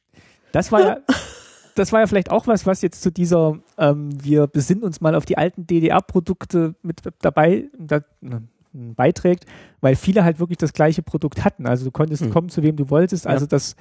Das 0.53 0.73
war 0.73 0.81
ja, 0.81 0.97
das 1.77 1.93
war 1.93 2.01
ja 2.01 2.07
vielleicht 2.07 2.31
auch 2.31 2.47
was, 2.47 2.67
was 2.67 2.83
jetzt 2.83 3.03
zu 3.03 3.11
dieser, 3.11 3.59
ähm, 3.79 4.11
wir 4.23 4.47
besinnen 4.47 4.83
uns 4.85 5.01
mal 5.01 5.15
auf 5.15 5.25
die 5.25 5.39
alten 5.39 5.67
DDR-Produkte 5.67 6.75
mit 6.83 7.03
dabei 7.21 7.65
da, 7.79 8.01
n- 8.23 8.49
beiträgt, 8.97 9.47
weil 9.81 9.95
viele 9.95 10.25
halt 10.25 10.41
wirklich 10.41 10.59
das 10.59 10.73
gleiche 10.73 11.03
Produkt 11.03 11.45
hatten. 11.45 11.67
Also 11.67 11.85
du 11.85 11.91
konntest 11.93 12.23
Hm. 12.25 12.31
kommen, 12.31 12.49
zu 12.49 12.63
wem 12.63 12.75
du 12.77 12.91
wolltest. 12.91 13.25
Ja. 13.25 13.31
Also 13.31 13.47
das, 13.47 13.77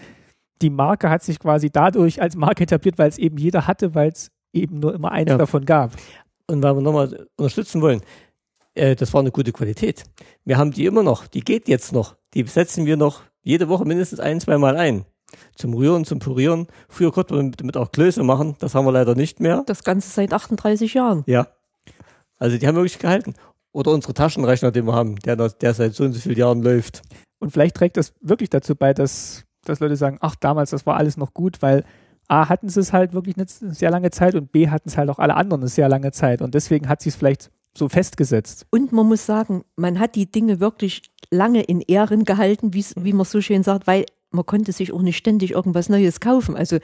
die 0.61 0.69
Marke 0.69 1.09
hat 1.09 1.23
sich 1.23 1.39
quasi 1.39 1.69
dadurch 1.69 2.21
als 2.21 2.35
Marke 2.35 2.63
etabliert, 2.63 2.97
weil 2.97 3.09
es 3.09 3.17
eben 3.17 3.37
jeder 3.37 3.67
hatte, 3.67 3.95
weil 3.95 4.09
es 4.09 4.31
eben 4.53 4.79
nur 4.79 4.93
immer 4.93 5.11
eins 5.11 5.29
Ja. 5.31 5.37
davon 5.37 5.65
gab. 5.65 5.91
Und 6.47 6.61
weil 6.63 6.75
wir 6.75 6.81
nochmal 6.81 7.27
unterstützen 7.37 7.81
wollen, 7.81 8.01
äh, 8.75 8.95
das 8.95 9.13
war 9.13 9.21
eine 9.21 9.31
gute 9.31 9.51
Qualität. 9.51 10.03
Wir 10.45 10.57
haben 10.57 10.71
die 10.71 10.85
immer 10.85 11.03
noch, 11.03 11.27
die 11.27 11.41
geht 11.41 11.67
jetzt 11.67 11.91
noch. 11.91 12.15
Die 12.33 12.43
setzen 12.43 12.85
wir 12.85 12.97
noch 12.97 13.21
jede 13.41 13.67
Woche 13.69 13.85
mindestens 13.85 14.19
ein, 14.19 14.39
zwei 14.39 14.57
Mal 14.57 14.77
ein. 14.77 15.05
Zum 15.55 15.73
Rühren, 15.73 16.05
zum 16.05 16.19
Purieren. 16.19 16.67
Früher 16.89 17.11
konnte 17.11 17.33
man 17.33 17.51
damit 17.53 17.75
auch 17.77 17.91
Klöße 17.91 18.23
machen, 18.23 18.55
das 18.59 18.75
haben 18.75 18.85
wir 18.85 18.91
leider 18.91 19.15
nicht 19.15 19.39
mehr. 19.39 19.63
Das 19.65 19.83
Ganze 19.83 20.09
seit 20.09 20.31
38 20.33 20.93
Jahren. 20.93 21.23
Ja. 21.25 21.47
Also 22.37 22.57
die 22.57 22.67
haben 22.67 22.75
wirklich 22.75 22.99
gehalten. 22.99 23.33
Oder 23.71 23.91
unsere 23.91 24.13
Taschenrechner, 24.13 24.71
den 24.71 24.85
wir 24.85 24.93
haben, 24.93 25.15
der, 25.17 25.35
der 25.35 25.73
seit 25.73 25.95
so 25.95 26.03
und 26.03 26.13
so 26.13 26.19
vielen 26.19 26.37
Jahren 26.37 26.61
läuft. 26.61 27.01
Und 27.39 27.51
vielleicht 27.51 27.75
trägt 27.75 27.97
das 27.97 28.13
wirklich 28.21 28.49
dazu 28.51 28.75
bei, 28.75 28.93
dass, 28.93 29.43
dass 29.65 29.79
Leute 29.79 29.95
sagen, 29.95 30.17
ach, 30.21 30.35
damals, 30.35 30.69
das 30.71 30.85
war 30.85 30.97
alles 30.97 31.17
noch 31.17 31.33
gut, 31.33 31.61
weil 31.61 31.83
A, 32.27 32.47
hatten 32.49 32.69
sie 32.69 32.79
es 32.79 32.93
halt 32.93 33.13
wirklich 33.13 33.35
eine 33.37 33.45
sehr 33.47 33.91
lange 33.91 34.09
Zeit 34.11 34.35
und 34.35 34.51
B, 34.51 34.69
hatten 34.69 34.89
es 34.89 34.97
halt 34.97 35.09
auch 35.09 35.19
alle 35.19 35.35
anderen 35.35 35.61
eine 35.61 35.69
sehr 35.69 35.89
lange 35.89 36.11
Zeit. 36.11 36.41
Und 36.41 36.53
deswegen 36.55 36.87
hat 36.87 37.01
sie 37.01 37.09
es 37.09 37.15
vielleicht 37.15 37.51
so 37.77 37.89
festgesetzt. 37.89 38.65
Und 38.69 38.91
man 38.91 39.07
muss 39.07 39.25
sagen, 39.25 39.63
man 39.75 39.99
hat 39.99 40.15
die 40.15 40.31
Dinge 40.31 40.59
wirklich 40.59 41.01
lange 41.31 41.61
in 41.63 41.81
Ehren 41.81 42.23
gehalten, 42.23 42.73
wie's- 42.73 42.95
wie 42.97 43.13
man 43.13 43.25
so 43.25 43.41
schön 43.41 43.63
sagt, 43.63 43.87
weil 43.87 44.05
man 44.31 44.45
konnte 44.45 44.71
sich 44.71 44.91
auch 44.93 45.01
nicht 45.01 45.17
ständig 45.17 45.51
irgendwas 45.51 45.89
Neues 45.89 46.19
kaufen. 46.19 46.55
Also 46.55 46.77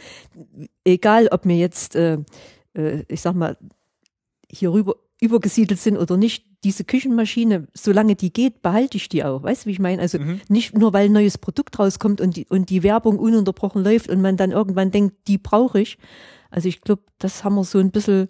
egal, 0.83 1.27
ob 1.31 1.45
wir 1.45 1.55
jetzt, 1.57 1.95
äh, 1.95 2.17
äh, 2.75 3.03
ich 3.07 3.21
sag 3.21 3.33
mal, 3.35 3.57
hier 4.51 4.71
rüber 4.73 4.95
übergesiedelt 5.21 5.79
sind 5.79 5.97
oder 5.97 6.17
nicht, 6.17 6.45
diese 6.63 6.83
Küchenmaschine, 6.83 7.67
solange 7.73 8.15
die 8.15 8.31
geht, 8.33 8.61
behalte 8.61 8.97
ich 8.97 9.09
die 9.09 9.23
auch. 9.23 9.43
Weißt 9.43 9.63
du, 9.63 9.67
wie 9.67 9.71
ich 9.71 9.79
meine? 9.79 10.01
Also 10.01 10.19
Mhm. 10.19 10.41
nicht 10.49 10.77
nur, 10.77 10.93
weil 10.93 11.05
ein 11.05 11.13
neues 11.13 11.37
Produkt 11.37 11.79
rauskommt 11.79 12.21
und 12.21 12.35
die, 12.35 12.45
und 12.49 12.69
die 12.69 12.83
Werbung 12.83 13.17
ununterbrochen 13.19 13.83
läuft 13.83 14.09
und 14.09 14.21
man 14.21 14.37
dann 14.37 14.51
irgendwann 14.51 14.91
denkt, 14.91 15.15
die 15.27 15.37
brauche 15.37 15.79
ich. 15.81 15.97
Also 16.51 16.67
ich 16.67 16.81
glaube, 16.81 17.03
das 17.19 17.43
haben 17.43 17.55
wir 17.55 17.63
so 17.63 17.77
ein 17.77 17.91
bisschen, 17.91 18.27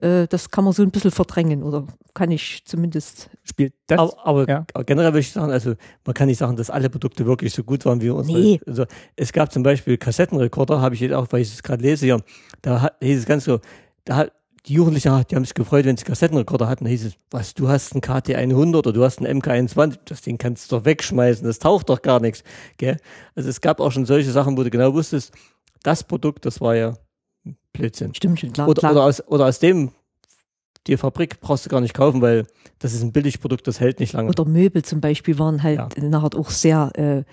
äh, 0.00 0.26
das 0.26 0.50
kann 0.50 0.64
man 0.64 0.72
so 0.72 0.82
ein 0.82 0.90
bisschen 0.90 1.12
verdrängen 1.12 1.62
oder 1.62 1.86
kann 2.14 2.30
ich 2.32 2.64
zumindest. 2.64 3.30
Spielt 3.44 3.74
das? 3.86 3.98
Aber, 3.98 4.26
aber 4.26 4.48
ja. 4.48 4.66
generell 4.84 5.10
würde 5.12 5.20
ich 5.20 5.30
sagen, 5.30 5.52
also 5.52 5.74
man 6.04 6.14
kann 6.14 6.26
nicht 6.26 6.38
sagen, 6.38 6.56
dass 6.56 6.68
alle 6.68 6.90
Produkte 6.90 7.26
wirklich 7.26 7.54
so 7.54 7.62
gut 7.62 7.84
waren 7.84 8.00
wie 8.00 8.10
unsere. 8.10 8.40
Nee. 8.40 8.60
Also 8.66 8.86
es 9.14 9.32
gab 9.32 9.52
zum 9.52 9.62
Beispiel 9.62 9.98
Kassettenrekorder, 9.98 10.80
habe 10.80 10.96
ich 10.96 11.00
jetzt 11.00 11.12
auch, 11.12 11.28
weil 11.30 11.42
ich 11.42 11.52
es 11.52 11.62
gerade 11.62 11.82
lese 11.82 12.06
hier, 12.06 12.20
da 12.62 12.80
hat, 12.82 12.96
hieß 13.00 13.20
es 13.20 13.26
ganz 13.26 13.44
so, 13.44 13.60
da 14.04 14.16
hat 14.16 14.32
die 14.66 14.74
Jugendlichen, 14.74 15.24
die 15.30 15.36
haben 15.36 15.44
sich 15.44 15.54
gefreut, 15.54 15.84
wenn 15.86 15.96
sie 15.96 16.04
Kassettenrekorder 16.04 16.68
hatten. 16.68 16.84
Da 16.84 16.90
hieß 16.90 17.06
es, 17.06 17.14
was, 17.30 17.54
du 17.54 17.68
hast 17.68 17.92
einen 17.92 18.02
KT100 18.02 18.76
oder 18.76 18.92
du 18.92 19.02
hast 19.04 19.18
einen 19.18 19.40
MK21, 19.40 19.98
das 20.04 20.20
Ding 20.22 20.38
kannst 20.38 20.70
du 20.70 20.76
doch 20.76 20.84
wegschmeißen, 20.84 21.46
das 21.46 21.58
taucht 21.58 21.88
doch 21.88 22.02
gar 22.02 22.20
nichts. 22.20 22.44
Gell? 22.76 22.98
Also 23.34 23.48
es 23.48 23.60
gab 23.60 23.80
auch 23.80 23.90
schon 23.90 24.04
solche 24.06 24.30
Sachen, 24.30 24.56
wo 24.58 24.62
du 24.62 24.70
genau 24.70 24.92
wusstest, 24.92 25.32
das 25.82 26.04
Produkt, 26.04 26.44
das 26.44 26.60
war 26.60 26.76
ja 26.76 26.94
Blödsinn. 27.72 28.14
Stimmt 28.14 28.40
schon, 28.40 28.52
klar. 28.52 28.68
Oder, 28.68 28.80
klar. 28.80 28.92
oder, 28.92 29.04
aus, 29.04 29.26
oder 29.28 29.46
aus 29.46 29.58
dem, 29.60 29.92
die 30.86 30.96
Fabrik 30.96 31.40
brauchst 31.40 31.64
du 31.66 31.70
gar 31.70 31.80
nicht 31.80 31.94
kaufen, 31.94 32.20
weil 32.20 32.46
das 32.78 32.92
ist 32.92 33.02
ein 33.02 33.12
Billigprodukt, 33.12 33.66
das 33.66 33.80
hält 33.80 34.00
nicht 34.00 34.12
lange. 34.12 34.28
Oder 34.28 34.44
Möbel 34.44 34.82
zum 34.82 35.00
Beispiel 35.00 35.38
waren 35.38 35.62
halt 35.62 35.78
Ja. 35.96 36.02
nachher 36.02 36.38
auch 36.38 36.50
sehr, 36.50 36.90
äh, 36.96 37.24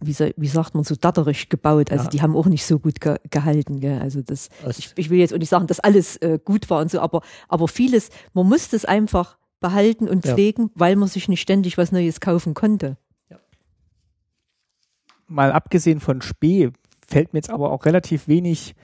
wie, 0.00 0.16
wie 0.36 0.48
sagt 0.48 0.74
man, 0.74 0.84
so 0.84 0.94
datterig 0.94 1.48
gebaut. 1.48 1.90
Also 1.92 2.04
Ja. 2.04 2.10
die 2.10 2.22
haben 2.22 2.36
auch 2.36 2.46
nicht 2.46 2.64
so 2.64 2.78
gut 2.78 3.00
ge 3.00 3.16
gehalten. 3.30 3.80
Gell? 3.80 4.00
Also 4.00 4.22
das, 4.22 4.48
ich, 4.78 4.92
ich 4.96 5.10
will 5.10 5.18
jetzt 5.18 5.34
auch 5.34 5.38
nicht 5.38 5.48
sagen, 5.48 5.66
dass 5.66 5.80
alles 5.80 6.16
äh, 6.18 6.38
gut 6.42 6.70
war 6.70 6.80
und 6.80 6.90
so, 6.90 7.00
aber, 7.00 7.22
aber 7.48 7.68
vieles, 7.68 8.08
man 8.32 8.48
musste 8.48 8.76
es 8.76 8.84
einfach 8.84 9.36
behalten 9.60 10.08
und 10.08 10.24
Ja. 10.24 10.32
pflegen, 10.34 10.70
weil 10.74 10.96
man 10.96 11.08
sich 11.08 11.28
nicht 11.28 11.40
ständig 11.40 11.78
was 11.78 11.92
Neues 11.92 12.20
kaufen 12.20 12.54
konnte. 12.54 12.96
mal 15.28 15.50
abgesehen 15.52 16.00
von 16.00 16.20
Spee 16.20 16.70
fällt 17.08 17.32
mir 17.32 17.38
jetzt 17.38 17.48
aber 17.50 17.70
auch 17.72 17.86
relativ 17.86 18.28
wenig, 18.28 18.74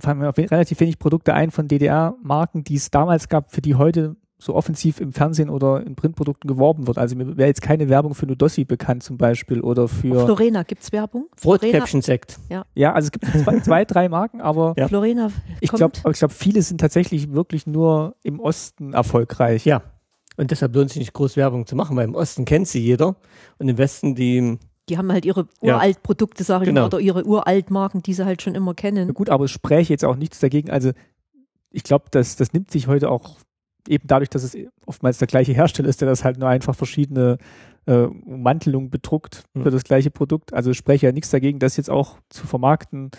fallen 0.00 0.18
mir 0.18 0.36
relativ 0.36 0.80
wenig 0.80 0.98
Produkte 0.98 1.32
ein 1.34 1.52
von 1.52 1.68
DDR-Marken, 1.68 2.64
die 2.64 2.74
es 2.74 2.90
damals 2.90 3.28
gab, 3.28 3.52
für 3.52 3.60
die 3.60 3.76
heute 3.76 4.16
so 4.42 4.54
offensiv 4.54 5.00
im 5.00 5.12
Fernsehen 5.12 5.50
oder 5.50 5.86
in 5.86 5.94
Printprodukten 5.94 6.48
geworben 6.48 6.86
wird. 6.86 6.96
Also 6.98 7.14
mir 7.14 7.36
wäre 7.36 7.48
jetzt 7.48 7.60
keine 7.60 7.88
Werbung 7.90 8.14
für 8.14 8.26
Nudossi 8.26 8.64
bekannt 8.64 9.02
zum 9.02 9.18
Beispiel 9.18 9.60
oder 9.60 9.86
für, 9.86 10.24
Florena, 10.24 10.62
gibt's 10.62 10.90
Werbung? 10.92 11.26
Florena, 11.36 11.66
Rotkäppchen-Sekt. 11.78 12.38
ja, 12.74 12.92
also 12.92 13.06
es 13.08 13.12
gibt 13.12 13.26
zwei, 13.44 13.60
zwei 13.60 13.84
drei 13.84 14.08
Marken, 14.08 14.40
aber 14.40 14.74
Ja. 14.78 14.88
Florena 14.88 15.30
ich 15.60 15.68
kommt. 15.70 15.78
glaube, 15.78 16.10
ich 16.12 16.18
glaube, 16.18 16.32
viele 16.34 16.62
sind 16.62 16.80
tatsächlich 16.80 17.32
wirklich 17.32 17.66
nur 17.66 18.16
im 18.22 18.40
Osten 18.40 18.94
erfolgreich. 18.94 19.64
Ja. 19.66 19.82
Und 20.38 20.50
deshalb 20.50 20.74
lohnt 20.74 20.88
sich 20.88 21.00
nicht 21.00 21.12
groß 21.12 21.36
Werbung 21.36 21.66
zu 21.66 21.76
machen, 21.76 21.94
weil 21.96 22.04
im 22.04 22.14
Osten 22.14 22.46
kennt 22.46 22.66
sie 22.66 22.80
jeder 22.80 23.16
und 23.58 23.68
im 23.68 23.76
Westen 23.76 24.14
die, 24.14 24.58
die 24.88 24.96
haben 24.96 25.12
halt 25.12 25.26
ihre 25.26 25.46
Ja. 25.60 25.74
uralt 25.76 26.02
Produkte, 26.02 26.44
sage 26.44 26.64
ich 26.64 26.68
Genau. 26.70 26.80
mal, 26.80 26.86
oder 26.86 26.98
ihre 27.00 27.26
uralt 27.26 27.70
Marken, 27.70 28.02
die 28.02 28.14
sie 28.14 28.24
halt 28.24 28.40
schon 28.40 28.54
immer 28.54 28.70
Ja, 28.70 28.74
kennen. 28.74 29.12
gut, 29.12 29.28
aber 29.28 29.44
es 29.44 29.50
spräche 29.50 29.92
jetzt 29.92 30.04
auch 30.04 30.16
nichts 30.16 30.40
dagegen. 30.40 30.70
Also 30.70 30.92
ich 31.70 31.82
glaube, 31.82 32.06
das, 32.10 32.36
das 32.36 32.54
nimmt 32.54 32.70
sich 32.70 32.86
heute 32.86 33.10
auch 33.10 33.36
eben 33.88 34.06
dadurch, 34.06 34.28
dass 34.30 34.42
es 34.42 34.56
oftmals 34.86 35.18
der 35.18 35.28
gleiche 35.28 35.52
Hersteller 35.52 35.88
ist, 35.88 36.00
der 36.00 36.08
das 36.08 36.24
halt 36.24 36.38
nur 36.38 36.48
einfach 36.48 36.74
verschiedene 36.74 37.38
äh, 37.86 38.02
Ummantelungen 38.04 38.90
bedruckt 38.90 39.44
Mhm. 39.54 39.62
für 39.62 39.70
das 39.70 39.84
gleiche 39.84 40.10
Produkt. 40.10 40.52
Also 40.52 40.74
spreche 40.74 41.06
ja 41.06 41.12
nichts 41.12 41.30
dagegen, 41.30 41.58
das 41.58 41.76
jetzt 41.76 41.90
auch 41.90 42.18
zu 42.28 42.46
vermarkten 42.46 43.10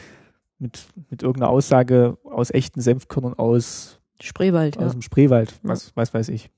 mit, 0.60 0.88
mit 1.10 1.24
irgendeiner 1.24 1.50
Aussage 1.52 2.18
aus 2.24 2.52
echten 2.52 2.82
Senfkörnern 2.82 3.34
aus, 3.34 4.00
Spreewald, 4.22 4.76
ja. 4.76 4.84
aus 4.86 4.92
dem 4.92 5.02
Spreewald, 5.02 5.52
Ja. 5.64 5.70
was, 5.70 5.92
was 5.96 6.14
weiß 6.14 6.30
ich. 6.30 6.52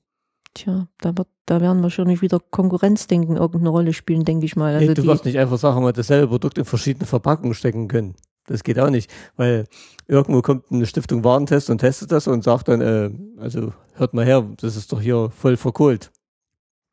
Tja, 0.52 0.86
da, 0.98 1.16
wird, 1.16 1.28
da 1.46 1.60
werden 1.60 1.82
wahrscheinlich 1.82 2.22
wieder 2.22 2.38
Konkurrenzdenken 2.38 3.36
irgendeine 3.36 3.70
Rolle 3.70 3.92
spielen, 3.92 4.24
denke 4.24 4.44
ich 4.46 4.54
mal. 4.54 4.74
Also 4.74 4.86
nee, 4.86 4.94
du 4.94 5.02
die, 5.02 5.08
wirst 5.08 5.24
nicht 5.24 5.38
einfach 5.38 5.58
sagen, 5.58 5.82
wir 5.82 5.92
dasselbe 5.92 6.28
Produkt 6.28 6.58
in 6.58 6.64
verschiedene 6.64 7.06
Verpackungen 7.06 7.54
stecken 7.54 7.88
können. 7.88 8.14
Das 8.46 8.62
geht 8.62 8.78
auch 8.78 8.90
nicht, 8.90 9.10
weil 9.36 9.64
irgendwo 10.06 10.42
kommt 10.42 10.70
eine 10.70 10.84
Stiftung 10.86 11.24
Warentest 11.24 11.70
und 11.70 11.78
testet 11.78 12.12
das 12.12 12.26
und 12.26 12.44
sagt 12.44 12.68
dann, 12.68 12.80
äh, 12.80 13.10
also 13.40 13.72
hört 13.94 14.12
mal 14.14 14.24
her, 14.24 14.44
das 14.60 14.76
ist 14.76 14.92
doch 14.92 15.00
hier 15.00 15.30
voll 15.30 15.56
verkohlt. 15.56 16.10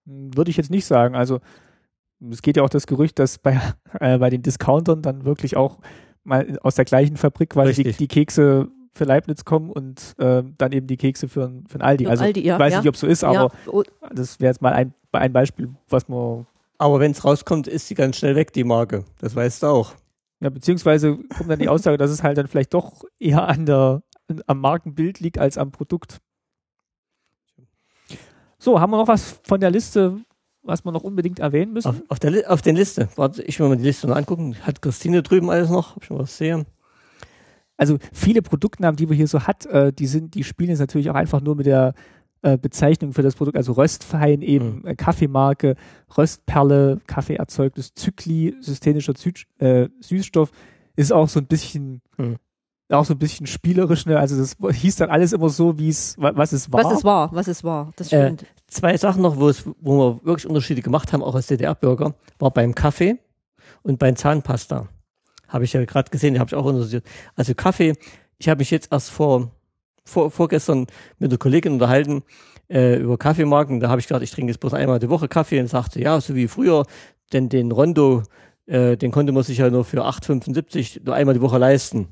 Würde 0.05 0.49
ich 0.51 0.57
jetzt 0.57 0.71
nicht 0.71 0.85
sagen. 0.85 1.15
Also 1.15 1.39
es 2.29 2.41
geht 2.41 2.57
ja 2.57 2.63
auch 2.63 2.69
das 2.69 2.87
Gerücht, 2.87 3.19
dass 3.19 3.37
bei, 3.37 3.59
äh, 3.99 4.17
bei 4.17 4.29
den 4.29 4.41
Discountern 4.41 5.01
dann 5.01 5.25
wirklich 5.25 5.57
auch 5.57 5.79
mal 6.23 6.57
aus 6.61 6.75
der 6.75 6.85
gleichen 6.85 7.17
Fabrik 7.17 7.49
quasi 7.51 7.83
die, 7.83 7.91
die 7.93 8.07
Kekse 8.07 8.67
für 8.93 9.05
Leibniz 9.05 9.45
kommen 9.45 9.69
und 9.69 10.15
äh, 10.19 10.43
dann 10.57 10.71
eben 10.71 10.85
die 10.87 10.97
Kekse 10.97 11.27
für, 11.29 11.45
ein- 11.45 11.65
für 11.67 11.79
ein 11.79 11.81
Aldi. 11.81 12.03
Für 12.05 12.09
Also 12.11 12.23
Aldi, 12.25 12.45
ja, 12.45 12.55
ich 12.55 12.59
weiß 12.59 12.73
ja. 12.73 12.79
nicht, 12.79 12.89
ob 12.89 12.95
es 12.95 13.01
so 13.01 13.07
ist, 13.07 13.23
aber 13.23 13.33
ja, 13.35 13.49
oh, 13.71 13.83
das 14.13 14.39
wäre 14.39 14.51
jetzt 14.51 14.61
mal 14.61 14.73
ein, 14.73 14.93
ein 15.13 15.31
Beispiel, 15.33 15.69
was 15.89 16.07
man, 16.09 16.45
Aber 16.77 16.99
wenn 16.99 17.11
es 17.11 17.23
rauskommt, 17.23 17.67
ist 17.67 17.87
sie 17.87 17.95
ganz 17.95 18.17
schnell 18.17 18.35
weg, 18.35 18.51
die 18.53 18.63
Marke. 18.65 19.05
Das 19.19 19.33
weißt 19.35 19.63
du 19.63 19.67
auch. 19.67 19.93
Ja, 20.41 20.49
beziehungsweise 20.49 21.17
kommt 21.37 21.49
dann 21.49 21.59
die 21.59 21.69
Aussage, 21.69 21.97
dass 21.97 22.09
es 22.09 22.23
halt 22.23 22.37
dann 22.37 22.47
vielleicht 22.47 22.73
doch 22.73 23.03
eher 23.19 23.47
an 23.47 23.67
der, 23.67 24.01
am 24.47 24.59
Markenbild 24.59 25.19
liegt 25.19 25.37
als 25.37 25.57
am 25.57 25.71
Produkt. 25.71 26.19
So, 28.57 28.79
haben 28.79 28.91
wir 28.91 28.97
noch 28.97 29.07
was 29.07 29.39
von 29.43 29.59
der 29.59 29.69
Liste, 29.69 30.19
was 30.63 30.83
wir 30.83 30.91
noch 30.91 31.03
unbedingt 31.03 31.39
erwähnen 31.39 31.73
müssen? 31.73 31.87
Auf, 31.87 32.01
auf, 32.09 32.19
der, 32.19 32.51
auf 32.51 32.61
den 32.63 32.75
Liste. 32.75 33.09
Warte, 33.15 33.43
ich 33.43 33.59
will 33.59 33.69
mal 33.69 33.77
die 33.77 33.83
Liste 33.83 34.07
noch 34.07 34.15
angucken. 34.15 34.55
Hat 34.61 34.81
Christine 34.81 35.21
drüben 35.21 35.49
alles 35.51 35.69
noch? 35.69 35.95
Hab 35.95 36.01
ich 36.01 36.07
schon 36.07 36.19
was 36.19 36.35
sehe. 36.37 36.65
also 37.77 37.97
viele 38.11 38.41
Produktnamen, 38.41 38.95
die 38.95 39.09
wir 39.09 39.15
hier 39.15 39.27
so 39.27 39.41
hat, 39.41 39.67
äh, 39.67 39.93
die 39.93 40.07
sind, 40.07 40.33
die 40.33 40.43
spielen 40.43 40.71
jetzt 40.71 40.79
natürlich 40.79 41.09
auch 41.11 41.15
einfach 41.15 41.41
nur 41.41 41.55
mit 41.55 41.67
der 41.67 41.93
äh, 42.43 42.57
Bezeichnung 42.57 43.13
für 43.13 43.21
das 43.21 43.35
Produkt, 43.35 43.57
also 43.57 43.73
Röstfein 43.73 44.41
eben, 44.41 44.85
äh, 44.85 44.95
Kaffeemarke, 44.95 45.75
Röstperle, 46.17 46.99
Kaffeeerzeugnis, 47.07 47.93
Zykli, 47.93 48.55
systemischer 48.61 49.15
Zü 49.15 49.31
äh, 49.59 49.89
Süßstoff, 49.99 50.51
ist 50.95 51.11
auch 51.13 51.29
so 51.29 51.39
ein 51.39 51.45
bisschen, 51.47 52.01
Hm. 52.17 52.37
auch 52.91 53.05
so 53.05 53.13
ein 53.13 53.19
bisschen 53.19 53.47
spielerisch, 53.47 54.05
ne? 54.05 54.19
Also 54.19 54.37
das 54.37 54.57
hieß 54.75 54.97
dann 54.97 55.09
alles 55.09 55.33
immer 55.33 55.49
so, 55.49 55.77
wie 55.79 55.89
es, 55.89 56.17
wa- 56.17 56.33
was 56.35 56.51
es 56.51 56.71
war. 56.71 56.83
was 56.83 56.97
es 56.97 57.03
war, 57.03 57.31
was 57.33 57.47
es 57.47 57.63
war. 57.63 57.91
Das 57.95 58.11
Äh, 58.11 58.25
stimmt. 58.25 58.45
Zwei 58.67 58.95
Sachen 58.97 59.21
noch, 59.21 59.37
wo, 59.37 59.49
es, 59.49 59.65
wo 59.79 59.97
wir 59.97 60.25
wirklich 60.25 60.47
Unterschiede 60.47 60.81
gemacht 60.81 61.11
haben, 61.13 61.23
auch 61.23 61.35
als 61.35 61.47
DDR-Bürger, 61.47 62.13
war 62.39 62.51
beim 62.51 62.73
Kaffee 62.75 63.17
und 63.83 63.99
beim 63.99 64.15
Zahnpasta. 64.15 64.87
Habe 65.47 65.63
ich 65.65 65.73
ja 65.73 65.83
gerade 65.85 66.09
gesehen, 66.09 66.39
habe 66.39 66.47
ich 66.49 66.55
auch 66.55 66.67
interessiert. 66.69 67.05
Also 67.35 67.53
Kaffee, 67.53 67.93
ich 68.37 68.47
habe 68.49 68.59
mich 68.59 68.71
jetzt 68.71 68.91
erst 68.91 69.09
vor, 69.11 69.51
vor 70.03 70.31
vorgestern 70.31 70.87
mit 71.19 71.31
einer 71.31 71.37
Kollegin 71.37 71.73
unterhalten 71.73 72.23
äh, 72.69 72.97
über 72.97 73.17
Kaffeemarken. 73.17 73.79
Da 73.79 73.89
habe 73.89 73.99
ich 73.99 74.07
gesagt, 74.07 74.23
ich 74.23 74.31
trinke 74.31 74.51
jetzt 74.51 74.59
bloß 74.59 74.73
einmal 74.73 74.99
die 74.99 75.09
Woche 75.09 75.27
Kaffee 75.27 75.59
und 75.59 75.67
sagte, 75.67 76.01
ja, 76.01 76.19
so 76.21 76.35
wie 76.35 76.47
früher, 76.47 76.85
denn 77.33 77.49
den 77.49 77.71
Rondo, 77.71 78.23
äh, 78.65 78.97
den 78.97 79.11
konnte 79.11 79.31
man 79.31 79.43
sich 79.43 79.59
ja 79.59 79.69
nur 79.69 79.85
für 79.85 80.05
8,75 80.05 81.01
nur 81.05 81.15
einmal 81.15 81.33
die 81.35 81.41
Woche 81.41 81.57
leisten. 81.57 82.07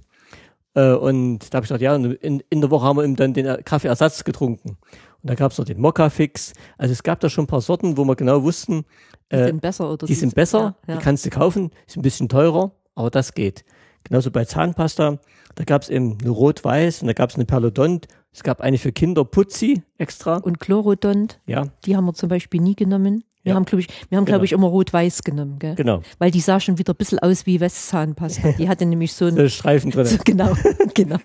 Äh, 0.76 0.94
und 0.94 1.54
da 1.54 1.58
habe 1.58 1.66
ich 1.66 1.70
gesagt, 1.70 1.82
ja, 1.82 1.96
in, 1.96 2.44
in 2.50 2.62
der 2.62 2.70
Woche 2.72 2.86
haben 2.86 2.98
wir 2.98 3.04
eben 3.04 3.16
dann 3.16 3.34
den 3.34 3.64
Kaffeeersatz 3.64 4.24
getrunken. 4.24 4.78
Und 5.22 5.30
da 5.30 5.36
gab 5.36 5.52
es 5.52 5.58
noch 5.58 5.66
den 5.66 5.80
Mokka-Fix. 5.80 6.54
Also 6.78 6.94
es 6.94 7.04
gab 7.04 7.20
da 7.20 7.30
schon 7.30 7.44
ein 7.44 7.48
paar 7.48 7.62
Sorten, 7.62 7.98
wo 7.98 8.06
wir 8.06 8.16
genau 8.16 8.44
wussten, 8.44 8.86
Die 9.32 9.36
äh, 9.36 9.48
sind 9.48 9.62
besser 9.62 9.92
oder 9.92 10.08
die 10.08 10.16
sind 10.16 10.34
besser, 10.36 10.60
Ja, 10.88 10.94
ja. 10.94 10.96
die 10.98 11.04
kannst 11.04 11.26
du 11.26 11.30
kaufen, 11.30 11.72
ist 11.88 11.98
ein 11.98 12.02
bisschen 12.02 12.30
teurer, 12.30 12.72
aber 12.96 13.10
das 13.10 13.34
geht. 13.34 13.66
Genauso 14.04 14.32
bei 14.32 14.46
Zahnpasta, 14.46 15.20
da 15.60 15.66
gab 15.66 15.82
es 15.82 15.90
eben 15.90 16.18
eine 16.22 16.30
Rot-Weiß 16.30 17.02
und 17.02 17.08
da 17.08 17.14
gab 17.14 17.32
es 17.32 17.36
eine 17.36 17.44
Perlodont. 17.44 18.08
Es 18.32 18.44
gab 18.44 18.62
eine 18.62 18.78
für 18.78 18.94
Kinder 18.94 19.26
Putzi 19.26 19.82
extra. 19.98 20.38
Und 20.38 20.62
Chlorodont, 20.62 21.42
Ja, 21.48 21.66
die 21.84 21.98
haben 21.98 22.06
wir 22.06 22.14
zum 22.14 22.30
Beispiel 22.30 22.62
nie 22.62 22.78
genommen. 22.78 23.26
Wir 23.44 23.50
Ja. 23.52 23.56
haben, 23.58 23.66
glaube 23.66 23.82
ich, 23.82 23.88
wir 24.10 24.18
haben, 24.18 24.24
Genau. 24.24 24.36
glaube 24.38 24.46
ich, 24.46 24.54
immer 24.54 24.68
rot-weiß 24.68 25.24
genommen, 25.24 25.60
gell? 25.60 25.76
genau. 25.76 26.02
Weil 26.18 26.32
die 26.32 26.40
sah 26.40 26.62
schon 26.62 26.78
wieder 26.78 26.94
ein 26.94 26.96
bisschen 26.96 27.20
aus 27.20 27.46
wie 27.46 27.60
Westzahnpasta. 27.60 28.54
Die 28.54 28.70
hatte 28.70 28.86
nämlich 28.86 29.12
so 29.12 29.26
ein, 29.26 29.36
So 29.36 29.50
Streifen 29.50 29.92
drin. 29.92 30.06
so, 30.06 30.18
genau, 30.24 30.54
genau. 30.94 31.18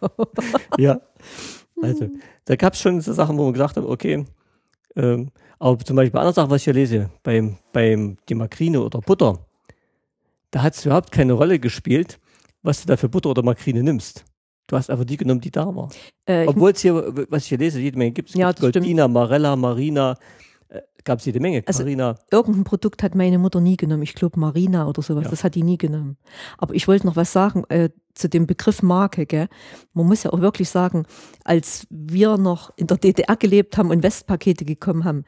ja. 0.79 1.01
Also, 1.81 2.09
da 2.47 2.57
gab 2.57 2.73
es 2.75 2.81
schon 2.81 3.01
so 3.01 3.13
Sachen, 3.13 3.39
wo 3.39 3.45
man 3.45 3.53
gesagt 3.53 3.77
hat, 3.77 3.85
okay, 3.85 4.25
ähm, 4.97 5.31
aber 5.61 5.79
zum 5.85 5.95
Beispiel 5.95 6.11
bei 6.11 6.19
anderen 6.19 6.35
Sachen, 6.35 6.51
was 6.51 6.59
ich 6.63 6.65
hier 6.65 6.73
lese, 6.75 7.11
beim, 7.23 7.59
beim 7.73 8.17
die 8.29 8.35
Makrine 8.35 8.81
oder 8.83 8.99
Butter, 9.01 9.39
da 10.51 10.63
hat 10.63 10.75
es 10.75 10.85
überhaupt 10.85 11.13
keine 11.13 11.35
Rolle 11.35 11.61
gespielt, 11.61 12.19
was 12.65 12.81
du 12.81 12.87
da 12.89 12.97
für 12.97 13.09
Butter 13.09 13.31
oder 13.31 13.43
Makrine 13.45 13.83
nimmst. 13.85 14.25
Du 14.67 14.77
hast 14.77 14.91
einfach 14.91 15.05
die 15.05 15.17
genommen, 15.19 15.41
die 15.43 15.51
da 15.51 15.67
war. 15.67 15.91
Äh, 16.27 16.47
Obwohl 16.47 16.71
es 16.73 16.81
hier, 16.81 16.95
was 17.31 17.43
ich 17.43 17.51
hier 17.51 17.59
lese, 17.59 17.79
jede 17.81 17.99
Menge 17.99 18.13
gibt. 18.13 18.31
Es 18.31 18.35
Ja, 18.35 18.49
gibt 18.49 18.63
das 18.63 18.71
stimmt. 18.71 18.85
Goldina, 18.87 19.07
Marella, 19.09 19.55
Marina, 19.57 20.17
äh, 20.71 20.81
gab 21.05 21.19
es 21.19 21.27
jede 21.27 21.39
Menge. 21.39 21.63
Also- 21.67 21.81
Carina. 21.83 22.17
irgendein 22.31 22.65
Produkt 22.65 23.03
hat 23.03 23.15
meine 23.15 23.39
Mutter 23.39 23.61
nie 23.61 23.77
genommen. 23.77 24.03
Ich 24.03 24.15
glaube 24.15 24.41
Marina 24.41 24.89
oder 24.89 25.03
sowas. 25.03 25.25
Ja. 25.25 25.31
Das 25.31 25.45
hat 25.45 25.55
die 25.55 25.63
nie 25.63 25.77
genommen. 25.77 26.17
Aber 26.57 26.75
ich 26.75 26.89
wollte 26.89 27.07
noch 27.07 27.15
was 27.17 27.31
sagen 27.33 27.65
äh, 27.69 27.91
zu 28.15 28.29
dem 28.31 28.47
Begriff 28.47 28.83
Marke. 28.83 29.27
Gell? 29.27 29.49
Man 29.93 30.07
muss 30.07 30.23
ja 30.23 30.33
auch 30.33 30.41
wirklich 30.41 30.71
sagen, 30.71 31.05
als 31.45 31.87
wir 31.91 32.39
noch 32.39 32.71
in 32.77 32.87
der 32.87 32.97
DDR 32.97 33.37
gelebt 33.37 33.77
haben 33.77 33.91
und 33.91 34.03
Westpakete 34.03 34.65
gekommen 34.65 35.05
haben, 35.05 35.25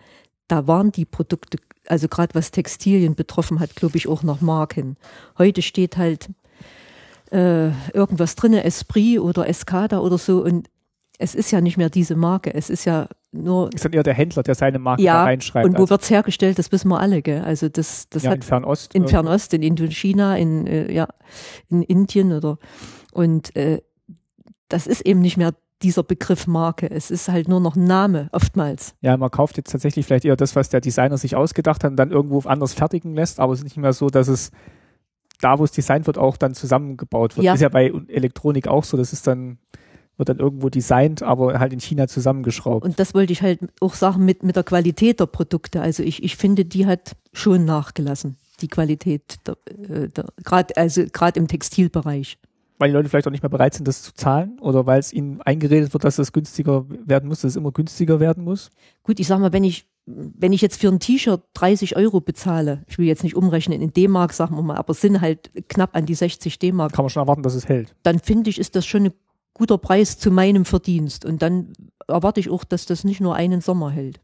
da 0.48 0.66
waren 0.66 0.92
die 0.92 1.04
Produkte, 1.04 1.58
also 1.88 2.08
gerade 2.08 2.34
was 2.34 2.52
Textilien 2.52 3.14
betroffen 3.16 3.60
hat, 3.60 3.76
glaube 3.76 3.98
ich 3.98 4.08
auch 4.08 4.22
noch 4.22 4.40
Marken. 4.40 4.96
Heute 5.36 5.60
steht 5.60 5.98
halt 5.98 6.30
äh, 7.30 7.70
irgendwas 7.92 8.34
drinne, 8.36 8.64
Esprit 8.64 9.20
oder 9.20 9.48
Escada 9.48 9.98
oder 10.00 10.18
so 10.18 10.44
und 10.44 10.68
es 11.18 11.34
ist 11.34 11.50
ja 11.50 11.60
nicht 11.60 11.76
mehr 11.76 11.88
diese 11.88 12.14
Marke. 12.14 12.52
Es 12.54 12.68
ist 12.68 12.84
ja 12.84 13.08
nur 13.32 13.72
ist 13.74 13.84
dann 13.84 13.92
eher 13.92 14.02
der 14.02 14.14
Händler, 14.14 14.42
der 14.42 14.54
seine 14.54 14.78
Marke 14.78 15.02
da 15.02 15.06
ja, 15.06 15.24
reinschreibt. 15.24 15.66
und 15.66 15.74
wo 15.74 15.82
Also, 15.82 15.90
wird's 15.90 16.10
hergestellt, 16.10 16.58
das 16.58 16.72
wissen 16.72 16.88
wir 16.88 17.00
alle, 17.00 17.22
gell? 17.22 17.42
Also 17.42 17.68
das, 17.68 18.08
das 18.08 18.22
ja, 18.22 18.30
hat 18.30 18.36
in 18.36 18.42
Fernost. 18.42 18.94
in 18.94 19.08
Fernost, 19.08 19.54
in 19.54 19.62
Indochina, 19.62 20.36
in, 20.36 20.66
äh, 20.66 20.92
ja, 20.92 21.08
in 21.68 21.82
Indien 21.82 22.32
oder 22.32 22.58
und 23.12 23.54
äh, 23.56 23.80
das 24.68 24.86
ist 24.86 25.02
eben 25.02 25.20
nicht 25.20 25.36
mehr 25.36 25.54
dieser 25.82 26.02
Begriff 26.02 26.46
Marke. 26.46 26.90
Es 26.90 27.10
ist 27.10 27.28
halt 27.28 27.48
nur 27.48 27.60
noch 27.60 27.76
Name 27.76 28.28
oftmals. 28.32 28.94
Ja, 29.00 29.16
man 29.16 29.30
kauft 29.30 29.56
jetzt 29.58 29.70
tatsächlich 29.70 30.06
vielleicht 30.06 30.24
eher 30.24 30.36
das, 30.36 30.56
was 30.56 30.70
der 30.70 30.80
Designer 30.80 31.18
sich 31.18 31.36
ausgedacht 31.36 31.84
hat 31.84 31.90
und 31.90 31.96
dann 31.96 32.10
irgendwo 32.10 32.40
anders 32.40 32.72
fertigen 32.72 33.14
lässt, 33.14 33.40
aber 33.40 33.52
es 33.52 33.60
ist 33.60 33.64
nicht 33.64 33.76
mehr 33.76 33.92
so, 33.92 34.08
dass 34.08 34.28
es 34.28 34.50
da, 35.40 35.58
wo 35.58 35.64
es 35.64 35.72
designt 35.72 36.06
wird, 36.06 36.18
auch 36.18 36.36
dann 36.36 36.54
zusammengebaut 36.54 37.36
wird. 37.36 37.44
Ja. 37.44 37.54
Ist 37.54 37.60
ja 37.60 37.68
bei 37.68 37.92
Elektronik 38.08 38.68
auch 38.68 38.84
so, 38.84 38.96
das 38.96 39.12
ist 39.12 39.26
dann, 39.26 39.58
wird 40.16 40.28
dann 40.28 40.38
irgendwo 40.38 40.68
designt, 40.68 41.22
aber 41.22 41.58
halt 41.58 41.72
in 41.72 41.80
China 41.80 42.08
zusammengeschraubt. 42.08 42.84
Und 42.84 42.98
das 42.98 43.14
wollte 43.14 43.32
ich 43.32 43.42
halt 43.42 43.60
auch 43.80 43.94
sagen 43.94 44.24
mit, 44.24 44.42
mit 44.42 44.56
der 44.56 44.64
Qualität 44.64 45.20
der 45.20 45.26
Produkte. 45.26 45.80
Also 45.80 46.02
ich, 46.02 46.22
ich 46.22 46.36
finde, 46.36 46.64
die 46.64 46.86
hat 46.86 47.16
schon 47.32 47.64
nachgelassen, 47.64 48.36
die 48.60 48.68
Qualität, 48.68 49.36
der, 49.46 49.56
äh, 49.66 50.08
der, 50.08 50.26
gerade 50.42 50.76
also 50.76 51.04
gerade 51.12 51.38
im 51.38 51.48
Textilbereich. 51.48 52.38
weil 52.78 52.88
die 52.88 52.94
Leute 52.94 53.08
vielleicht 53.08 53.26
auch 53.26 53.32
nicht 53.32 53.42
mehr 53.42 53.50
bereit 53.50 53.74
sind, 53.74 53.86
das 53.86 54.02
zu 54.02 54.14
zahlen 54.14 54.58
oder 54.60 54.86
weil 54.86 55.00
es 55.00 55.12
ihnen 55.12 55.40
eingeredet 55.42 55.92
wird, 55.92 56.04
dass 56.04 56.18
es 56.18 56.32
günstiger 56.32 56.86
werden 56.88 57.28
muss, 57.28 57.42
dass 57.42 57.52
es 57.52 57.56
immer 57.56 57.72
günstiger 57.72 58.20
werden 58.20 58.44
muss. 58.44 58.70
Gut, 59.02 59.20
ich 59.20 59.26
sag 59.26 59.38
mal, 59.38 59.52
wenn 59.52 59.64
ich, 59.64 59.86
wenn 60.06 60.52
ich 60.52 60.60
jetzt 60.60 60.80
für 60.80 60.88
ein 60.88 61.00
T-Shirt 61.00 61.42
30 61.54 61.96
Euro 61.96 62.20
bezahle, 62.20 62.82
ich 62.86 62.96
will 62.98 63.06
jetzt 63.06 63.24
nicht 63.24 63.34
umrechnen 63.36 63.82
in 63.82 63.92
D-Mark, 63.92 64.32
sagen 64.32 64.54
wir 64.56 64.62
mal, 64.62 64.76
aber 64.76 64.94
sind 64.94 65.20
halt 65.20 65.50
knapp 65.68 65.96
an 65.96 66.06
die 66.06 66.14
60 66.14 66.58
D-Mark, 66.58 66.92
Kann 66.92 67.04
man 67.04 67.10
schon 67.10 67.22
erwarten, 67.22 67.42
dass 67.42 67.54
es 67.54 67.68
hält. 67.68 67.94
dann 68.04 68.20
finde 68.20 68.50
ich, 68.50 68.58
ist 68.58 68.76
das 68.76 68.86
schon 68.86 69.06
ein 69.06 69.12
guter 69.52 69.78
Preis 69.78 70.18
zu 70.18 70.30
meinem 70.30 70.64
Verdienst. 70.64 71.24
Und 71.24 71.42
dann 71.42 71.72
erwarte 72.06 72.40
ich 72.40 72.50
auch, 72.50 72.62
dass 72.62 72.86
das 72.86 73.04
nicht 73.04 73.20
nur 73.20 73.34
einen 73.34 73.60
Sommer 73.60 73.90
hält. 73.90 74.20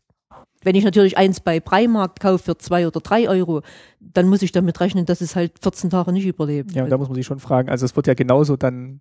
Wenn 0.63 0.77
ich 0.77 0.85
natürlich 0.85 1.17
eins 1.19 1.41
bei 1.41 1.59
Breimarkt 1.59 2.21
kaufe 2.21 2.45
für 2.45 2.59
zwei 2.59 2.87
oder 2.87 3.01
drei 3.01 3.29
Euro, 3.29 3.63
dann 3.99 4.29
muss 4.29 4.43
ich 4.43 4.53
damit 4.53 4.79
rechnen, 4.81 5.07
dass 5.07 5.21
es 5.21 5.35
halt 5.35 5.55
14 5.61 5.91
Tage 5.91 6.13
nicht 6.13 6.27
überlebt. 6.27 6.73
Ja, 6.73 6.85
und 6.85 6.91
da 6.91 6.99
muss 6.99 7.09
man 7.09 7.17
sich 7.17 7.27
schon 7.27 7.41
fragen, 7.41 7.69
also 7.69 7.85
es 7.85 7.97
wird 7.97 8.07
ja 8.07 8.15
genauso 8.15 8.57
dann 8.57 9.01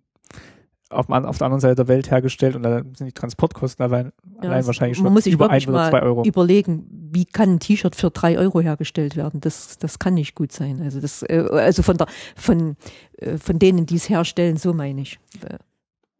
auf, 0.92 1.08
auf 1.08 1.38
der 1.38 1.44
anderen 1.46 1.60
Seite 1.60 1.74
der 1.76 1.88
Welt 1.88 2.10
hergestellt 2.10 2.56
und 2.56 2.62
da 2.62 2.82
sind 2.96 3.06
die 3.06 3.12
Transportkosten 3.12 3.84
allein, 3.84 4.12
Ja, 4.36 4.50
allein 4.50 4.66
wahrscheinlich 4.66 4.96
schon 4.96 5.04
man 5.04 5.12
muss 5.14 5.24
sich 5.24 5.32
über 5.34 5.50
ein 5.50 5.66
oder 5.68 5.90
zwei 5.90 6.02
Euro. 6.02 6.24
überlegen, 6.24 6.86
wie 7.12 7.24
kann 7.24 7.54
ein 7.54 7.60
T-Shirt 7.60 7.96
für 7.96 8.10
drei 8.10 8.38
Euro 8.38 8.60
hergestellt 8.60 9.16
werden? 9.16 9.40
Das, 9.40 9.78
das 9.78 9.98
kann 9.98 10.14
nicht 10.14 10.34
gut 10.34 10.52
sein. 10.52 10.80
Also 10.82 11.00
das, 11.00 11.22
äh, 11.22 11.46
also 11.50 11.82
von 11.82 11.96
der, 11.96 12.06
von, 12.36 12.76
äh, 13.18 13.36
von 13.38 13.58
denen, 13.58 13.86
die 13.86 13.96
es 13.96 14.08
herstellen, 14.08 14.56
so 14.56 14.72
meine 14.72 15.02
ich. 15.02 15.18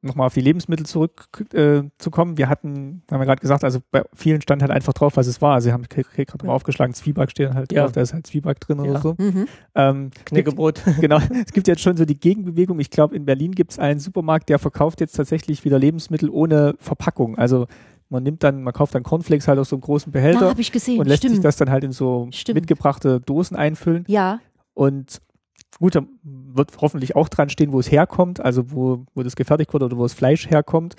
Nochmal 0.05 0.27
auf 0.27 0.35
die 0.35 0.41
Lebensmittel 0.41 0.85
zurückzukommen. 0.85 2.35
Äh, 2.35 2.39
wir 2.39 2.49
hatten, 2.49 3.03
haben 3.11 3.21
wir 3.21 3.25
gerade 3.27 3.41
gesagt, 3.41 3.63
also 3.63 3.79
bei 3.93 4.03
vielen 4.15 4.43
stand 4.43 4.61
halt 4.63 4.73
einfach 4.73 4.93
drauf, 4.93 5.17
was 5.17 5.29
es 5.29 5.41
war. 5.41 5.55
Also, 5.55 5.67
Sie 5.69 5.73
haben 5.73 5.85
gerade 5.89 6.47
Ja. 6.47 6.51
aufgeschlagen, 6.53 6.93
Zwieback 6.93 7.31
steht 7.31 7.55
halt 7.55 7.73
Ja. 7.73 7.83
drauf, 7.83 7.93
da 7.93 8.01
ist 8.01 8.13
halt 8.13 8.27
Zwieback 8.27 8.59
drin 8.61 8.81
oder 8.81 8.95
Ja. 8.95 9.01
so. 9.01 9.15
Mhm. 9.19 9.47
Ähm, 9.77 10.11
gibt, 10.11 10.25
Knäckebrot. 10.27 10.83
genau, 11.01 11.19
es 11.47 11.53
gibt 11.53 11.69
jetzt 11.69 11.81
schon 11.83 11.97
so 11.97 12.05
die 12.05 12.19
Gegenbewegung. 12.19 12.81
Ich 12.81 12.91
glaube, 12.91 13.15
in 13.15 13.25
Berlin 13.25 13.53
gibt 13.53 13.71
es 13.73 13.79
einen 13.79 14.01
Supermarkt, 14.01 14.49
der 14.49 14.59
verkauft 14.59 15.01
jetzt 15.01 15.13
tatsächlich 15.13 15.65
wieder 15.65 15.79
Lebensmittel 15.79 16.29
ohne 16.31 16.75
Verpackung. 16.79 17.39
Also 17.39 17.67
man 18.09 18.25
nimmt 18.25 18.43
dann, 18.43 18.63
man 18.63 18.73
kauft 18.75 18.95
dann 18.95 19.05
Cornflakes 19.05 19.47
halt 19.49 19.59
aus 19.59 19.69
so 19.71 19.77
einem 19.77 19.81
großen 19.83 20.11
Behälter 20.13 20.49
habe 20.51 20.61
ich 20.61 20.73
gesehen. 20.73 20.99
und 21.01 21.07
lässt 21.07 21.23
sich 21.23 21.31
Stimmt. 21.31 21.45
das 21.45 21.57
dann 21.57 21.71
halt 21.71 21.85
in 21.85 21.93
so 21.93 22.29
Stimmt. 22.33 22.57
mitgebrachte 22.57 23.21
Dosen 23.21 23.57
einfüllen. 23.57 24.05
ja, 24.09 24.41
Und 24.75 25.21
gut, 25.79 25.95
da 25.95 26.03
wird 26.23 26.73
hoffentlich 26.81 27.17
auch 27.17 27.29
dran 27.29 27.49
stehen, 27.49 27.73
wo 27.73 27.81
es 27.81 27.91
herkommt, 27.91 28.41
also 28.41 28.71
wo, 28.71 29.05
wo 29.15 29.23
das 29.23 29.37
gefertigt 29.37 29.73
wurde 29.73 29.87
oder 29.87 29.97
wo 29.99 30.03
das 30.03 30.15
Fleisch 30.15 30.49
herkommt. 30.51 30.95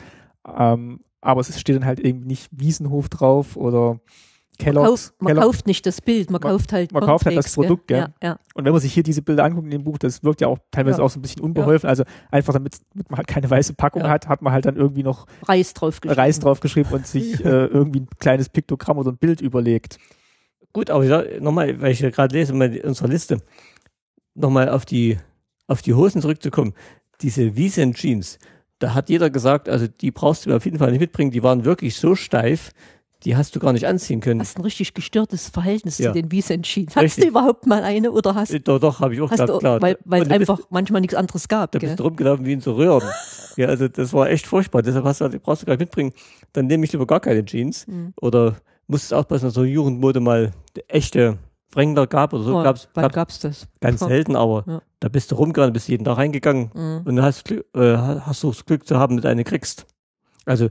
Ähm, 0.58 1.00
aber 1.22 1.42
es 1.42 1.58
steht 1.60 1.76
dann 1.78 1.86
halt 1.86 2.00
irgendwie 2.00 2.28
nicht 2.28 2.50
Wiesenhof 2.52 3.08
drauf 3.10 3.56
oder 3.56 3.94
man, 3.94 4.00
Kellogg's. 4.60 4.88
kauft, 4.90 5.22
man 5.22 5.34
Kellogg- 5.34 5.44
kauft 5.46 5.68
nicht 5.68 5.86
das 5.86 6.02
Bild, 6.02 6.30
man, 6.30 6.42
Man- 6.42 6.52
kauft 6.52 6.74
halt 6.74 6.92
man 6.92 7.04
kauft 7.04 7.26
halt 7.26 7.38
das 7.38 7.54
Produkt, 7.54 7.88
gell? 7.88 8.00
Ja, 8.00 8.14
ja. 8.22 8.40
Und 8.56 8.66
wenn 8.66 8.72
man 8.74 8.82
sich 8.82 8.94
hier 8.94 9.04
diese 9.04 9.22
Bilder 9.22 9.46
anguckt 9.46 9.66
in 9.66 9.72
dem 9.72 9.84
Buch, 9.84 9.98
das 9.98 10.24
wirkt 10.24 10.42
ja 10.42 10.48
auch 10.48 10.60
teilweise 10.70 10.98
Ja. 11.00 11.06
auch 11.06 11.10
so 11.10 11.18
ein 11.18 11.22
bisschen 11.22 11.42
unbeholfen. 11.42 11.88
Also 11.90 12.04
einfach 12.30 12.54
damit, 12.54 12.76
damit 12.94 13.10
man 13.10 13.18
halt 13.20 13.28
keine 13.28 13.50
weiße 13.50 13.74
Packung 13.74 14.02
Ja. 14.04 14.10
hat, 14.10 14.28
hat 14.28 14.42
man 14.42 14.52
halt 14.54 14.66
dann 14.66 14.76
irgendwie 14.76 15.04
noch 15.04 15.26
Reis 15.48 15.74
drauf 15.74 16.00
Reis 16.06 16.40
draufgeschrieben 16.40 16.92
und 16.92 17.08
sich 17.08 17.34
äh, 17.46 17.66
irgendwie 17.66 18.02
ein 18.02 18.08
kleines 18.20 18.50
Piktogramm 18.50 18.98
oder 18.98 19.12
ein 19.12 19.18
Bild 19.18 19.40
überlegt. 19.42 19.98
Gut, 20.74 20.90
aber 20.90 21.04
ich 21.04 21.10
sag, 21.10 21.42
nochmal, 21.42 21.80
weil 21.82 21.92
ich 21.92 22.00
ja 22.02 22.10
gerade 22.10 22.36
lese 22.36 22.54
in 22.54 22.82
unserer 22.84 23.08
Liste, 23.08 23.38
nochmal 24.36 24.70
auf 24.70 24.86
die, 24.86 25.18
auf 25.68 25.82
die 25.82 25.94
Hosen 25.94 26.22
zurückzukommen. 26.22 26.74
Diese 27.22 27.56
Wiesen 27.56 27.94
Jeans, 27.94 28.40
da 28.80 28.94
hat 28.94 29.10
jeder 29.10 29.30
gesagt, 29.30 29.70
also 29.70 29.88
die 29.88 30.12
brauchst 30.12 30.46
du 30.46 30.50
mir 30.50 30.56
auf 30.58 30.66
jeden 30.66 30.80
Fall 30.80 30.92
nicht 30.92 31.00
mitbringen, 31.00 31.32
die 31.32 31.44
waren 31.44 31.64
wirklich 31.66 31.96
so 31.96 32.16
steif, 32.16 32.72
die 33.24 33.38
hast 33.38 33.56
du 33.56 33.60
gar 33.62 33.72
nicht 33.72 33.88
anziehen 33.88 34.20
können. 34.20 34.42
Hast 34.42 34.58
ein 34.58 34.64
richtig 34.64 34.94
gestörtes 34.94 35.48
Verhältnis 35.48 35.98
Ja. 35.98 36.12
zu 36.12 36.22
den 36.22 36.30
Wiesen 36.32 36.62
Jeans. 36.64 36.94
Hast 36.94 37.24
du 37.24 37.26
überhaupt 37.28 37.66
mal 37.66 37.82
eine 37.82 38.12
oder 38.12 38.36
hast, 38.36 38.52
Äh, 38.54 38.60
Doch, 38.60 38.80
doch, 38.80 39.00
habe 39.00 39.14
ich 39.14 39.22
auch 39.22 39.30
gehabt, 39.32 39.48
du, 39.50 39.60
klar. 39.60 39.82
weil, 39.82 39.98
weil 40.04 40.24
es 40.24 40.28
da 40.28 40.38
bist- 40.38 40.50
einfach 40.50 40.66
manchmal 40.70 41.00
nichts 41.00 41.16
anderes 41.16 41.48
gab, 41.48 41.72
Da 41.72 41.80
gell? 41.80 41.88
bist 41.92 42.00
du 42.02 42.04
rumgelaufen 42.04 42.46
wie 42.46 42.52
in 42.52 42.60
so 42.60 42.74
Röhren. 42.74 43.08
ja, 43.56 43.68
also 43.68 43.88
das 43.88 44.12
war 44.12 44.30
echt 44.30 44.46
furchtbar. 44.46 44.82
Deshalb 44.82 45.06
hast 45.06 45.22
du, 45.22 45.30
die 45.30 45.40
brauchst 45.40 45.62
du 45.62 45.66
gar 45.68 45.74
nicht 45.74 45.80
mitbringen. 45.82 46.12
Dann 46.52 46.68
nehme 46.68 46.84
ich 46.84 46.92
lieber 46.92 47.08
gar 47.08 47.22
keine 47.22 47.46
Jeans. 47.46 47.88
Mhm. 47.88 48.12
Oder 48.20 48.58
musstest 48.88 49.14
aufpassen, 49.14 49.46
dass 49.46 49.54
so 49.54 49.64
Jugendmode 49.64 50.20
mal 50.20 50.52
echte 50.90 51.38
Wrangler 51.76 52.08
gab 52.08 52.34
oder 52.34 52.44
so. 52.44 52.60
Oh, 52.60 52.64
gab's, 52.64 52.88
wann 52.94 53.04
gab's 53.04 53.16
gab's 53.16 53.40
das? 53.40 53.68
ganz 53.82 54.02
Ja. 54.02 54.08
selten, 54.08 54.36
aber 54.36 54.64
Ja. 54.68 54.82
da 55.00 55.10
bist 55.10 55.32
du 55.32 55.36
rumgegangen, 55.36 55.74
bist 55.74 55.88
jeden 55.88 56.06
Tag 56.06 56.18
reingegangen 56.18 56.72
Mhm. 56.74 57.02
und 57.06 57.22
hast, 57.22 57.50
äh, 57.52 57.62
hast 57.76 58.44
du 58.44 58.50
das 58.50 58.66
Glück 58.66 58.88
zu 58.88 58.98
haben, 58.98 59.18
dass 59.18 59.24
du 59.24 59.30
eine 59.30 59.44
kriegst. 59.44 59.86
Also 60.46 60.70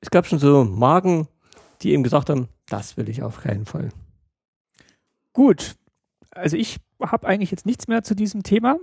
es 0.00 0.10
gab 0.10 0.26
schon 0.26 0.38
so 0.38 0.64
Marken, 0.64 1.28
die 1.82 1.92
eben 1.92 2.02
gesagt 2.02 2.28
haben, 2.30 2.48
das 2.68 2.96
will 2.96 3.08
ich 3.08 3.22
auf 3.22 3.40
keinen 3.40 3.66
Fall. 3.66 3.90
Gut. 5.32 5.74
Also 6.30 6.56
ich 6.56 6.78
habe 7.00 7.26
eigentlich 7.26 7.50
jetzt 7.50 7.66
nichts 7.66 7.88
mehr 7.88 8.02
zu 8.02 8.14
diesem 8.14 8.42
Thema. 8.42 8.76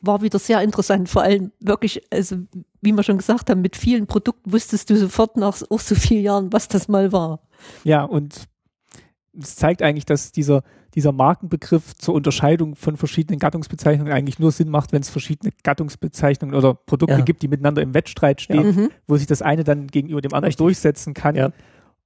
war 0.00 0.22
wieder 0.22 0.38
sehr 0.40 0.60
interessant. 0.62 1.08
Vor 1.08 1.22
allem 1.22 1.52
wirklich, 1.60 2.02
also 2.12 2.36
wie 2.80 2.90
wir 2.92 3.02
schon 3.04 3.18
gesagt 3.18 3.48
haben, 3.48 3.60
mit 3.60 3.76
vielen 3.76 4.06
Produkten 4.08 4.50
wusstest 4.52 4.90
du 4.90 4.96
sofort 4.96 5.36
nach 5.36 5.62
auch 5.70 5.78
so 5.78 5.94
vielen 5.94 6.24
Jahren, 6.24 6.52
was 6.52 6.66
das 6.66 6.88
mal 6.88 7.12
war. 7.12 7.40
Ja, 7.84 8.02
und 8.02 8.48
es 9.40 9.56
zeigt 9.56 9.82
eigentlich, 9.82 10.04
dass 10.04 10.32
dieser, 10.32 10.62
dieser 10.94 11.12
Markenbegriff 11.12 11.94
zur 11.96 12.14
Unterscheidung 12.14 12.74
von 12.76 12.96
verschiedenen 12.96 13.38
Gattungsbezeichnungen 13.38 14.12
eigentlich 14.12 14.38
nur 14.38 14.52
Sinn 14.52 14.68
macht, 14.68 14.92
wenn 14.92 15.00
es 15.02 15.08
verschiedene 15.10 15.52
Gattungsbezeichnungen 15.62 16.54
oder 16.54 16.74
Produkte 16.74 17.14
Ja. 17.16 17.20
gibt, 17.22 17.42
die 17.42 17.48
miteinander 17.48 17.80
im 17.82 17.94
Wettstreit 17.94 18.40
stehen, 18.40 18.66
Mhm. 18.76 18.90
wo 19.06 19.16
sich 19.16 19.26
das 19.26 19.40
eine 19.42 19.64
dann 19.64 19.86
gegenüber 19.86 20.20
dem 20.20 20.32
anderen 20.34 20.48
Richtig. 20.50 20.58
durchsetzen 20.64 21.14
kann. 21.14 21.34
Ja. 21.34 21.50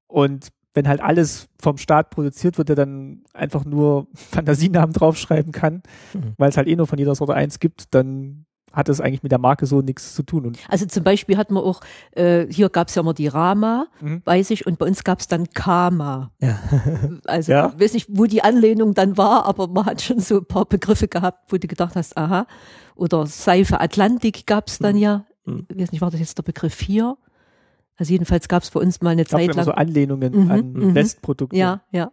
Und 0.06 0.48
wenn 0.74 0.86
halt 0.86 1.00
alles 1.00 1.48
vom 1.60 1.78
Staat 1.78 2.10
produziert 2.10 2.58
wird, 2.58 2.68
der 2.68 2.76
dann 2.76 3.22
einfach 3.32 3.64
nur 3.64 4.06
Fantasienamen 4.14 4.92
draufschreiben 4.92 5.50
kann, 5.50 5.82
Mhm. 6.14 6.34
weil 6.36 6.50
es 6.50 6.56
halt 6.56 6.68
eh 6.68 6.76
nur 6.76 6.86
von 6.86 6.98
jeder 6.98 7.14
Sorte 7.14 7.34
eins 7.34 7.58
gibt, 7.58 7.92
dann 7.94 8.44
hat 8.76 8.88
es 8.88 9.00
eigentlich 9.00 9.22
mit 9.22 9.32
der 9.32 9.38
Marke 9.40 9.66
so 9.66 9.80
nichts 9.80 10.14
zu 10.14 10.22
tun. 10.22 10.46
Und 10.46 10.58
Also 10.68 10.86
zum 10.86 11.02
Beispiel 11.02 11.36
hatten 11.36 11.54
wir 11.54 11.64
auch, 11.64 11.80
äh, 12.12 12.46
hier 12.50 12.68
gab 12.68 12.88
es 12.88 12.94
ja 12.94 13.00
immer 13.02 13.14
die 13.14 13.26
Rama, 13.26 13.86
Mhm. 14.00 14.22
weiß 14.24 14.50
ich, 14.50 14.66
und 14.66 14.78
bei 14.78 14.86
uns 14.86 15.02
gab 15.02 15.18
es 15.20 15.26
dann 15.28 15.48
Kama. 15.54 16.30
Ja. 16.40 16.58
Also 17.26 17.50
Ja. 17.52 17.72
ich 17.74 17.82
weiß 17.82 17.94
nicht, 17.94 18.06
wo 18.10 18.26
die 18.26 18.42
Anlehnung 18.42 18.94
dann 18.94 19.16
war, 19.16 19.46
aber 19.46 19.66
man 19.66 19.86
hat 19.86 20.02
schon 20.02 20.20
so 20.20 20.38
ein 20.38 20.44
paar 20.46 20.66
Begriffe 20.66 21.08
gehabt, 21.08 21.50
wo 21.52 21.56
du 21.56 21.66
gedacht 21.66 21.96
hast, 21.96 22.16
aha. 22.16 22.46
Oder 22.94 23.26
Seife 23.26 23.80
Atlantik 23.80 24.46
gab 24.46 24.68
es 24.68 24.78
dann 24.78 24.96
ja. 24.96 25.24
Mhm. 25.46 25.66
Ich 25.70 25.78
weiß 25.80 25.92
nicht, 25.92 26.00
war 26.02 26.10
das 26.10 26.20
jetzt 26.20 26.38
der 26.38 26.42
Begriff 26.44 26.78
hier? 26.80 27.16
Also 27.96 28.12
jedenfalls 28.12 28.46
gab 28.48 28.62
es 28.62 28.70
bei 28.70 28.80
uns 28.80 29.00
mal 29.00 29.10
eine 29.10 29.24
Zeit 29.24 29.54
lang. 29.54 29.64
so 29.64 29.72
Anlehnungen 29.72 30.44
Mhm, 30.44 30.50
an 30.50 30.72
mhm. 30.72 30.94
Westprodukte. 30.94 31.56
ja, 31.56 31.80
ja. 31.92 32.12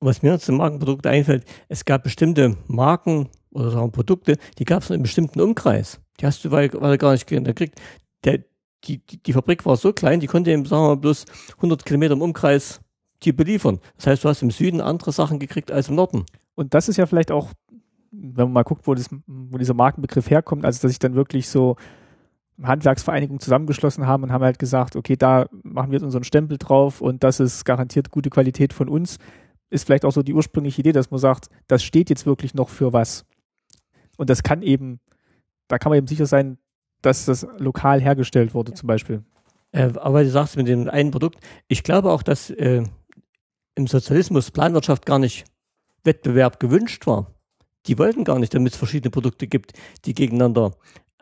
Was 0.00 0.22
mir 0.22 0.38
zum 0.38 0.56
Markenprodukt 0.56 1.06
einfällt, 1.06 1.44
es 1.68 1.84
gab 1.84 2.04
bestimmte 2.04 2.56
Marken 2.68 3.28
oder 3.52 3.70
sagen 3.70 3.92
Produkte, 3.92 4.36
die 4.58 4.64
gab 4.64 4.82
es 4.82 4.88
nur 4.88 4.94
in 4.94 4.98
einem 5.00 5.04
bestimmten 5.04 5.40
Umkreis. 5.40 6.00
Die 6.20 6.26
hast 6.26 6.44
du 6.44 6.50
weil, 6.50 6.70
weil 6.74 6.98
gar 6.98 7.12
nicht 7.12 7.26
gekriegt. 7.26 7.80
Der, 8.24 8.44
die, 8.84 8.98
die, 8.98 9.32
Fabrik 9.32 9.66
war 9.66 9.76
so 9.76 9.92
klein, 9.92 10.20
die 10.20 10.26
konnte 10.26 10.50
eben, 10.50 10.64
sagen 10.64 10.82
wir 10.82 10.88
mal, 10.88 10.96
bloß 10.96 11.24
100 11.56 11.84
Kilometer 11.84 12.14
im 12.14 12.22
Umkreis 12.22 12.80
die 13.22 13.32
beliefern. 13.32 13.80
Das 13.96 14.06
heißt, 14.06 14.24
du 14.24 14.28
hast 14.28 14.42
im 14.42 14.50
Süden 14.50 14.80
andere 14.80 15.12
Sachen 15.12 15.38
gekriegt 15.38 15.70
als 15.70 15.88
im 15.88 15.94
Norden. 15.94 16.24
Und 16.54 16.74
das 16.74 16.88
ist 16.88 16.96
ja 16.96 17.06
vielleicht 17.06 17.30
auch, 17.30 17.50
wenn 18.10 18.46
man 18.46 18.52
mal 18.52 18.62
guckt, 18.62 18.86
wo, 18.86 18.94
das, 18.94 19.08
wo 19.26 19.58
dieser 19.58 19.74
Markenbegriff 19.74 20.30
herkommt, 20.30 20.64
also 20.64 20.80
dass 20.80 20.90
sich 20.90 20.98
dann 20.98 21.14
wirklich 21.14 21.48
so 21.48 21.76
Handwerksvereinigungen 22.62 23.40
zusammengeschlossen 23.40 24.06
haben 24.06 24.24
und 24.24 24.32
haben 24.32 24.44
halt 24.44 24.58
gesagt, 24.58 24.96
okay, 24.96 25.16
da 25.16 25.46
machen 25.62 25.90
wir 25.90 25.96
jetzt 25.96 26.04
unseren 26.04 26.24
Stempel 26.24 26.58
drauf 26.58 27.00
und 27.00 27.24
das 27.24 27.40
ist 27.40 27.64
garantiert 27.64 28.10
gute 28.10 28.30
Qualität 28.30 28.72
von 28.72 28.88
uns, 28.88 29.18
ist 29.70 29.86
vielleicht 29.86 30.04
auch 30.04 30.12
so 30.12 30.22
die 30.22 30.34
ursprüngliche 30.34 30.80
Idee, 30.80 30.92
dass 30.92 31.10
man 31.10 31.20
sagt, 31.20 31.48
das 31.68 31.82
steht 31.82 32.10
jetzt 32.10 32.26
wirklich 32.26 32.54
noch 32.54 32.68
für 32.68 32.92
was. 32.92 33.24
Und 34.20 34.28
das 34.28 34.42
kann 34.42 34.60
eben, 34.60 35.00
da 35.68 35.78
kann 35.78 35.88
man 35.88 35.96
eben 35.96 36.06
sicher 36.06 36.26
sein, 36.26 36.58
dass 37.00 37.24
das 37.24 37.46
lokal 37.56 38.02
hergestellt 38.02 38.52
wurde, 38.52 38.74
zum 38.74 38.86
Beispiel. 38.86 39.24
Äh, 39.72 39.92
aber 39.96 40.22
du 40.22 40.28
sagst 40.28 40.58
mit 40.58 40.68
dem 40.68 40.90
einen 40.90 41.10
Produkt, 41.10 41.38
ich 41.68 41.82
glaube 41.82 42.10
auch, 42.12 42.22
dass 42.22 42.50
äh, 42.50 42.82
im 43.76 43.86
Sozialismus 43.86 44.50
Planwirtschaft 44.50 45.06
gar 45.06 45.18
nicht 45.18 45.46
Wettbewerb 46.04 46.60
gewünscht 46.60 47.06
war. 47.06 47.34
Die 47.86 47.98
wollten 47.98 48.24
gar 48.24 48.38
nicht, 48.38 48.52
damit 48.54 48.72
es 48.74 48.78
verschiedene 48.78 49.10
Produkte 49.10 49.46
gibt, 49.46 49.72
die 50.04 50.12
gegeneinander 50.12 50.72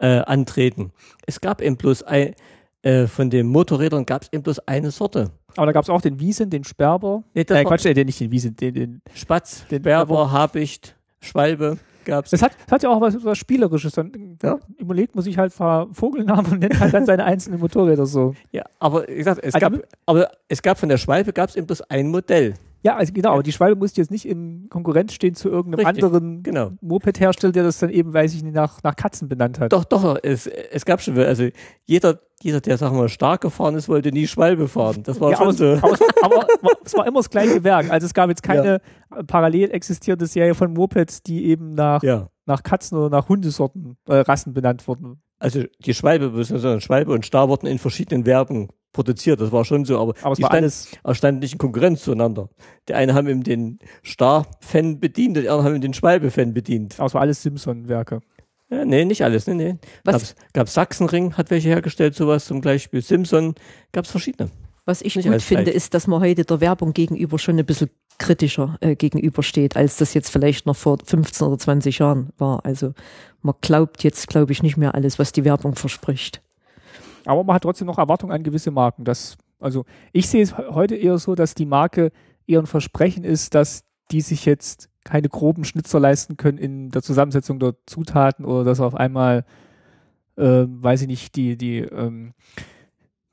äh, 0.01 0.19
antreten. 0.23 0.91
Es 1.25 1.41
gab 1.41 1.61
eben 1.63 1.77
bloß 1.77 2.03
ein, 2.03 2.35
äh, 2.83 3.07
von 3.07 3.31
den 3.31 3.47
Motorrädern 3.47 4.07
gab 4.07 4.23
es 4.23 4.33
eben 4.33 4.43
bloß 4.43 4.59
eine 4.67 4.91
Sorte. 4.91 5.31
Aber 5.57 5.67
da 5.67 5.73
gab 5.73 5.85
es 5.85 5.91
auch 5.91 6.01
den 6.01 6.19
Wiesen, 6.19 6.51
den 6.51 6.65
Sperber, 6.65 7.23
Nee, 7.33 7.45
das 7.45 7.59
äh, 7.59 7.65
Quatsch, 7.65 7.85
äh, 7.87 7.95
den- 7.95 8.07
nicht 8.07 8.19
den 8.19 8.33
Wiesen, 8.33 8.57
den, 8.57 8.75
den 8.75 9.03
Spatz, 9.15 9.67
Den- 9.69 9.83
Berber, 9.83 10.33
Habicht, 10.33 10.97
Schwalbe. 11.21 11.79
Gab's. 12.09 12.31
Das 12.31 12.43
hat, 12.43 12.53
das 12.67 12.73
hat 12.73 12.83
ja 12.83 12.89
auch 12.91 13.01
was, 13.01 13.23
was 13.25 13.39
Spielerisches. 13.39 13.93
Dann 13.93 14.37
Ja. 14.43 14.59
überlegt 14.79 15.15
man 15.15 15.23
sich 15.23 15.39
halt 15.39 15.53
ein 15.55 15.57
paar 15.59 15.87
Vogelnamen 15.95 16.51
und 16.53 16.59
nennt 16.59 16.81
halt 16.81 16.93
dann 16.93 17.07
seine 17.07 17.25
einzelnen 17.25 17.61
Motorräder 17.61 18.07
so. 18.07 18.35
Ja, 18.51 18.65
aber 18.81 19.07
wie 19.07 19.15
gesagt, 19.17 19.41
es 19.43 19.55
Also- 19.55 19.71
gab, 19.71 19.81
aber 20.07 20.31
es 20.49 20.61
gab 20.63 20.79
von 20.79 20.89
der 20.89 20.97
Schwalbe 20.99 21.33
gab 21.33 21.49
es 21.51 21.57
eben 21.57 21.67
bloß 21.67 21.83
ein 21.83 22.09
Modell. 22.09 22.55
Ja, 22.83 22.97
also 22.97 23.13
genau, 23.13 23.33
aber 23.33 23.43
die 23.43 23.51
Schwalbe 23.53 23.77
musste 23.79 24.01
jetzt 24.01 24.11
nicht 24.11 24.25
in 24.25 24.69
Konkurrenz 24.71 25.13
stehen 25.13 25.35
zu 25.35 25.49
irgendeinem 25.49 25.85
Richtig, 25.87 26.05
anderen 26.05 26.43
genau. 26.45 26.71
Moped-Hersteller, 26.81 27.53
der 27.53 27.65
das 27.65 27.79
dann 27.79 27.91
eben, 27.91 28.15
weiß 28.15 28.35
ich 28.35 28.43
nicht, 28.45 28.55
nach, 28.55 28.83
nach 28.85 28.95
Katzen 28.95 29.29
benannt 29.29 29.59
hat. 29.59 29.73
Doch, 29.73 29.85
doch, 29.85 30.17
es, 30.23 30.47
es 30.47 30.85
gab 30.85 31.01
schon, 31.03 31.19
also 31.19 31.49
jeder, 31.87 32.21
jeder, 32.41 32.61
der, 32.61 32.79
sagen 32.79 32.95
wir 32.95 33.03
mal, 33.03 33.09
stark 33.09 33.41
gefahren 33.41 33.75
ist, 33.75 33.89
wollte 33.89 34.13
nie 34.13 34.29
Schwalbe 34.29 34.69
fahren. 34.69 35.03
Das 35.03 35.21
war 35.21 35.33
Ja, 35.33 35.37
schon 35.39 35.49
es- 35.49 35.57
so. 35.59 35.65
aber, 35.83 35.93
es- 35.93 36.01
aber 36.23 36.47
es 36.85 36.95
war 36.95 37.07
immer 37.07 37.19
das 37.19 37.31
gleiche 37.31 37.65
Werk. 37.65 37.91
Also 37.91 38.07
es 38.07 38.15
gab 38.15 38.29
jetzt 38.29 38.45
keine 38.45 38.81
parallel 39.27 39.73
existierende 39.73 40.27
Serie 40.27 40.55
von 40.55 40.73
Mopeds, 40.73 41.23
die 41.25 41.47
eben 41.47 41.71
nach, 41.71 42.03
Ja. 42.05 42.29
nach 42.47 42.63
Katzen 42.63 42.97
oder 42.97 43.11
nach 43.11 43.29
Hundesorten, 43.29 43.97
äh, 44.09 44.19
Rassen 44.19 44.53
benannt 44.55 44.87
wurden. 44.87 45.21
Also 45.41 45.63
die 45.81 45.95
Schwalbe, 45.95 46.31
beziehungsweise 46.31 46.81
Schwalbe 46.81 47.13
und 47.13 47.25
Star 47.25 47.49
wurden 47.49 47.67
in 47.67 47.79
verschiedenen 47.79 48.25
Werken 48.27 48.69
produziert. 48.99 49.41
Das 49.41 49.53
war 49.53 49.65
schon 49.65 49.85
so, 49.85 49.99
aber, 50.01 50.15
Aber 50.23 50.33
es 50.33 50.39
die 50.39 50.43
war 50.43 50.51
stand, 50.51 50.63
alles, 51.05 51.17
standen 51.19 51.39
nicht 51.41 51.53
in 51.53 51.59
Konkurrenz 51.59 52.03
zueinander. 52.03 52.49
Der 52.89 52.97
eine 52.97 53.15
haben 53.15 53.29
eben 53.29 53.45
den 53.45 53.79
Star-Fan 54.05 54.99
bedient, 55.01 55.37
der 55.37 55.45
andere 55.53 55.65
haben 55.65 55.75
eben 55.75 55.83
den 55.83 55.95
Schwalbe-Fan 55.95 56.53
bedient. 56.53 56.95
aber 56.99 57.07
es 57.07 57.15
war 57.15 57.21
alles 57.21 57.43
Simpson-Werke. 57.43 58.21
Ja, 58.71 58.85
nee, 58.85 59.05
nicht 59.05 59.23
alles, 59.23 59.47
nee, 59.47 59.55
nee. 59.55 59.77
Was- 60.05 60.13
Gab's, 60.15 60.35
gab's 60.53 60.75
Sachsenring, 60.75 61.35
hat 61.35 61.51
welche 61.51 61.69
hergestellt, 61.69 62.15
sowas 62.17 62.45
zum 62.47 62.61
Beispiel. 62.61 63.01
Simpson, 63.01 63.55
gab's 63.93 64.11
verschiedene. 64.11 64.51
Was 64.85 65.01
ich 65.03 65.15
Nicht 65.17 65.29
gut 65.31 65.43
finde, 65.43 65.65
gleich. 65.65 65.77
ist, 65.77 65.95
dass 65.95 66.07
man 66.07 66.21
heute 66.21 66.45
der 66.45 66.61
Werbung 66.61 66.93
gegenüber 66.93 67.39
schon 67.39 67.59
ein 67.59 67.65
bisschen 67.67 67.91
kritischer 68.19 68.77
äh, 68.81 68.97
gegenübersteht, 68.97 69.77
als 69.77 69.97
das 69.99 70.13
jetzt 70.15 70.31
vielleicht 70.31 70.67
noch 70.67 70.77
vor 70.77 70.99
15 71.05 71.47
oder 71.47 71.59
20 71.59 71.99
Jahren 71.99 72.31
war. 72.39 72.65
Also 72.65 72.95
man 73.43 73.55
glaubt 73.61 74.03
jetzt, 74.03 74.27
glaube 74.29 74.51
ich, 74.53 74.63
nicht 74.63 74.77
mehr 74.77 74.95
alles, 74.95 75.19
was 75.19 75.33
die 75.33 75.45
Werbung 75.45 75.75
verspricht. 75.77 76.43
Aber 77.29 77.45
man 77.45 77.55
hat 77.55 77.63
trotzdem 77.63 77.87
noch 77.87 77.99
Erwartungen 77.99 78.33
an 78.33 78.43
gewisse 78.43 78.71
Marken. 78.71 79.05
Das, 79.05 79.37
also 79.61 79.85
ich 80.13 80.29
sehe 80.29 80.43
es 80.43 80.57
he- 80.57 80.63
heute 80.71 80.97
eher 80.97 81.19
so, 81.19 81.35
dass 81.35 81.55
die 81.55 81.67
Marke 81.67 82.11
eher 82.47 82.61
ein 82.61 82.67
Versprechen 82.67 83.25
ist, 83.25 83.55
dass 83.55 83.85
die 84.11 84.21
sich 84.23 84.45
jetzt 84.47 84.89
keine 85.05 85.29
groben 85.29 85.65
Schnitzer 85.65 86.01
leisten 86.01 86.37
können 86.37 86.59
in 86.59 86.91
der 86.91 87.03
Zusammensetzung 87.03 87.59
der 87.59 87.75
Zutaten 87.87 88.45
oder 88.45 88.65
dass 88.65 88.81
auf 88.81 88.95
einmal, 88.95 89.45
äh, 90.37 90.65
weiß 90.67 91.03
ich 91.03 91.09
nicht, 91.09 91.37
die, 91.37 91.57
die, 91.57 91.79
ähm, 91.79 92.33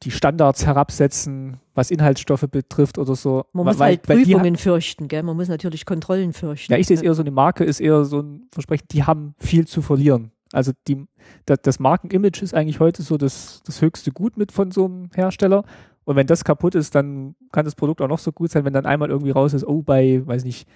die 0.03 0.11
Standards 0.11 0.65
herabsetzen, 0.65 1.57
was 1.73 1.89
Inhaltsstoffe 1.91 2.45
betrifft 2.51 2.97
oder 2.97 3.15
so. 3.15 3.45
Man 3.53 3.65
muss 3.65 3.79
halt 3.79 4.07
weil 4.07 4.23
die 4.23 4.33
ha- 4.33 4.37
Prüfungen 4.37 4.55
fürchten, 4.57 5.07
gell? 5.07 5.23
Man 5.23 5.35
muss 5.35 5.47
natürlich 5.47 5.85
Kontrollen 5.85 6.33
fürchten. 6.33 6.71
Ja, 6.73 6.77
ich 6.77 6.87
sehe 6.87 6.95
es 6.97 7.01
eher 7.01 7.13
so, 7.13 7.21
eine 7.21 7.31
Marke 7.31 7.63
ist 7.63 7.79
eher 7.79 8.05
so 8.05 8.19
ein 8.21 8.47
Versprechen, 8.51 8.85
die 8.91 9.03
haben 9.03 9.33
viel 9.39 9.65
zu 9.65 9.81
verlieren. 9.81 10.31
Also 10.51 10.71
die, 10.87 11.05
das, 11.45 11.59
das 11.61 11.79
Markenimage 11.79 12.41
ist 12.41 12.53
eigentlich 12.53 12.79
heute 12.79 13.01
so 13.01 13.17
das, 13.17 13.61
das 13.65 13.81
höchste 13.81 14.11
Gut 14.11 14.37
mit 14.37 14.51
von 14.51 14.71
so 14.71 14.85
einem 14.85 15.09
Hersteller. 15.13 15.63
Und 16.03 16.15
wenn 16.15 16.27
das 16.27 16.43
kaputt 16.43 16.75
ist, 16.75 16.93
dann 16.95 17.35
kann 17.51 17.65
das 17.65 17.75
Produkt 17.75 18.01
auch 18.01 18.07
noch 18.07 18.19
so 18.19 18.31
gut 18.31 18.51
sein, 18.51 18.63
wenn 18.63 18.73
dann 18.73 18.85
einmal 18.85 19.09
irgendwie 19.09 19.31
raus 19.31 19.53
ist, 19.53 19.65
oh, 19.65 19.81
bei, 19.81 20.21
weiß 20.25 20.45
nicht, 20.45 20.67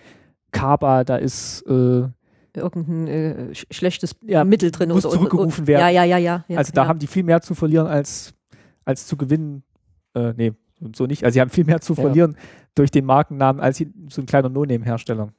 Kaba, 0.52 1.04
da 1.04 1.18
ist, 1.18 1.62
äh, 1.68 2.08
Irgendein 2.56 3.08
äh, 3.08 3.56
sch 3.56 3.68
schlechtes 3.70 4.16
Ja, 4.26 4.44
Mittel 4.44 4.72
drin. 4.72 4.90
muss 4.90 5.06
oder, 5.06 5.14
zurückgerufen 5.14 5.68
werden. 5.68 5.82
Ja, 5.82 5.90
ja, 5.90 6.04
ja, 6.04 6.18
ja. 6.18 6.46
ja 6.48 6.58
also 6.58 6.72
da 6.74 6.84
ja. 6.84 6.88
haben 6.88 6.98
die 7.00 7.08
viel 7.08 7.24
mehr 7.24 7.42
zu 7.42 7.54
verlieren 7.54 7.86
als, 7.88 8.34
als 8.86 9.06
zu 9.06 9.18
gewinnen. 9.18 9.64
Äh, 10.16 10.34
nee, 10.36 10.54
so 10.96 11.06
nicht. 11.06 11.24
Also 11.24 11.36
sie 11.36 11.42
haben 11.42 11.52
viel 11.52 11.66
mehr 11.66 11.80
zu 11.80 11.94
verlieren 11.94 12.36
durch 12.74 12.90
den 12.90 13.06
Markennamen 13.06 13.62
als 13.62 13.78
sie- 13.78 13.94
so 14.10 14.22
ein 14.22 14.26
kleiner 14.26 14.50
No-Name-Hersteller. 14.50 15.30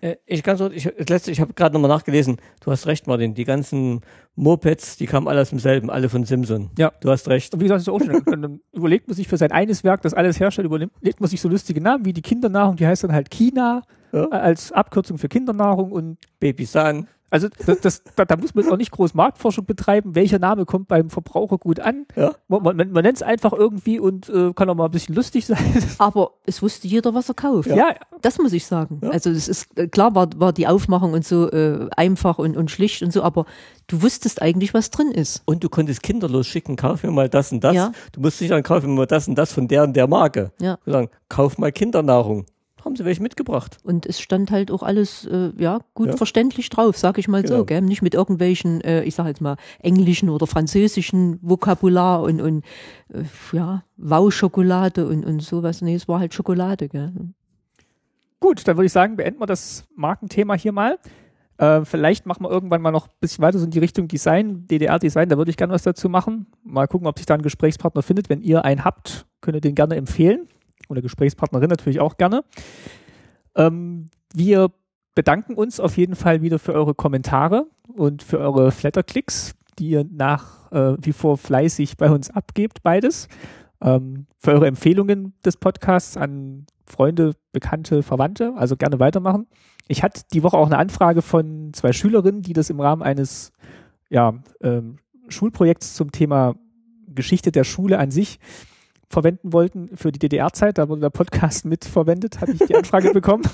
Äh, 0.00 0.16
Ich 0.26 0.42
kann 0.42 0.56
so, 0.56 0.70
ich, 0.70 0.84
das 0.98 1.08
letzte, 1.08 1.30
ich 1.30 1.40
habe 1.40 1.52
gerade 1.54 1.72
nochmal 1.74 1.88
nachgelesen. 1.90 2.36
Du 2.60 2.70
hast 2.70 2.86
recht, 2.86 3.06
Martin. 3.06 3.34
Die 3.34 3.44
ganzen 3.44 4.00
Mopeds, 4.34 4.96
die 4.96 5.06
kamen 5.06 5.28
alle 5.28 5.40
aus 5.40 5.50
demselben, 5.50 5.90
alle 5.90 6.08
von 6.08 6.24
Simpson. 6.24 6.70
Ja. 6.78 6.92
Du 7.00 7.10
hast 7.10 7.28
recht. 7.28 7.54
Und 7.54 7.60
wie 7.60 7.64
gesagt, 7.64 7.78
das 7.78 7.82
ist 7.84 7.88
auch 7.88 8.24
dann 8.24 8.60
überlegt 8.72 9.08
man 9.08 9.16
sich 9.16 9.28
für 9.28 9.36
sein 9.36 9.52
eines 9.52 9.82
Werk, 9.84 10.02
das 10.02 10.14
alles 10.14 10.38
herstellt, 10.38 10.66
überlegt 10.66 11.20
man 11.20 11.28
sich 11.30 11.40
so 11.40 11.48
lustige 11.48 11.80
Namen 11.80 12.04
wie 12.04 12.12
die 12.12 12.22
Kindernahrung, 12.22 12.76
die 12.76 12.86
heißt 12.86 13.04
dann 13.04 13.12
halt 13.12 13.30
Kina 13.30 13.82
Ja. 14.12 14.24
äh, 14.24 14.30
als 14.30 14.72
Abkürzung 14.72 15.18
für 15.18 15.28
Kindernahrung 15.28 15.90
und 15.92 16.18
Baby 16.40 16.64
San. 16.66 17.08
Also 17.36 17.48
das, 17.66 17.80
das, 17.80 18.02
da, 18.16 18.24
da 18.24 18.36
muss 18.36 18.54
man 18.54 18.64
jetzt 18.64 18.72
auch 18.72 18.78
nicht 18.78 18.90
groß 18.90 19.12
Marktforschung 19.12 19.66
betreiben, 19.66 20.14
welcher 20.14 20.38
Name 20.38 20.64
kommt 20.64 20.88
beim 20.88 21.10
Verbraucher 21.10 21.58
gut 21.58 21.80
an. 21.80 22.06
Ja. 22.16 22.34
Man, 22.48 22.62
man, 22.62 22.76
man 22.76 23.02
nennt 23.02 23.16
es 23.16 23.22
einfach 23.22 23.52
irgendwie 23.52 24.00
und 24.00 24.28
äh, 24.30 24.54
kann 24.54 24.70
auch 24.70 24.74
mal 24.74 24.86
ein 24.86 24.90
bisschen 24.90 25.14
lustig 25.14 25.44
sein. 25.44 25.58
Aber 25.98 26.30
es 26.46 26.62
wusste 26.62 26.88
jeder, 26.88 27.12
was 27.14 27.28
er 27.28 27.34
kauft. 27.34 27.68
ja, 27.68 27.94
Das 28.22 28.38
muss 28.38 28.54
ich 28.54 28.64
sagen. 28.66 29.00
Ja. 29.02 29.10
Also 29.10 29.28
es 29.30 29.48
ist 29.48 29.78
äh, 29.78 29.86
klar 29.86 30.14
war, 30.14 30.28
war 30.36 30.54
die 30.54 30.66
Aufmachung 30.66 31.12
und 31.12 31.26
so 31.26 31.50
äh, 31.50 31.88
einfach 31.94 32.38
und, 32.38 32.56
und 32.56 32.70
schlicht 32.70 33.02
und 33.02 33.12
so, 33.12 33.22
aber 33.22 33.44
du 33.86 34.02
wusstest 34.02 34.40
eigentlich, 34.40 34.72
was 34.72 34.90
drin 34.90 35.10
ist. 35.10 35.42
Und 35.44 35.62
du 35.62 35.68
konntest 35.68 36.02
kinderlos 36.02 36.46
schicken, 36.46 36.76
kauf 36.76 37.02
mir 37.02 37.10
mal 37.10 37.28
das 37.28 37.52
und 37.52 37.62
das. 37.62 37.74
Ja. 37.74 37.92
Du 38.12 38.20
musst 38.20 38.40
nicht 38.40 38.50
sagen, 38.50 38.62
kauf 38.62 38.82
mir 38.82 38.88
mal 38.88 39.06
das 39.06 39.28
und 39.28 39.36
das 39.36 39.52
von 39.52 39.68
der 39.68 39.82
und 39.82 39.94
der 39.94 40.06
Marke. 40.06 40.52
Ja. 40.60 40.78
Du 40.84 40.92
sagen, 40.92 41.08
kauf 41.28 41.58
mal 41.58 41.70
Kindernahrung. 41.70 42.46
Haben 42.86 42.94
sie 42.96 43.04
welche 43.04 43.20
mitgebracht. 43.22 43.78
Und 43.82 44.06
es 44.06 44.20
stand 44.20 44.50
halt 44.52 44.70
auch 44.70 44.82
alles 44.84 45.26
äh, 45.26 45.50
ja 45.58 45.80
gut 45.94 46.08
Ja. 46.10 46.16
verständlich 46.16 46.68
drauf, 46.70 46.96
sag 46.96 47.18
ich 47.18 47.26
mal 47.26 47.42
Genau. 47.42 47.56
so, 47.58 47.64
gell? 47.64 47.82
Nicht 47.82 48.00
mit 48.00 48.14
irgendwelchen, 48.14 48.80
äh, 48.80 49.02
ich 49.02 49.16
sag 49.16 49.26
jetzt 49.26 49.40
mal, 49.40 49.56
englischen 49.80 50.30
oder 50.30 50.46
französischen 50.46 51.38
Vokabular 51.42 52.22
und, 52.22 52.40
und 52.40 52.64
äh, 53.12 53.24
ja, 53.52 53.82
Wow-Schokolade 53.96 55.06
und, 55.08 55.26
und 55.26 55.42
sowas. 55.42 55.82
Nee, 55.82 55.96
es 55.96 56.06
war 56.06 56.20
halt 56.20 56.32
Schokolade, 56.32 56.88
gell? 56.88 57.12
gut, 58.38 58.66
dann 58.68 58.76
würde 58.76 58.86
ich 58.86 58.92
sagen, 58.92 59.16
beenden 59.16 59.40
wir 59.40 59.46
das 59.46 59.84
Markenthema 59.96 60.54
hier 60.54 60.70
mal. 60.72 60.98
Äh, 61.58 61.84
vielleicht 61.84 62.26
machen 62.26 62.44
wir 62.44 62.50
irgendwann 62.50 62.82
mal 62.82 62.92
noch 62.92 63.08
ein 63.08 63.12
bisschen 63.18 63.42
weiter 63.42 63.58
so 63.58 63.64
in 63.64 63.70
die 63.72 63.78
Richtung 63.80 64.06
Design, 64.08 64.66
DDR-Design, 64.68 65.28
da 65.28 65.36
würde 65.38 65.50
ich 65.50 65.56
gerne 65.56 65.72
was 65.72 65.82
dazu 65.82 66.08
machen. 66.08 66.46
Mal 66.62 66.86
gucken, 66.86 67.08
ob 67.08 67.18
sich 67.18 67.26
da 67.26 67.34
ein 67.34 67.42
Gesprächspartner 67.42 68.02
findet. 68.02 68.28
Wenn 68.28 68.42
ihr 68.42 68.64
einen 68.64 68.84
habt, 68.84 69.26
könnt 69.40 69.56
ihr 69.56 69.60
den 69.60 69.74
gerne 69.74 69.96
empfehlen. 69.96 70.46
Oder 70.88 71.02
Gesprächspartnerin 71.02 71.70
natürlich 71.70 72.00
auch 72.00 72.16
gerne. 72.16 72.44
Ähm, 73.54 74.10
wir 74.34 74.70
bedanken 75.14 75.54
uns 75.54 75.80
auf 75.80 75.96
jeden 75.96 76.14
Fall 76.14 76.42
wieder 76.42 76.58
für 76.58 76.74
eure 76.74 76.94
Kommentare 76.94 77.66
und 77.88 78.22
für 78.22 78.38
eure 78.38 78.70
Flatterklicks, 78.70 79.54
die 79.78 79.90
ihr 79.90 80.04
nach 80.10 80.70
äh, 80.72 80.96
wie 81.00 81.12
vor 81.12 81.38
fleißig 81.38 81.96
bei 81.96 82.10
uns 82.10 82.30
abgebt, 82.30 82.82
beides. 82.82 83.28
Ähm, 83.80 84.26
für 84.38 84.52
eure 84.52 84.66
Empfehlungen 84.66 85.34
des 85.44 85.56
Podcasts 85.56 86.16
an 86.16 86.66
Freunde, 86.84 87.32
Bekannte, 87.52 88.02
Verwandte, 88.02 88.54
also 88.56 88.76
gerne 88.76 89.00
weitermachen. 89.00 89.46
Ich 89.88 90.02
hatte 90.02 90.22
die 90.32 90.42
Woche 90.42 90.56
auch 90.56 90.66
eine 90.66 90.78
Anfrage 90.78 91.22
von 91.22 91.72
zwei 91.72 91.92
Schülerinnen, 91.92 92.42
die 92.42 92.52
das 92.52 92.70
im 92.70 92.80
Rahmen 92.80 93.02
eines 93.02 93.52
ja, 94.08 94.34
ähm, 94.60 94.98
Schulprojekts 95.28 95.94
zum 95.94 96.12
Thema 96.12 96.54
Geschichte 97.08 97.52
der 97.52 97.64
Schule 97.64 97.98
an 97.98 98.10
sich 98.10 98.38
verwenden 99.08 99.52
wollten 99.52 99.96
für 99.96 100.10
die 100.12 100.18
DDR-Zeit. 100.18 100.78
Da 100.78 100.88
wurde 100.88 101.00
der 101.02 101.10
Podcast 101.10 101.64
mitverwendet, 101.64 102.40
habe 102.40 102.52
ich 102.52 102.58
die 102.60 102.74
Anfrage 102.74 103.12
bekommen. 103.12 103.44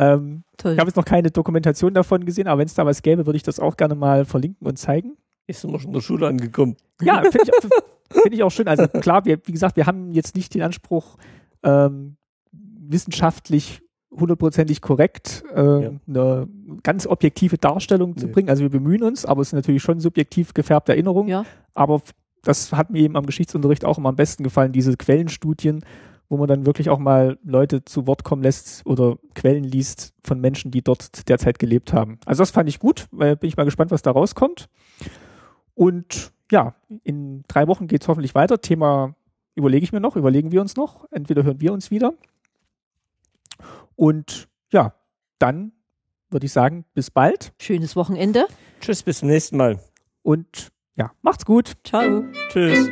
Ähm, 0.00 0.44
Toll. 0.56 0.74
ich 0.74 0.78
habe 0.78 0.88
jetzt 0.88 0.96
noch 0.96 1.04
keine 1.04 1.32
Dokumentation 1.32 1.92
davon 1.92 2.24
gesehen, 2.24 2.46
aber 2.46 2.60
wenn 2.60 2.66
es 2.66 2.74
da 2.74 2.86
was 2.86 3.02
gäbe, 3.02 3.26
würde 3.26 3.36
ich 3.36 3.42
das 3.42 3.58
auch 3.58 3.76
gerne 3.76 3.96
mal 3.96 4.24
verlinken 4.24 4.64
und 4.64 4.78
zeigen. 4.78 5.16
Ist 5.48 5.64
immer 5.64 5.80
schon 5.80 5.88
in 5.88 5.94
der 5.94 6.00
Schule 6.02 6.28
angekommen. 6.28 6.76
Ja, 7.02 7.20
finde 7.22 7.50
ich, 7.52 7.68
find 8.22 8.32
ich 8.34 8.42
auch 8.44 8.50
schön. 8.50 8.68
Also 8.68 8.86
klar, 8.86 9.24
wir, 9.24 9.40
wie 9.44 9.50
gesagt, 9.50 9.74
wir 9.76 9.86
haben 9.86 10.12
jetzt 10.12 10.36
nicht 10.36 10.54
den 10.54 10.62
Anspruch, 10.62 11.16
ähm, 11.64 12.16
wissenschaftlich 12.52 13.82
hundertprozentig 14.10 14.80
korrekt 14.80 15.42
äh, 15.54 15.60
Ja. 15.82 15.90
eine 16.06 16.48
ganz 16.82 17.06
objektive 17.06 17.58
Darstellung 17.58 18.16
zu 18.16 18.26
Nee. 18.26 18.32
bringen. 18.32 18.48
Also 18.50 18.62
wir 18.62 18.70
bemühen 18.70 19.02
uns, 19.02 19.24
aber 19.26 19.42
es 19.42 19.48
ist 19.48 19.52
natürlich 19.54 19.82
schon 19.82 20.00
subjektiv 20.00 20.54
gefärbte 20.54 20.92
Erinnerung. 20.92 21.28
Ja. 21.28 21.44
Aber 21.74 22.00
das 22.42 22.72
hat 22.72 22.90
mir 22.90 23.00
eben 23.00 23.16
am 23.16 23.26
Geschichtsunterricht 23.26 23.84
auch 23.84 23.98
immer 23.98 24.10
am 24.10 24.16
besten 24.16 24.42
gefallen, 24.42 24.72
diese 24.72 24.96
Quellenstudien, 24.96 25.84
wo 26.28 26.36
man 26.36 26.48
dann 26.48 26.66
wirklich 26.66 26.90
auch 26.90 26.98
mal 26.98 27.38
Leute 27.42 27.84
zu 27.84 28.06
Wort 28.06 28.22
kommen 28.22 28.42
lässt 28.42 28.84
oder 28.84 29.16
Quellen 29.34 29.64
liest 29.64 30.12
von 30.22 30.40
Menschen, 30.40 30.70
die 30.70 30.82
dort 30.82 31.28
derzeit 31.28 31.58
gelebt 31.58 31.92
haben. 31.92 32.18
Also 32.26 32.42
das 32.42 32.50
fand 32.50 32.68
ich 32.68 32.78
gut, 32.78 33.06
weil 33.10 33.36
bin 33.36 33.48
ich 33.48 33.56
mal 33.56 33.64
gespannt, 33.64 33.90
was 33.90 34.02
da 34.02 34.10
rauskommt. 34.10 34.68
Und 35.74 36.32
ja, 36.50 36.74
in 37.04 37.44
drei 37.48 37.66
Wochen 37.66 37.86
geht 37.86 38.02
es 38.02 38.08
hoffentlich 38.08 38.34
weiter. 38.34 38.60
Thema 38.60 39.14
überlege 39.54 39.84
ich 39.84 39.92
mir 39.92 40.00
noch, 40.00 40.16
überlegen 40.16 40.52
wir 40.52 40.60
uns 40.60 40.76
noch. 40.76 41.06
Entweder 41.10 41.44
hören 41.44 41.60
wir 41.60 41.72
uns 41.72 41.90
wieder. 41.90 42.12
Und 43.96 44.48
ja, 44.70 44.94
dann 45.38 45.72
würde 46.30 46.46
ich 46.46 46.52
sagen, 46.52 46.84
bis 46.94 47.10
bald 47.10 47.52
Schönes 47.58 47.96
Wochenende. 47.96 48.46
Tschüss, 48.80 49.02
bis 49.02 49.20
zum 49.20 49.28
nächsten 49.28 49.56
Mal. 49.56 49.80
und 50.22 50.72
ja, 50.98 51.12
macht's 51.22 51.44
gut. 51.44 51.76
Ciao. 51.84 52.24
Tschüss. 52.48 52.90